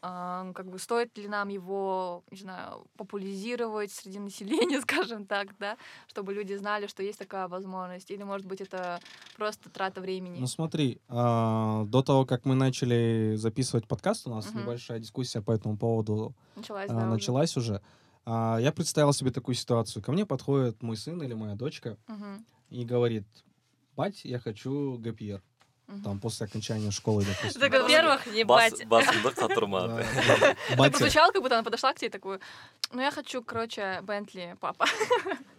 а, 0.00 0.52
как 0.54 0.68
бы 0.70 0.78
стоит 0.78 1.16
ли 1.18 1.28
нам 1.28 1.48
его, 1.48 2.22
не 2.30 2.38
знаю, 2.38 2.86
популяризировать 2.96 3.90
среди 3.92 4.18
населения, 4.20 4.80
скажем 4.82 5.26
так, 5.26 5.56
да, 5.58 5.76
чтобы 6.06 6.32
люди 6.32 6.54
знали, 6.54 6.86
что 6.86 7.02
есть 7.02 7.18
такая 7.18 7.48
возможность, 7.48 8.10
или, 8.10 8.22
может 8.22 8.46
быть, 8.46 8.60
это 8.60 9.00
просто 9.36 9.68
трата 9.70 10.00
времени. 10.00 10.38
Ну 10.38 10.46
смотри, 10.46 11.00
а, 11.08 11.84
до 11.86 12.02
того, 12.02 12.24
как 12.24 12.44
мы 12.44 12.54
начали 12.54 13.34
записывать 13.36 13.86
подкаст, 13.88 14.26
у 14.26 14.30
нас 14.30 14.46
Мгм. 14.46 14.60
небольшая 14.60 14.98
дискуссия 15.00 15.40
по 15.40 15.52
этому 15.52 15.76
поводу 15.76 16.34
началась, 16.56 16.88
а, 16.90 16.94
да, 16.94 17.00
уже. 17.02 17.10
началась 17.10 17.56
уже. 17.56 17.82
А, 18.24 18.58
Я 18.60 18.70
представил 18.72 19.12
себе 19.12 19.32
такую 19.32 19.56
ситуацию. 19.56 20.02
Ко 20.02 20.12
мне 20.12 20.24
подходит 20.24 20.82
мой 20.82 20.96
сын 20.96 21.20
или 21.22 21.34
моя 21.34 21.54
дочка 21.56 21.96
Мгм, 22.06 22.44
и 22.70 22.84
говорит, 22.84 23.24
бать, 23.96 24.20
я 24.24 24.38
хочу 24.38 24.98
ГПР. 24.98 25.40
мгм. 25.88 26.02
Там 26.02 26.20
после 26.20 26.46
окончания 26.46 26.90
школы, 26.90 27.24
допустим. 27.24 27.60
Так, 27.60 27.72
Во-первых, 27.72 28.26
не 28.26 28.44
Бас-. 28.44 28.72
Да, 29.88 29.96
да. 30.40 30.56
Так 30.68 30.78
Батя, 30.78 30.90
прозвучало, 30.98 31.32
как 31.32 31.42
будто 31.42 31.54
она 31.56 31.64
подошла 31.64 31.92
к 31.92 31.98
тебе 31.98 32.08
и 32.08 32.10
такую, 32.10 32.40
ну, 32.92 33.00
я 33.00 33.10
хочу, 33.10 33.42
короче, 33.42 34.00
Бентли, 34.02 34.56
папа. 34.60 34.86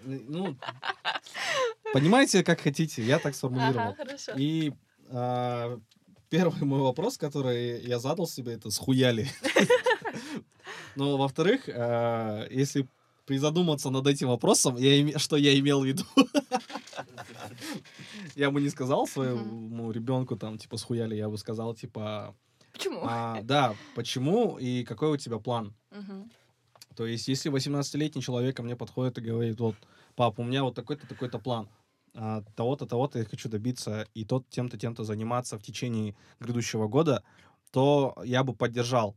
ну, 0.03 0.55
понимаете, 1.93 2.43
как 2.43 2.61
хотите, 2.61 3.03
я 3.03 3.19
так 3.19 3.35
сформулировал. 3.35 3.87
Ага, 3.89 3.95
хорошо. 3.95 4.31
И 4.37 4.73
а, 5.09 5.79
первый 6.29 6.63
мой 6.63 6.81
вопрос, 6.81 7.17
который 7.17 7.81
я 7.81 7.99
задал 7.99 8.27
себе, 8.27 8.53
это 8.53 8.69
схуяли. 8.71 9.27
Но, 10.95 11.17
во-вторых, 11.17 11.67
а, 11.69 12.47
если 12.49 12.87
призадуматься 13.25 13.89
над 13.89 14.05
этим 14.07 14.27
вопросом, 14.27 14.75
я 14.77 15.01
име- 15.01 15.17
что 15.17 15.37
я 15.37 15.57
имел 15.57 15.81
в 15.81 15.85
виду? 15.85 16.03
Я 18.35 18.51
бы 18.51 18.61
не 18.61 18.69
сказал 18.69 19.07
своему 19.07 19.91
ребенку, 19.91 20.35
там, 20.35 20.57
типа, 20.57 20.77
схуяли, 20.77 21.15
я 21.15 21.29
бы 21.29 21.37
сказал, 21.37 21.73
типа, 21.73 22.35
Почему? 22.71 23.01
а, 23.03 23.41
да, 23.43 23.75
почему 23.95 24.57
и 24.57 24.83
какой 24.83 25.09
у 25.09 25.17
тебя 25.17 25.39
план? 25.39 25.73
То 26.95 27.05
есть, 27.07 27.27
если 27.27 27.51
18-летний 27.51 28.21
человек 28.21 28.57
ко 28.57 28.63
мне 28.63 28.75
подходит 28.75 29.17
и 29.17 29.21
говорит, 29.21 29.59
вот, 29.59 29.75
пап, 30.15 30.39
у 30.39 30.43
меня 30.43 30.63
вот 30.63 30.75
такой-то, 30.75 31.07
такой-то 31.07 31.39
план, 31.39 31.67
а, 32.13 32.43
того-то, 32.55 32.85
того-то 32.85 33.19
я 33.19 33.25
хочу 33.25 33.49
добиться, 33.49 34.07
и 34.13 34.25
тот 34.25 34.47
тем-то, 34.49 34.77
тем-то 34.77 35.03
заниматься 35.03 35.57
в 35.57 35.63
течение 35.63 36.15
грядущего 36.39 36.87
года, 36.87 37.23
то 37.71 38.15
я 38.23 38.43
бы 38.43 38.53
поддержал, 38.53 39.15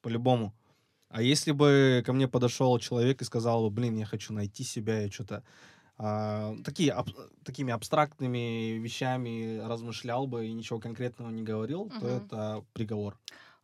по-любому. 0.00 0.54
А 1.08 1.22
если 1.22 1.52
бы 1.52 2.02
ко 2.04 2.12
мне 2.12 2.26
подошел 2.26 2.76
человек 2.78 3.22
и 3.22 3.24
сказал, 3.24 3.70
блин, 3.70 3.96
я 3.96 4.04
хочу 4.04 4.32
найти 4.32 4.64
себя, 4.64 5.02
я 5.02 5.10
что-то 5.10 5.44
а, 5.96 6.54
такие, 6.64 6.92
аб- 6.92 7.10
такими 7.44 7.72
абстрактными 7.72 8.72
вещами 8.78 9.58
размышлял 9.58 10.26
бы 10.26 10.46
и 10.46 10.52
ничего 10.52 10.80
конкретного 10.80 11.30
не 11.30 11.42
говорил, 11.42 11.92
то 11.98 12.06
Мгм. 12.06 12.08
это 12.08 12.64
приговор. 12.72 13.18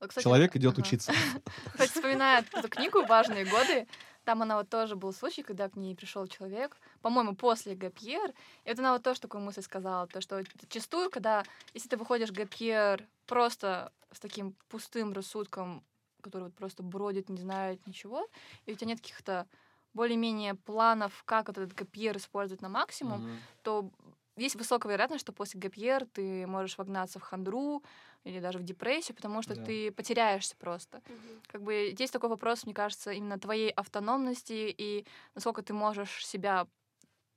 Кстати, 0.08 0.28
Человек 0.28 0.56
идет 0.56 0.78
ага. 0.78 0.78
учиться. 0.78 1.12
Кстати, 1.72 1.92
вспоминая 1.92 2.46
эту 2.52 2.68
книгу 2.68 3.04
«Важные 3.04 3.44
годы», 3.44 3.86
там 4.24 4.42
она 4.42 4.56
вот 4.56 4.68
тоже 4.70 4.96
был 4.96 5.12
случай, 5.12 5.42
когда 5.42 5.68
к 5.68 5.76
ней 5.76 5.94
пришел 5.94 6.26
человек, 6.26 6.76
по-моему, 7.02 7.34
после 7.36 7.74
ГПР, 7.74 8.34
и 8.64 8.68
вот 8.70 8.78
она 8.78 8.92
вот 8.92 9.02
тоже 9.02 9.20
такую 9.20 9.42
мысль 9.42 9.62
сказала, 9.62 10.06
то, 10.06 10.20
что 10.20 10.42
зачастую, 10.60 11.10
когда, 11.10 11.44
если 11.74 11.88
ты 11.88 11.96
выходишь 11.96 12.32
ГПР 12.32 13.08
просто 13.26 13.92
с 14.12 14.20
таким 14.20 14.56
пустым 14.68 15.12
рассудком, 15.12 15.84
который 16.22 16.44
вот 16.44 16.54
просто 16.54 16.82
бродит, 16.82 17.28
не 17.28 17.40
знает 17.40 17.86
ничего, 17.86 18.28
и 18.66 18.72
у 18.72 18.74
тебя 18.76 18.88
нет 18.88 19.00
каких-то 19.00 19.46
более-менее 19.94 20.54
планов, 20.54 21.22
как 21.24 21.48
вот 21.48 21.58
этот 21.58 21.74
ГПР 21.74 22.16
использовать 22.16 22.62
на 22.62 22.68
максимум, 22.68 23.20
Мгм. 23.20 23.40
то 23.62 23.90
есть 24.36 24.56
высокая 24.56 24.92
вероятность, 24.92 25.22
что 25.22 25.32
после 25.32 25.60
ГПР 25.60 26.06
ты 26.12 26.46
можешь 26.46 26.78
вогнаться 26.78 27.18
в 27.18 27.22
хандру 27.22 27.82
или 28.24 28.40
даже 28.40 28.58
в 28.58 28.62
депрессию, 28.62 29.16
потому 29.16 29.42
что 29.42 29.54
Да. 29.54 29.64
ты 29.66 29.90
потеряешься 29.92 30.56
просто. 30.56 31.02
Как 31.48 31.62
бы 31.62 31.90
здесь 31.92 32.10
такой 32.10 32.30
вопрос, 32.30 32.64
мне 32.64 32.74
кажется, 32.74 33.10
именно 33.12 33.38
твоей 33.38 33.70
автономности 33.70 34.74
и 34.76 35.06
насколько 35.34 35.62
ты 35.62 35.72
можешь 35.74 36.26
себя 36.26 36.66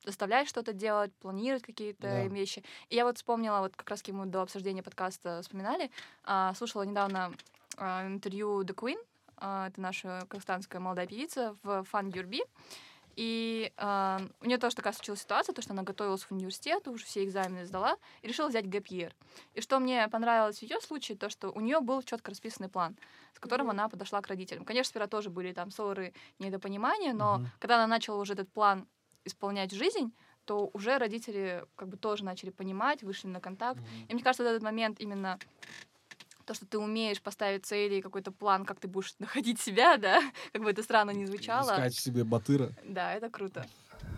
заставлять 0.06 0.48
что-то 0.50 0.74
делать, 0.74 1.14
планировать 1.16 1.64
какие-то 1.64 2.08
Да. 2.08 2.28
вещи. 2.28 2.64
И 2.90 2.96
я 2.96 3.06
вот 3.06 3.18
вспомнила, 3.18 3.60
вот 3.60 3.76
как 3.76 3.90
раз 3.90 4.04
мы 4.08 4.26
до 4.26 4.42
обсуждения 4.42 4.84
подкаста 4.84 5.42
вспоминали, 5.42 5.92
а, 6.24 6.54
слушала 6.56 6.84
недавно 6.84 7.34
а, 7.78 8.06
интервью 8.08 8.62
The 8.64 8.76
Queen, 8.76 8.98
это 9.44 9.82
наша 9.82 10.26
казахстанская 10.30 10.80
молодая 10.80 11.08
певица 11.08 11.56
в 11.64 11.84
Фан 11.84 12.10
Юрби, 12.10 12.42
и 13.16 13.72
а, 13.78 14.22
у 14.42 14.46
нее 14.46 14.58
тоже 14.58 14.76
такая 14.76 14.94
случилась 14.94 15.22
ситуация, 15.22 15.54
то, 15.54 15.62
что 15.62 15.74
она 15.74 15.84
готовилась 15.84 16.24
в 16.24 16.32
университет, 16.32 16.88
уже 16.88 17.06
все 17.06 17.24
экзамены 17.24 17.66
сдала, 17.66 17.98
и 18.24 18.28
решила 18.28 18.48
взять 18.48 18.68
гэп 18.68 18.88
year. 18.88 19.14
И 19.54 19.62
что 19.62 19.80
мне 19.80 20.08
понравилось 20.08 20.60
в 20.60 20.62
ее 20.64 20.80
случае, 20.82 21.18
то, 21.18 21.30
что 21.30 21.52
у 21.52 21.60
нее 21.60 21.80
был 21.80 22.02
четко 22.02 22.32
расписанный 22.32 22.70
план, 22.70 22.98
с 23.36 23.40
которым 23.40 23.68
Мгм. 23.68 23.72
она 23.80 23.90
подошла 23.90 24.20
к 24.22 24.28
родителям. 24.28 24.66
Конечно, 24.66 24.90
сперва 24.90 25.08
тоже 25.08 25.30
были 25.30 25.54
там 25.54 25.70
ссоры, 25.70 26.14
недопонимания, 26.40 27.14
но 27.14 27.38
Мгм. 27.38 27.52
когда 27.60 27.76
она 27.76 27.88
начала 27.88 28.20
уже 28.20 28.34
этот 28.34 28.52
план 28.52 28.88
исполнять 29.26 29.72
в 29.72 29.76
жизнь, 29.76 30.12
то 30.46 30.70
уже 30.74 30.98
родители 30.98 31.66
как 31.76 31.88
бы 31.90 31.98
тоже 31.98 32.26
начали 32.26 32.50
понимать, 32.50 33.04
вышли 33.04 33.28
на 33.28 33.40
контакт. 33.40 33.80
Мгм. 33.80 34.06
И 34.08 34.14
мне 34.16 34.24
кажется, 34.24 34.44
вот 34.44 34.50
этот 34.50 34.64
момент 34.64 35.00
именно 35.00 35.38
то, 36.46 36.54
что 36.54 36.66
ты 36.66 36.78
умеешь 36.78 37.22
поставить 37.22 37.66
цели, 37.66 37.96
и 37.96 38.02
какой-то 38.02 38.32
план, 38.32 38.66
как 38.66 38.80
ты 38.80 38.88
будешь 38.88 39.16
находить 39.20 39.60
себя, 39.60 39.98
да, 39.98 40.22
как 40.52 40.64
бы 40.64 40.70
это 40.72 40.84
странно 40.84 41.12
не 41.12 41.26
звучало. 41.26 41.72
Искать 41.72 41.96
себе 41.96 42.24
батыра. 42.24 42.70
Да, 42.86 43.14
это 43.14 43.30
круто. 43.30 43.66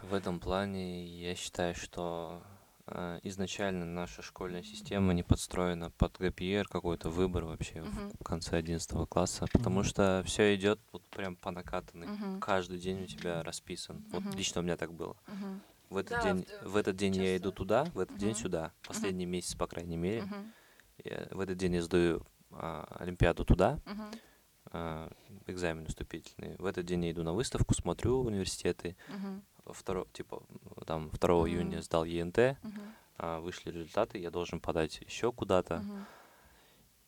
В 0.04 0.14
этом 0.14 0.40
плане 0.40 1.06
я 1.08 1.36
считаю, 1.36 1.76
что 1.76 2.42
э, 2.88 3.20
изначально 3.24 3.86
наша 3.86 4.22
школьная 4.22 4.64
система 4.64 5.14
не 5.14 5.24
подстроена 5.24 5.92
под 5.92 6.18
ГПР, 6.20 6.68
какой-то 6.68 7.10
выбор 7.10 7.46
вообще 7.46 7.82
Мгм. 7.82 8.12
в 8.20 8.24
конце 8.24 8.58
11 8.58 9.08
класса, 9.10 9.46
потому 9.52 9.80
Мгм. 9.80 9.90
что 9.90 10.24
все 10.26 10.56
идет 10.56 10.80
вот 10.92 11.04
прям 11.10 11.36
по 11.36 11.52
накатанной. 11.52 12.08
Мгм. 12.08 12.40
Каждый 12.40 12.80
день 12.80 13.04
у 13.04 13.08
тебя 13.08 13.42
расписан. 13.44 14.04
Вот 14.12 14.24
Мгм. 14.24 14.36
лично 14.36 14.62
у 14.62 14.64
меня 14.64 14.78
так 14.78 14.94
было. 14.94 15.16
Мгм. 15.28 15.62
В 15.90 15.98
этот 15.98 16.18
Да, 16.18 16.22
день, 16.24 16.46
в- 16.62 16.70
в 16.70 16.76
этот 16.78 16.96
день 16.96 17.16
я 17.16 17.38
иду 17.38 17.50
часто. 17.50 17.58
туда, 17.58 17.84
в 17.94 18.00
этот 18.00 18.18
день 18.18 18.32
Мгм. 18.32 18.40
сюда. 18.40 18.72
Последний 18.88 19.26
месяц, 19.28 19.56
по 19.56 19.68
крайней 19.68 19.98
мере. 19.98 20.24
Мгм. 20.24 20.54
Я- 21.04 21.28
в 21.32 21.40
этот 21.40 21.58
день 21.58 21.76
я 21.76 21.82
сдаю 21.82 22.26
а, 22.52 22.86
Олимпиаду 23.00 23.44
туда, 23.44 23.80
Мгм. 23.86 24.12
а, 24.72 25.12
экзамены 25.48 25.88
вступительные. 25.88 26.56
В 26.58 26.66
этот 26.66 26.86
день 26.86 27.04
я 27.06 27.12
иду 27.12 27.24
на 27.24 27.34
выставку, 27.34 27.74
смотрю 27.74 28.22
университеты. 28.22 28.96
Мгм. 29.10 29.44
Второ, 29.74 30.08
типа, 30.14 30.42
там 30.86 31.10
2 31.10 31.42
Мгм. 31.44 31.50
июня 31.50 31.82
сдал 31.82 32.06
ЕНТ, 32.06 32.58
Мгм. 32.64 32.82
а, 33.18 33.40
вышли 33.42 33.72
результаты, 33.72 34.20
я 34.20 34.30
должен 34.32 34.60
подать 34.60 35.02
еще 35.02 35.32
куда-то. 35.34 35.80
Мгм. 35.80 36.06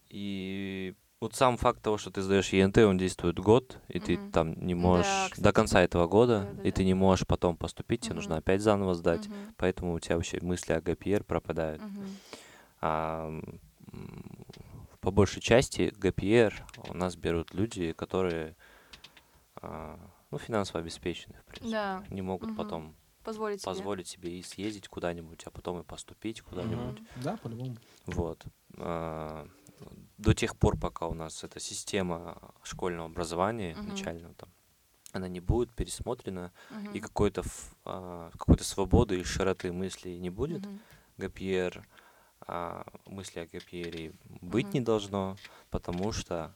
И 0.09 0.95
вот 1.19 1.35
сам 1.35 1.57
факт 1.57 1.81
того, 1.81 1.97
что 1.97 2.11
ты 2.11 2.21
сдаешь 2.21 2.49
ЕНТ, 2.53 2.77
он 2.79 2.97
действует 2.97 3.39
год, 3.39 3.77
и 3.87 3.99
ты 3.99 4.17
Мгм. 4.17 4.31
там 4.31 4.53
не 4.65 4.73
Да, 4.73 4.79
можешь 4.81 5.29
кстати. 5.31 5.41
до 5.43 5.53
конца 5.53 5.81
этого 5.81 6.07
года, 6.07 6.41
и 6.41 6.45
Да-да-да. 6.57 6.71
ты 6.71 6.83
не 6.83 6.93
можешь 6.93 7.25
потом 7.27 7.57
поступить, 7.57 8.01
тебе 8.01 8.11
Мгм. 8.11 8.15
нужно 8.17 8.37
опять 8.37 8.61
заново 8.61 8.95
сдать. 8.95 9.27
Мгм. 9.27 9.53
Поэтому 9.57 9.93
у 9.93 9.99
тебя 9.99 10.15
вообще 10.15 10.39
мысли 10.41 10.73
о 10.73 10.81
ГПР 10.81 11.23
пропадают. 11.23 11.81
Мгм. 11.81 12.17
А 12.81 13.41
по 14.99 15.11
большей 15.11 15.41
части 15.41 15.93
ГПР 15.97 16.65
у 16.89 16.93
нас 16.93 17.15
берут 17.15 17.53
люди, 17.53 17.93
которые 17.93 18.55
а, 19.61 19.99
ну, 20.31 20.37
финансово 20.37 20.79
обеспечены, 20.79 21.35
в 21.39 21.45
принципе. 21.45 21.71
Да, 21.71 22.03
Не 22.09 22.21
могут 22.21 22.49
Мгм. 22.49 22.57
потом 22.57 22.95
позволить 23.23 23.61
себе. 23.61 23.71
позволить 23.71 24.07
себе 24.07 24.39
и 24.39 24.43
съездить 24.43 24.87
куда-нибудь, 24.87 25.43
а 25.45 25.51
потом 25.51 25.79
и 25.79 25.83
поступить 25.83 26.41
куда-нибудь. 26.41 27.01
Да, 27.15 27.37
по-любому. 27.37 27.77
Вот. 28.05 28.45
А, 28.77 29.47
до 30.17 30.33
тех 30.33 30.57
пор, 30.57 30.77
пока 30.79 31.07
у 31.07 31.13
нас 31.13 31.43
эта 31.43 31.59
система 31.59 32.53
школьного 32.63 33.05
образования 33.07 33.75
Мгм. 33.75 33.89
начального 33.89 34.33
там, 34.35 34.49
она 35.13 35.27
не 35.27 35.39
будет 35.39 35.73
пересмотрена, 35.73 36.51
Мгм. 36.69 36.93
и 36.93 36.99
какой-то 36.99 37.43
а, 37.85 38.31
какой-то 38.31 38.63
свободы 38.63 39.19
и 39.19 39.23
широты 39.23 39.71
мыслей 39.71 40.19
не 40.19 40.29
будет, 40.29 40.65
Мгм. 40.65 40.79
Гапьер, 41.17 41.87
а, 42.47 42.85
мысли 43.05 43.39
о 43.41 43.45
Гапьере 43.45 44.13
быть 44.41 44.67
Мгм. 44.67 44.73
не 44.73 44.81
должно, 44.81 45.37
потому 45.69 46.11
что 46.11 46.53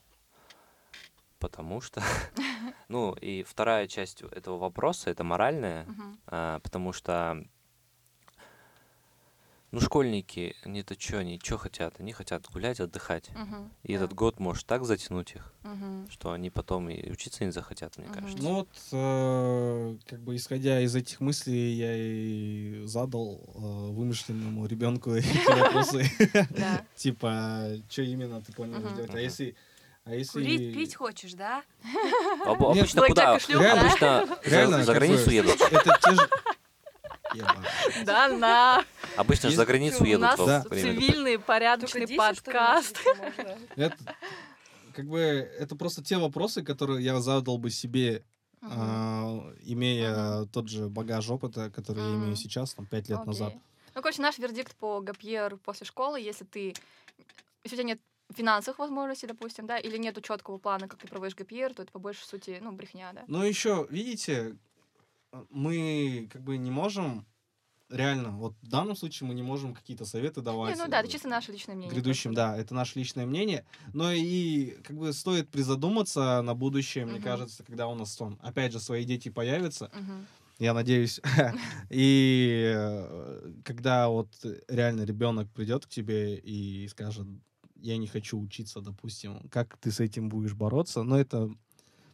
потому 1.39 1.81
что 1.81 2.01
ну 2.87 3.13
и 3.13 3.43
вторая 3.43 3.87
часть 3.87 4.21
этого 4.21 4.57
вопроса 4.57 5.09
это 5.09 5.23
моральная 5.23 5.85
Мгм. 5.85 6.19
а, 6.27 6.59
потому 6.59 6.93
что 6.93 7.43
ну 9.71 9.79
школьники 9.79 10.55
они-то 10.63 10.99
что 10.99 11.19
они 11.19 11.39
что 11.41 11.57
хотят 11.57 11.99
они 11.99 12.11
хотят 12.13 12.45
гулять 12.51 12.79
отдыхать 12.79 13.29
Мгм. 13.35 13.71
и 13.83 13.93
Да. 13.93 13.99
этот 14.03 14.13
год 14.13 14.39
может 14.39 14.65
так 14.65 14.83
затянуть 14.85 15.33
их 15.35 15.53
Мгм. 15.63 16.07
что 16.09 16.31
они 16.33 16.49
потом 16.49 16.89
и 16.89 17.09
учиться 17.11 17.45
не 17.45 17.51
захотят 17.51 17.97
мне 17.97 18.07
Мгм. 18.07 18.15
кажется 18.15 18.43
Ну 18.43 18.53
вот, 18.55 18.69
э, 18.91 19.97
как 20.07 20.19
бы 20.21 20.35
исходя 20.35 20.81
из 20.81 20.95
этих 20.95 21.19
мыслей, 21.21 21.73
я 21.73 21.93
и 21.95 22.85
задал 22.85 23.41
э, 23.55 23.59
вымышленному 23.91 24.65
ребенку 24.65 25.11
эти 25.15 25.47
вопросы. 25.49 26.05
Да. 26.49 26.85
Типа, 26.95 27.67
что 27.89 28.01
именно 28.01 28.41
ты 28.41 28.51
планируешь 28.53 28.93
делать? 28.93 29.13
А 29.15 29.19
если... 29.19 29.55
А 30.03 30.15
если... 30.15 30.39
Курить, 30.41 30.73
пить 30.73 30.95
хочешь, 30.95 31.33
да? 31.33 31.63
Об- 32.43 32.59
Нет, 32.73 32.79
обычно 32.79 33.01
куда 33.05 33.39
шлюха, 33.39 33.63
Реально, 33.63 33.81
обычно 33.81 34.25
за- 34.43 34.49
Реально, 34.49 34.83
за 34.83 34.93
как 34.93 35.01
границу 35.03 35.29
едут 35.29 35.61
Это 35.61 35.99
те 36.03 36.11
же... 36.15 36.29
Да, 38.05 38.27
на. 38.29 38.85
обычно 39.17 39.49
за 39.51 39.65
границу 39.65 40.03
У 40.03 40.05
едут 40.05 40.21
нас 40.21 40.39
во 40.39 40.45
Да. 40.45 40.63
цивильный, 40.69 41.39
порядочный 41.39 42.05
10, 42.05 42.13
что 42.13 42.13
ли, 42.13 42.17
подкаст. 42.17 42.97
Это, 43.75 43.97
как 44.93 45.05
бы, 45.07 45.19
это 45.19 45.75
просто 45.75 46.03
те 46.03 46.17
вопросы, 46.17 46.63
которые 46.63 47.03
я 47.03 47.19
задал 47.19 47.57
бы 47.57 47.69
себе, 47.69 48.23
а, 48.61 49.53
имея 49.63 50.45
тот 50.53 50.69
же 50.69 50.87
багаж 50.87 51.29
опыта, 51.29 51.69
который 51.69 52.03
я 52.03 52.15
имею 52.15 52.35
сейчас, 52.35 52.73
там, 52.73 52.85
пять 52.85 53.09
лет 53.09 53.25
назад. 53.25 53.53
Ну, 53.93 54.01
короче, 54.01 54.21
наш 54.21 54.37
вердикт 54.37 54.75
по 54.75 55.01
Гапьер 55.01 55.57
после 55.57 55.85
школы, 55.85 56.19
если 56.19 56.45
ты... 56.45 56.73
Если 57.63 57.75
у 57.75 57.79
тебя 57.79 57.83
нет 57.83 57.99
финансовых 58.33 58.79
возможностей, 58.79 59.27
допустим, 59.27 59.67
да, 59.67 59.77
или 59.77 59.97
нету 59.97 60.21
четкого 60.21 60.57
плана, 60.57 60.87
как 60.87 60.99
ты 60.99 61.07
проводишь 61.07 61.35
Гапьер, 61.35 61.73
то 61.73 61.83
это 61.83 61.91
по 61.91 61.99
большей 61.99 62.23
сути, 62.23 62.59
ну, 62.61 62.71
брехня, 62.71 63.11
да. 63.13 63.23
Но 63.27 63.43
еще, 63.43 63.87
видите, 63.89 64.55
мы 65.49 66.27
как 66.31 66.43
бы 66.43 66.57
не 66.57 66.71
можем 66.71 67.25
реально, 67.89 68.31
вот 68.37 68.53
в 68.61 68.67
данном 68.67 68.95
случае 68.95 69.27
мы 69.27 69.33
не 69.33 69.43
можем 69.43 69.73
какие-то 69.73 70.05
советы 70.05 70.39
Не, 70.39 70.45
давать. 70.45 70.77
ну 70.77 70.87
да, 70.87 70.99
это 70.99 71.07
э, 71.07 71.11
чисто 71.11 71.27
наше 71.27 71.51
личное 71.51 71.75
мнение. 71.75 71.93
грядущим, 71.93 72.33
да, 72.33 72.57
это 72.57 72.73
наше 72.73 72.99
личное 72.99 73.25
мнение, 73.25 73.65
но 73.93 74.11
и 74.11 74.71
как 74.83 74.97
бы 74.97 75.11
стоит 75.13 75.49
призадуматься 75.49 76.41
на 76.41 76.53
будущее, 76.53 77.05
мне 77.05 77.15
Мгм. 77.15 77.23
кажется, 77.23 77.63
когда 77.63 77.87
у 77.87 77.95
нас 77.95 78.15
там, 78.15 78.39
опять 78.41 78.71
же, 78.71 78.79
свои 78.79 79.03
дети 79.03 79.29
появятся, 79.29 79.91
Мгм. 79.93 80.25
я 80.59 80.73
надеюсь, 80.73 81.19
и 81.89 82.71
э, 82.75 83.53
когда 83.65 84.09
вот 84.09 84.29
реально 84.67 85.03
ребенок 85.03 85.51
придет 85.51 85.85
к 85.85 85.89
тебе 85.89 86.37
и 86.37 86.87
скажет, 86.87 87.27
я 87.75 87.97
не 87.97 88.07
хочу 88.07 88.39
учиться, 88.39 88.79
допустим, 88.81 89.49
как 89.49 89.77
ты 89.77 89.91
с 89.91 89.99
этим 89.99 90.29
будешь 90.29 90.53
бороться, 90.53 91.03
но 91.03 91.19
это 91.19 91.49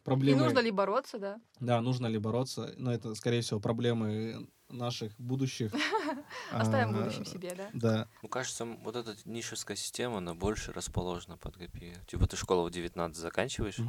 И 0.07 0.09
проблемы... 0.09 0.43
нужно 0.45 0.59
ли 0.59 0.71
бороться, 0.71 1.19
да? 1.19 1.41
Да, 1.59 1.81
нужно 1.81 2.07
ли 2.07 2.17
бороться, 2.17 2.73
но 2.77 2.93
это, 2.93 3.13
скорее 3.13 3.41
всего, 3.41 3.59
проблемы 3.59 4.47
наших 4.69 5.11
будущих. 5.17 5.73
Оставим 6.51 6.95
а, 6.95 6.99
будущем 7.01 7.25
себе, 7.25 7.53
да? 7.57 7.69
Да. 7.73 8.07
Ну, 8.23 8.29
кажется, 8.29 8.63
вот 8.63 8.95
эта 8.95 9.17
нишевская 9.25 9.75
система, 9.75 10.19
она 10.19 10.33
больше 10.33 10.71
расположена 10.71 11.35
под 11.37 11.57
ГПИ. 11.57 11.93
Типа 12.07 12.25
ты 12.25 12.37
школу 12.37 12.67
в 12.67 12.71
19 12.71 13.17
заканчиваешь, 13.17 13.79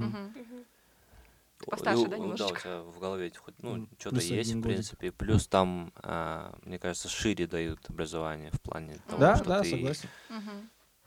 Постарше, 1.67 2.07
ну, 2.07 2.37
да, 2.37 2.47
у 2.47 2.57
тебя 2.57 2.81
в 2.83 3.01
голове 3.01 3.33
хоть, 3.37 3.61
ну, 3.63 3.89
что-то 3.99 4.21
есть, 4.21 4.53
в 4.53 4.55
годик. 4.55 4.63
принципе. 4.63 5.11
Плюс 5.11 5.49
там, 5.49 5.93
а, 5.97 6.57
мне 6.63 6.79
кажется, 6.79 7.09
шире 7.09 7.49
дают 7.49 7.81
образование 7.91 8.53
в 8.53 8.61
плане 8.61 8.99
того, 9.09 9.19
Да, 9.19 9.37
что 9.37 9.45
да, 9.45 9.63
ты 9.63 9.71
согласен. 9.71 10.09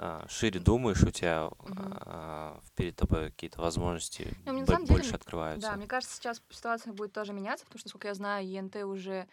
А, 0.04 0.26
шире 0.28 0.60
думаешь, 0.60 1.04
у 1.04 1.12
тебя 1.12 1.50
Мгм. 1.66 2.02
а, 2.06 2.60
перед 2.76 2.96
тобой 2.96 3.30
какие-то 3.30 3.62
возможности 3.62 4.36
Ну, 4.46 4.54
мне 4.54 4.62
на 4.62 4.68
самом 4.68 4.86
деле, 4.86 4.88
больше 4.88 5.16
открываются. 5.16 5.70
Да, 5.70 5.76
мне 5.76 5.88
кажется, 5.88 6.16
сейчас 6.16 6.42
ситуация 6.50 6.94
будет 6.94 7.14
тоже 7.14 7.34
меняться, 7.34 7.66
потому 7.66 7.80
что, 7.80 7.88
насколько 7.88 8.08
я 8.08 8.14
знаю, 8.14 8.48
ЕНТ 8.48 8.78
уже, 8.86 9.28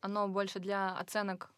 оно 0.00 0.28
больше 0.28 0.60
для 0.60 0.96
оценок 0.96 1.50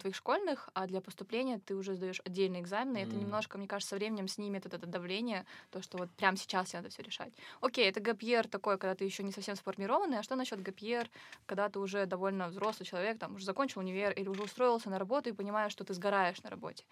твоих 0.00 0.16
школьных, 0.16 0.70
а 0.74 0.86
для 0.86 1.00
поступления 1.02 1.58
ты 1.58 1.74
уже 1.76 1.94
сдаешь 1.94 2.20
отдельные 2.24 2.62
экзамены. 2.62 2.98
и 2.98 3.02
Это 3.02 3.16
немножко, 3.16 3.58
мне 3.58 3.68
кажется, 3.68 3.90
со 3.90 3.96
временем 3.96 4.28
снимет 4.28 4.64
вот 4.64 4.74
это 4.74 4.86
давление, 4.86 5.46
то, 5.70 5.82
что 5.82 5.98
вот 5.98 6.10
прямо 6.16 6.36
сейчас 6.36 6.72
надо 6.72 6.88
все 6.90 7.02
решать. 7.02 7.34
Окей, 7.60 7.88
это 7.90 8.00
гапьер 8.00 8.48
такой, 8.48 8.78
когда 8.78 8.94
ты 8.94 9.04
еще 9.04 9.24
не 9.24 9.32
совсем 9.32 9.56
сформированный, 9.56 10.18
а 10.20 10.22
что 10.22 10.36
насчет 10.36 10.62
гапьер, 10.62 11.10
когда 11.46 11.68
ты 11.68 11.80
уже 11.80 12.06
довольно 12.06 12.48
взрослый 12.48 12.86
человек, 12.86 13.18
там 13.18 13.34
уже 13.36 13.44
закончил 13.44 13.80
универ 13.80 14.12
или 14.12 14.28
уже 14.28 14.42
устроился 14.42 14.90
на 14.90 14.98
работу 14.98 15.30
и 15.30 15.32
понимаешь, 15.32 15.72
что 15.72 15.84
ты 15.84 15.94
сгораешь 15.94 16.42
на 16.44 16.50
работе. 16.50 16.86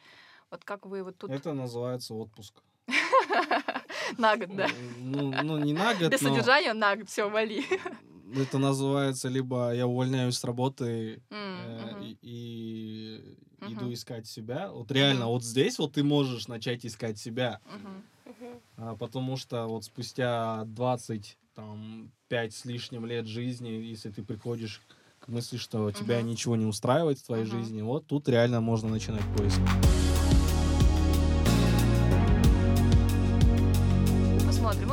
Вот 0.51 0.65
как 0.65 0.87
вы 0.87 1.03
вот 1.03 1.17
тут 1.19 1.31
Это 1.31 1.53
называется 1.53 2.15
отпуск. 2.15 2.55
на 4.19 4.37
год, 4.37 4.57
да? 4.57 4.69
Ну, 4.99 5.33
ну, 5.43 5.59
не 5.59 5.73
на 5.73 5.95
год, 5.95 6.11
Без 6.11 6.21
но 6.23 6.31
содержания 6.31 6.73
на 6.73 6.97
год, 6.97 7.09
все, 7.09 7.29
вали. 7.31 7.65
это 8.37 8.59
называется 8.59 9.29
либо 9.29 9.73
я 9.75 9.87
увольняюсь 9.87 10.37
с 10.37 10.45
работы 10.45 11.23
э, 11.31 12.15
и, 12.23 13.37
иду 13.63 13.93
искать 13.93 14.27
себя. 14.27 14.71
Вот 14.71 14.91
реально, 14.91 15.27
вот 15.27 15.45
здесь 15.45 15.79
вот 15.79 15.95
ты 15.95 16.03
можешь 16.03 16.49
начать 16.49 16.85
искать 16.87 17.19
себя. 17.19 17.61
А, 18.77 18.97
потому 18.97 19.37
что 19.37 19.67
вот 19.67 19.85
спустя 19.85 20.65
20, 20.65 21.39
там, 21.55 22.11
5 22.29 22.55
с 22.55 22.65
лишним 22.65 23.05
лет 23.05 23.27
жизни, 23.27 23.69
если 23.69 24.11
ты 24.11 24.23
приходишь 24.23 24.81
к 25.19 25.29
мысли, 25.29 25.59
что 25.59 25.91
тебя 25.93 26.23
ничего 26.23 26.57
не 26.57 26.65
устраивает 26.65 27.19
в 27.19 27.27
твоей 27.27 27.45
жизни, 27.45 27.83
вот 27.83 28.07
тут 28.07 28.29
реально 28.29 28.61
можно 28.61 28.89
начинать 28.89 29.25
поиск. 29.37 29.61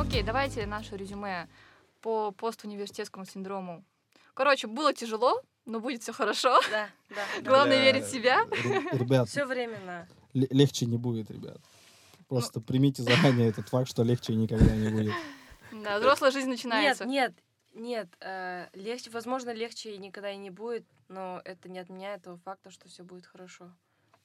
Окей, 0.08 0.22
давайте 0.22 0.64
наше 0.64 0.96
резюме 0.96 1.48
по 2.00 2.32
постуниверситетскому 2.32 3.26
синдрому. 3.26 3.84
Короче, 4.32 4.66
было 4.66 4.94
тяжело, 4.94 5.42
но 5.66 5.80
будет 5.80 6.02
все 6.02 6.12
хорошо. 6.14 6.58
Да, 6.70 6.88
да. 7.10 7.24
Главное 7.42 7.76
Для- 7.76 7.92
верить 7.92 8.04
в 8.06 8.10
себя. 8.10 8.44
Ребят, 8.92 9.28
Все 9.28 9.44
временно. 9.44 10.08
ле- 10.32 10.46
легче 10.50 10.86
не 10.86 10.96
будет, 10.96 11.30
ребят. 11.30 11.58
Просто 12.26 12.58
примите 12.62 13.02
заранее 13.02 13.50
этот 13.50 13.68
факт, 13.68 13.88
что 13.90 14.02
легче 14.02 14.34
никогда 14.34 14.74
не 14.74 14.88
будет. 14.88 15.12
Да, 15.84 15.98
взрослая 15.98 16.30
жизнь 16.30 16.48
Нет, 16.48 16.56
начинается. 16.56 17.04
нет, 17.04 17.34
нет. 17.74 18.08
э, 18.20 18.68
легче, 18.72 19.10
возможно, 19.10 19.50
легче 19.50 19.98
никогда 19.98 20.30
и 20.30 20.38
не 20.38 20.48
будет, 20.50 20.86
но 21.08 21.42
это 21.44 21.68
не 21.68 21.78
отменяет 21.78 22.22
того 22.22 22.38
факта, 22.38 22.70
что 22.70 22.88
все 22.88 23.02
будет 23.02 23.26
хорошо. 23.26 23.70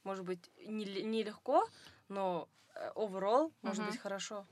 Может 0.06 0.24
быть, 0.24 0.50
не, 0.66 0.86
ле- 0.86 1.04
не 1.04 1.24
легко, 1.24 1.68
но 2.08 2.48
э, 2.76 2.92
overall 2.96 3.52
может 3.62 3.86
быть 3.86 3.98
хорошо. 4.00 4.46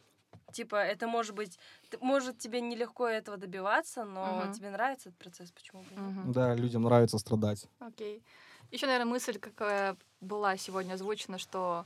Типа, 0.51 0.75
это 0.75 1.07
может 1.07 1.33
быть, 1.33 1.57
может 2.01 2.37
тебе 2.37 2.61
нелегко 2.61 3.07
этого 3.07 3.37
добиваться, 3.37 4.03
но 4.03 4.43
Мгм. 4.43 4.53
тебе 4.53 4.69
нравится 4.69 5.09
этот 5.09 5.19
процесс, 5.19 5.51
почему 5.51 5.83
бы 5.83 5.95
нет? 5.95 5.99
Мгм. 5.99 6.31
Да, 6.33 6.55
людям 6.55 6.83
нравится 6.83 7.17
страдать. 7.17 7.67
Окей. 7.79 8.21
Еще, 8.69 8.85
наверное, 8.85 9.09
мысль, 9.09 9.39
какая 9.39 9.97
была 10.19 10.57
сегодня 10.57 10.93
озвучена, 10.93 11.37
что 11.37 11.85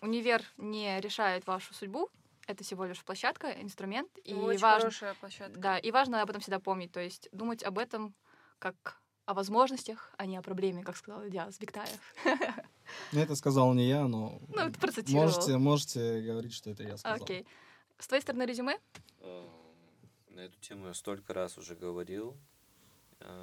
универ 0.00 0.42
не 0.56 1.00
решает 1.00 1.46
вашу 1.46 1.74
судьбу. 1.74 2.08
Это 2.46 2.62
всего 2.62 2.84
лишь 2.84 3.02
площадка, 3.04 3.50
инструмент. 3.60 4.10
И 4.22 4.34
Очень 4.34 4.60
важно, 4.60 4.78
хорошая 4.90 5.14
площадка. 5.14 5.58
да, 5.58 5.78
и 5.78 5.90
важно 5.90 6.22
об 6.22 6.30
этом 6.30 6.40
всегда 6.40 6.60
помнить. 6.60 6.92
То 6.92 7.00
есть 7.00 7.28
думать 7.32 7.64
об 7.64 7.78
этом 7.78 8.14
как 8.60 9.00
о 9.24 9.34
возможностях, 9.34 10.14
а 10.16 10.26
не 10.26 10.36
о 10.36 10.42
проблеме, 10.42 10.84
как 10.84 10.96
сказал 10.96 11.28
Диас 11.28 11.58
Бектаев. 11.58 12.14
Ну, 13.12 13.20
Это 13.20 13.34
сказал 13.34 13.74
не 13.74 13.88
я, 13.88 14.06
но 14.06 14.40
Ну, 14.48 14.72
можете, 15.06 15.58
можете 15.58 16.20
говорить, 16.22 16.54
что 16.54 16.70
это 16.70 16.84
я 16.84 16.96
сказал. 16.96 17.16
Окей. 17.16 17.46
С 17.98 18.06
твоей 18.08 18.22
стороны 18.22 18.42
резюме? 18.44 18.78
Э, 19.20 19.48
На 20.30 20.40
эту 20.40 20.58
тему 20.60 20.88
я 20.88 20.94
столько 20.94 21.32
раз 21.34 21.56
уже 21.58 21.74
говорил. 21.74 22.36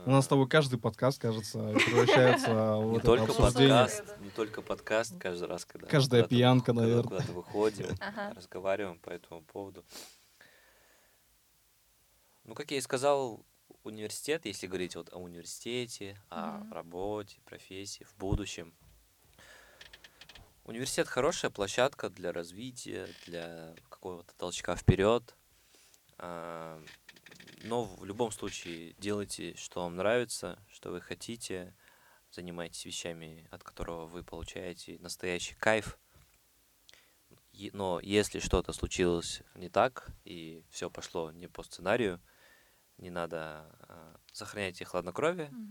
У 0.05 0.11
нас 0.11 0.25
с 0.25 0.27
тобой 0.27 0.47
каждый 0.47 0.79
подкаст, 0.79 1.19
кажется, 1.19 1.57
превращается 1.73 2.75
в 2.77 2.91
Не 2.93 2.99
только 2.99 3.23
обсуждение. 3.23 3.69
подкаст, 3.85 4.19
не 4.19 4.29
только 4.29 4.61
подкаст, 4.61 5.17
каждый 5.19 5.47
раз, 5.47 5.65
когда 5.65 5.87
Каждая 5.87 6.23
пьянка, 6.23 6.67
когда 6.67 6.81
наверное. 6.83 7.03
Куда-то 7.03 7.31
выходим, 7.33 7.87
Ага. 7.99 8.33
разговариваем 8.35 8.99
по 8.99 9.09
этому 9.09 9.41
поводу. 9.41 9.83
Ну, 12.43 12.53
как 12.53 12.69
я 12.69 12.77
и 12.77 12.81
сказал, 12.81 13.43
университет, 13.83 14.45
если 14.45 14.67
говорить 14.67 14.95
вот 14.95 15.11
о 15.11 15.17
университете, 15.17 16.21
о 16.29 16.63
работе, 16.71 17.41
профессии 17.43 18.03
в 18.03 18.15
будущем, 18.17 18.75
университет 20.65 21.07
хорошая 21.07 21.49
площадка 21.49 22.09
для 22.11 22.31
развития, 22.31 23.07
для 23.25 23.73
какого-то 24.03 24.35
толчка 24.35 24.75
вперед. 24.75 25.33
А, 26.17 26.83
Но 27.63 27.85
в 27.85 28.03
любом 28.03 28.31
случае 28.31 28.95
делайте, 28.99 29.55
что 29.55 29.83
вам 29.83 29.95
нравится, 29.95 30.59
что 30.67 30.91
вы 30.91 30.99
хотите, 30.99 31.73
занимайтесь 32.29 32.83
вещами, 32.83 33.47
от 33.49 33.63
которого 33.63 34.05
вы 34.05 34.21
получаете 34.21 34.99
настоящий 34.99 35.55
кайф. 35.55 35.97
Но 37.71 38.01
если 38.01 38.39
что-то 38.39 38.73
случилось 38.73 39.41
не 39.55 39.69
так, 39.69 40.09
и 40.25 40.65
все 40.69 40.89
пошло 40.89 41.31
не 41.31 41.47
по 41.47 41.63
сценарию, 41.63 42.19
не 42.97 43.09
надо 43.09 43.37
а, 43.87 44.17
сохраняйте 44.33 44.83
хладнокровие, 44.83 45.47
а, 45.47 45.53
Не 45.53 45.61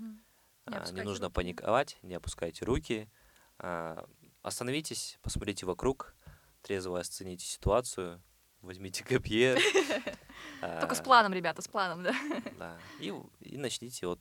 не 0.70 0.76
опускайте 0.78 1.04
нужно 1.04 1.26
руки. 1.26 1.34
паниковать, 1.34 1.98
не 2.00 2.14
опускайте 2.14 2.64
руки, 2.64 3.10
а, 3.58 4.08
остановитесь, 4.40 5.18
посмотрите 5.20 5.66
вокруг, 5.66 6.14
трезво 6.62 7.00
оцените 7.00 7.44
ситуацию, 7.44 8.22
возьмите 8.60 9.04
копье. 9.04 9.56
Только 10.80 10.94
с 10.94 11.00
а, 11.00 11.02
планом, 11.02 11.32
ребята, 11.32 11.62
с 11.62 11.68
планом, 11.68 12.02
да. 12.02 12.14
Да. 12.58 12.78
И, 13.00 13.12
начните 13.56 14.06
вот 14.06 14.20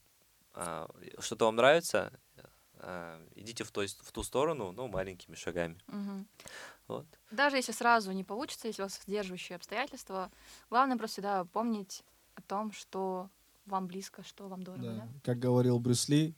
а, 0.54 0.88
что-то 1.18 1.46
вам 1.46 1.56
нравится, 1.56 2.12
а, 2.74 3.24
идите 3.34 3.64
в, 3.64 3.70
той, 3.70 3.86
в 3.86 4.12
ту 4.12 4.22
сторону, 4.22 4.72
ну, 4.72 4.88
маленькими 4.88 5.34
шагами. 5.34 5.78
Вот. 6.88 7.06
Даже 7.30 7.56
если 7.56 7.72
сразу 7.72 8.10
не 8.12 8.24
получится, 8.24 8.66
если 8.66 8.82
у 8.82 8.86
вас 8.86 9.00
сдерживающие 9.06 9.56
обстоятельства, 9.56 10.30
главное 10.68 10.98
просто 10.98 11.14
всегда 11.14 11.44
помнить 11.44 12.04
о 12.34 12.42
том, 12.42 12.72
что 12.72 13.30
вам 13.66 13.86
близко, 13.86 14.24
что 14.24 14.48
вам 14.48 14.62
дорого, 14.62 14.82
Да. 14.82 14.94
да? 14.94 15.08
Как 15.22 15.38
говорил 15.38 15.78
Брюс 15.78 16.08
Ли, 16.08 16.34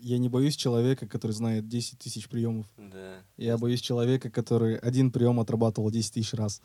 я 0.00 0.18
не 0.18 0.28
боюсь 0.28 0.56
человека, 0.56 1.06
который 1.06 1.32
знает 1.32 1.68
10 1.68 1.98
тысяч 1.98 2.28
приемов. 2.28 2.66
Да. 2.76 3.16
Я 3.36 3.58
боюсь 3.58 3.80
человека, 3.80 4.30
который 4.30 4.76
один 4.76 5.10
прием 5.10 5.40
отрабатывал 5.40 5.90
10 5.90 6.14
тысяч 6.14 6.34
раз. 6.34 6.60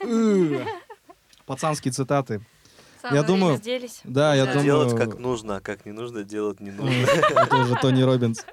Пацанские 1.46 1.92
цитаты. 1.92 2.44
Самое 3.00 3.20
Я 3.20 3.26
думаю- 3.26 3.54
Разделись. 3.54 4.00
Да, 4.04 4.34
я 4.34 4.44
Да. 4.44 4.52
думаю... 4.54 4.64
Делать 4.64 4.96
как 4.96 5.18
нужно, 5.18 5.56
а 5.56 5.60
как 5.60 5.86
не 5.86 5.92
нужно, 5.92 6.24
делать 6.24 6.60
не 6.60 6.70
нужно. 6.70 6.90
Это 6.90 7.56
уже 7.58 7.74
Тони 7.76 8.02
Робинс. 8.02 8.44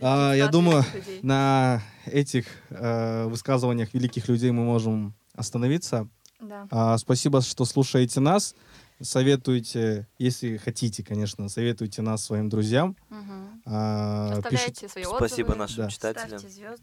А, 0.00 0.32
я 0.34 0.48
думаю. 0.48 0.84
На 1.22 1.82
этих 2.06 2.46
э, 2.70 3.26
высказываниях 3.26 3.92
великих 3.92 4.28
людей 4.28 4.50
мы 4.52 4.64
можем 4.64 5.14
остановиться. 5.34 6.08
Да. 6.40 6.68
А, 6.70 6.96
спасибо, 6.98 7.40
что 7.42 7.64
слушаете 7.64 8.20
нас. 8.20 8.54
Советуйте, 9.00 10.06
если 10.18 10.56
хотите, 10.56 11.04
конечно, 11.04 11.48
советуйте 11.48 12.02
нас 12.02 12.24
своим 12.24 12.48
друзьям. 12.48 12.96
Мгм. 13.10 13.62
А, 13.64 14.28
пишите- 14.28 14.38
Оставляйте 14.38 14.88
свои 14.88 15.04
отзывы. 15.04 15.18
Спасибо 15.28 15.54
нашим 15.54 15.84
Да. 15.84 15.90
читателям. 15.90 16.40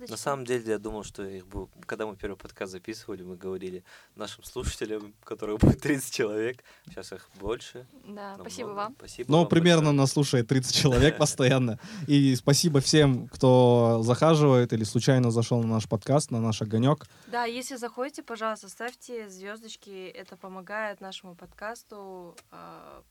На 0.09 0.17
самом 0.17 0.45
деле, 0.45 0.63
я 0.65 0.77
думал, 0.79 1.03
что 1.03 1.23
их 1.23 1.45
будет... 1.47 1.69
Когда 1.85 2.05
мы 2.05 2.15
первый 2.15 2.35
подкаст 2.37 2.71
записывали, 2.71 3.23
мы 3.23 3.35
говорили 3.35 3.83
нашим 4.15 4.43
слушателям, 4.43 5.13
которых 5.23 5.59
будет 5.59 5.81
30 5.81 6.13
человек. 6.13 6.63
Сейчас 6.87 7.11
их 7.11 7.29
больше. 7.39 7.85
Да, 8.07 8.35
спасибо 8.39 8.67
вам. 8.69 8.95
Спасибо 8.97 9.31
Ну, 9.31 9.37
вам 9.39 9.47
примерно 9.49 9.81
большое. 9.81 9.97
нас 9.97 10.11
слушает 10.11 10.47
30 10.47 10.75
человек 10.75 11.17
постоянно. 11.17 11.79
И 12.07 12.35
спасибо 12.35 12.79
всем, 12.79 13.27
кто 13.27 14.01
захаживает 14.03 14.71
или 14.73 14.83
случайно 14.83 15.31
зашел 15.31 15.61
на 15.61 15.67
наш 15.67 15.89
подкаст, 15.89 16.31
на 16.31 16.39
наш 16.39 16.61
огонек. 16.61 17.07
Да, 17.27 17.45
если 17.45 17.75
заходите, 17.75 18.23
пожалуйста, 18.23 18.69
ставьте 18.69 19.27
звездочки. 19.29 20.07
Это 20.07 20.37
помогает 20.37 21.01
нашему 21.01 21.35
подкасту 21.35 22.04
а, 22.51 23.03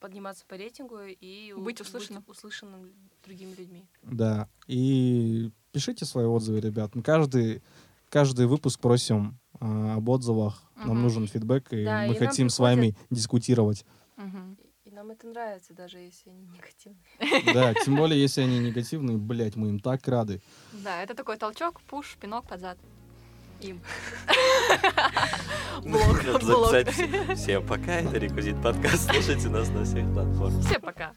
подниматься 0.00 0.44
по 0.46 0.56
рейтингу 0.56 0.98
и 1.02 1.52
у- 1.52 1.60
Быть 1.62 1.80
услышанным. 1.80 2.24
услышанным 2.26 2.92
другими 3.24 3.54
людьми. 3.54 3.84
Да. 4.02 4.48
И 4.66 5.50
пишите 5.72 6.04
свои 6.04 6.26
отзывы, 6.26 6.60
ребят. 6.60 6.94
Мы 6.94 7.02
каждый, 7.02 7.62
каждый 8.08 8.46
выпуск 8.46 8.80
просим 8.80 9.38
а, 9.60 9.96
об 9.96 10.08
отзывах. 10.08 10.62
Нам 10.76 10.90
Мгм. 10.90 11.02
нужен 11.02 11.26
фидбэк, 11.26 11.72
и 11.72 11.84
Да, 11.84 12.06
мы 12.06 12.14
и 12.14 12.18
нам 12.20 12.28
хотим 12.28 12.48
с 12.48 12.58
вами 12.60 12.94
дискутировать. 13.10 13.84
Мгм. 14.16 14.56
И 14.84 14.90
нам 14.92 15.10
это 15.10 15.26
нравится, 15.26 15.74
даже 15.74 15.98
если 15.98 16.30
они 16.30 16.46
негативные. 16.46 17.02
Да, 17.52 17.74
тем 17.84 17.96
более, 17.96 18.20
если 18.20 18.42
они 18.42 18.58
негативные, 18.60 19.16
блять, 19.18 19.56
мы 19.56 19.68
им 19.70 19.80
так 19.80 20.06
рады. 20.08 20.40
Да, 20.72 21.02
это 21.02 21.14
такой 21.14 21.36
толчок, 21.36 21.80
пуш, 21.82 22.16
пинок 22.20 22.46
под 22.48 22.60
зад. 22.60 22.78
Им. 23.60 23.80
Блог. 25.82 26.18
Всем 27.34 27.66
пока, 27.66 27.92
это 28.00 28.18
Реквизит 28.18 28.62
подкаст. 28.62 29.10
Слушайте 29.10 29.48
нас 29.48 29.68
на 29.70 29.84
всех 29.84 30.12
платформах. 30.12 30.64
Всем 30.64 30.80
пока. 30.80 31.12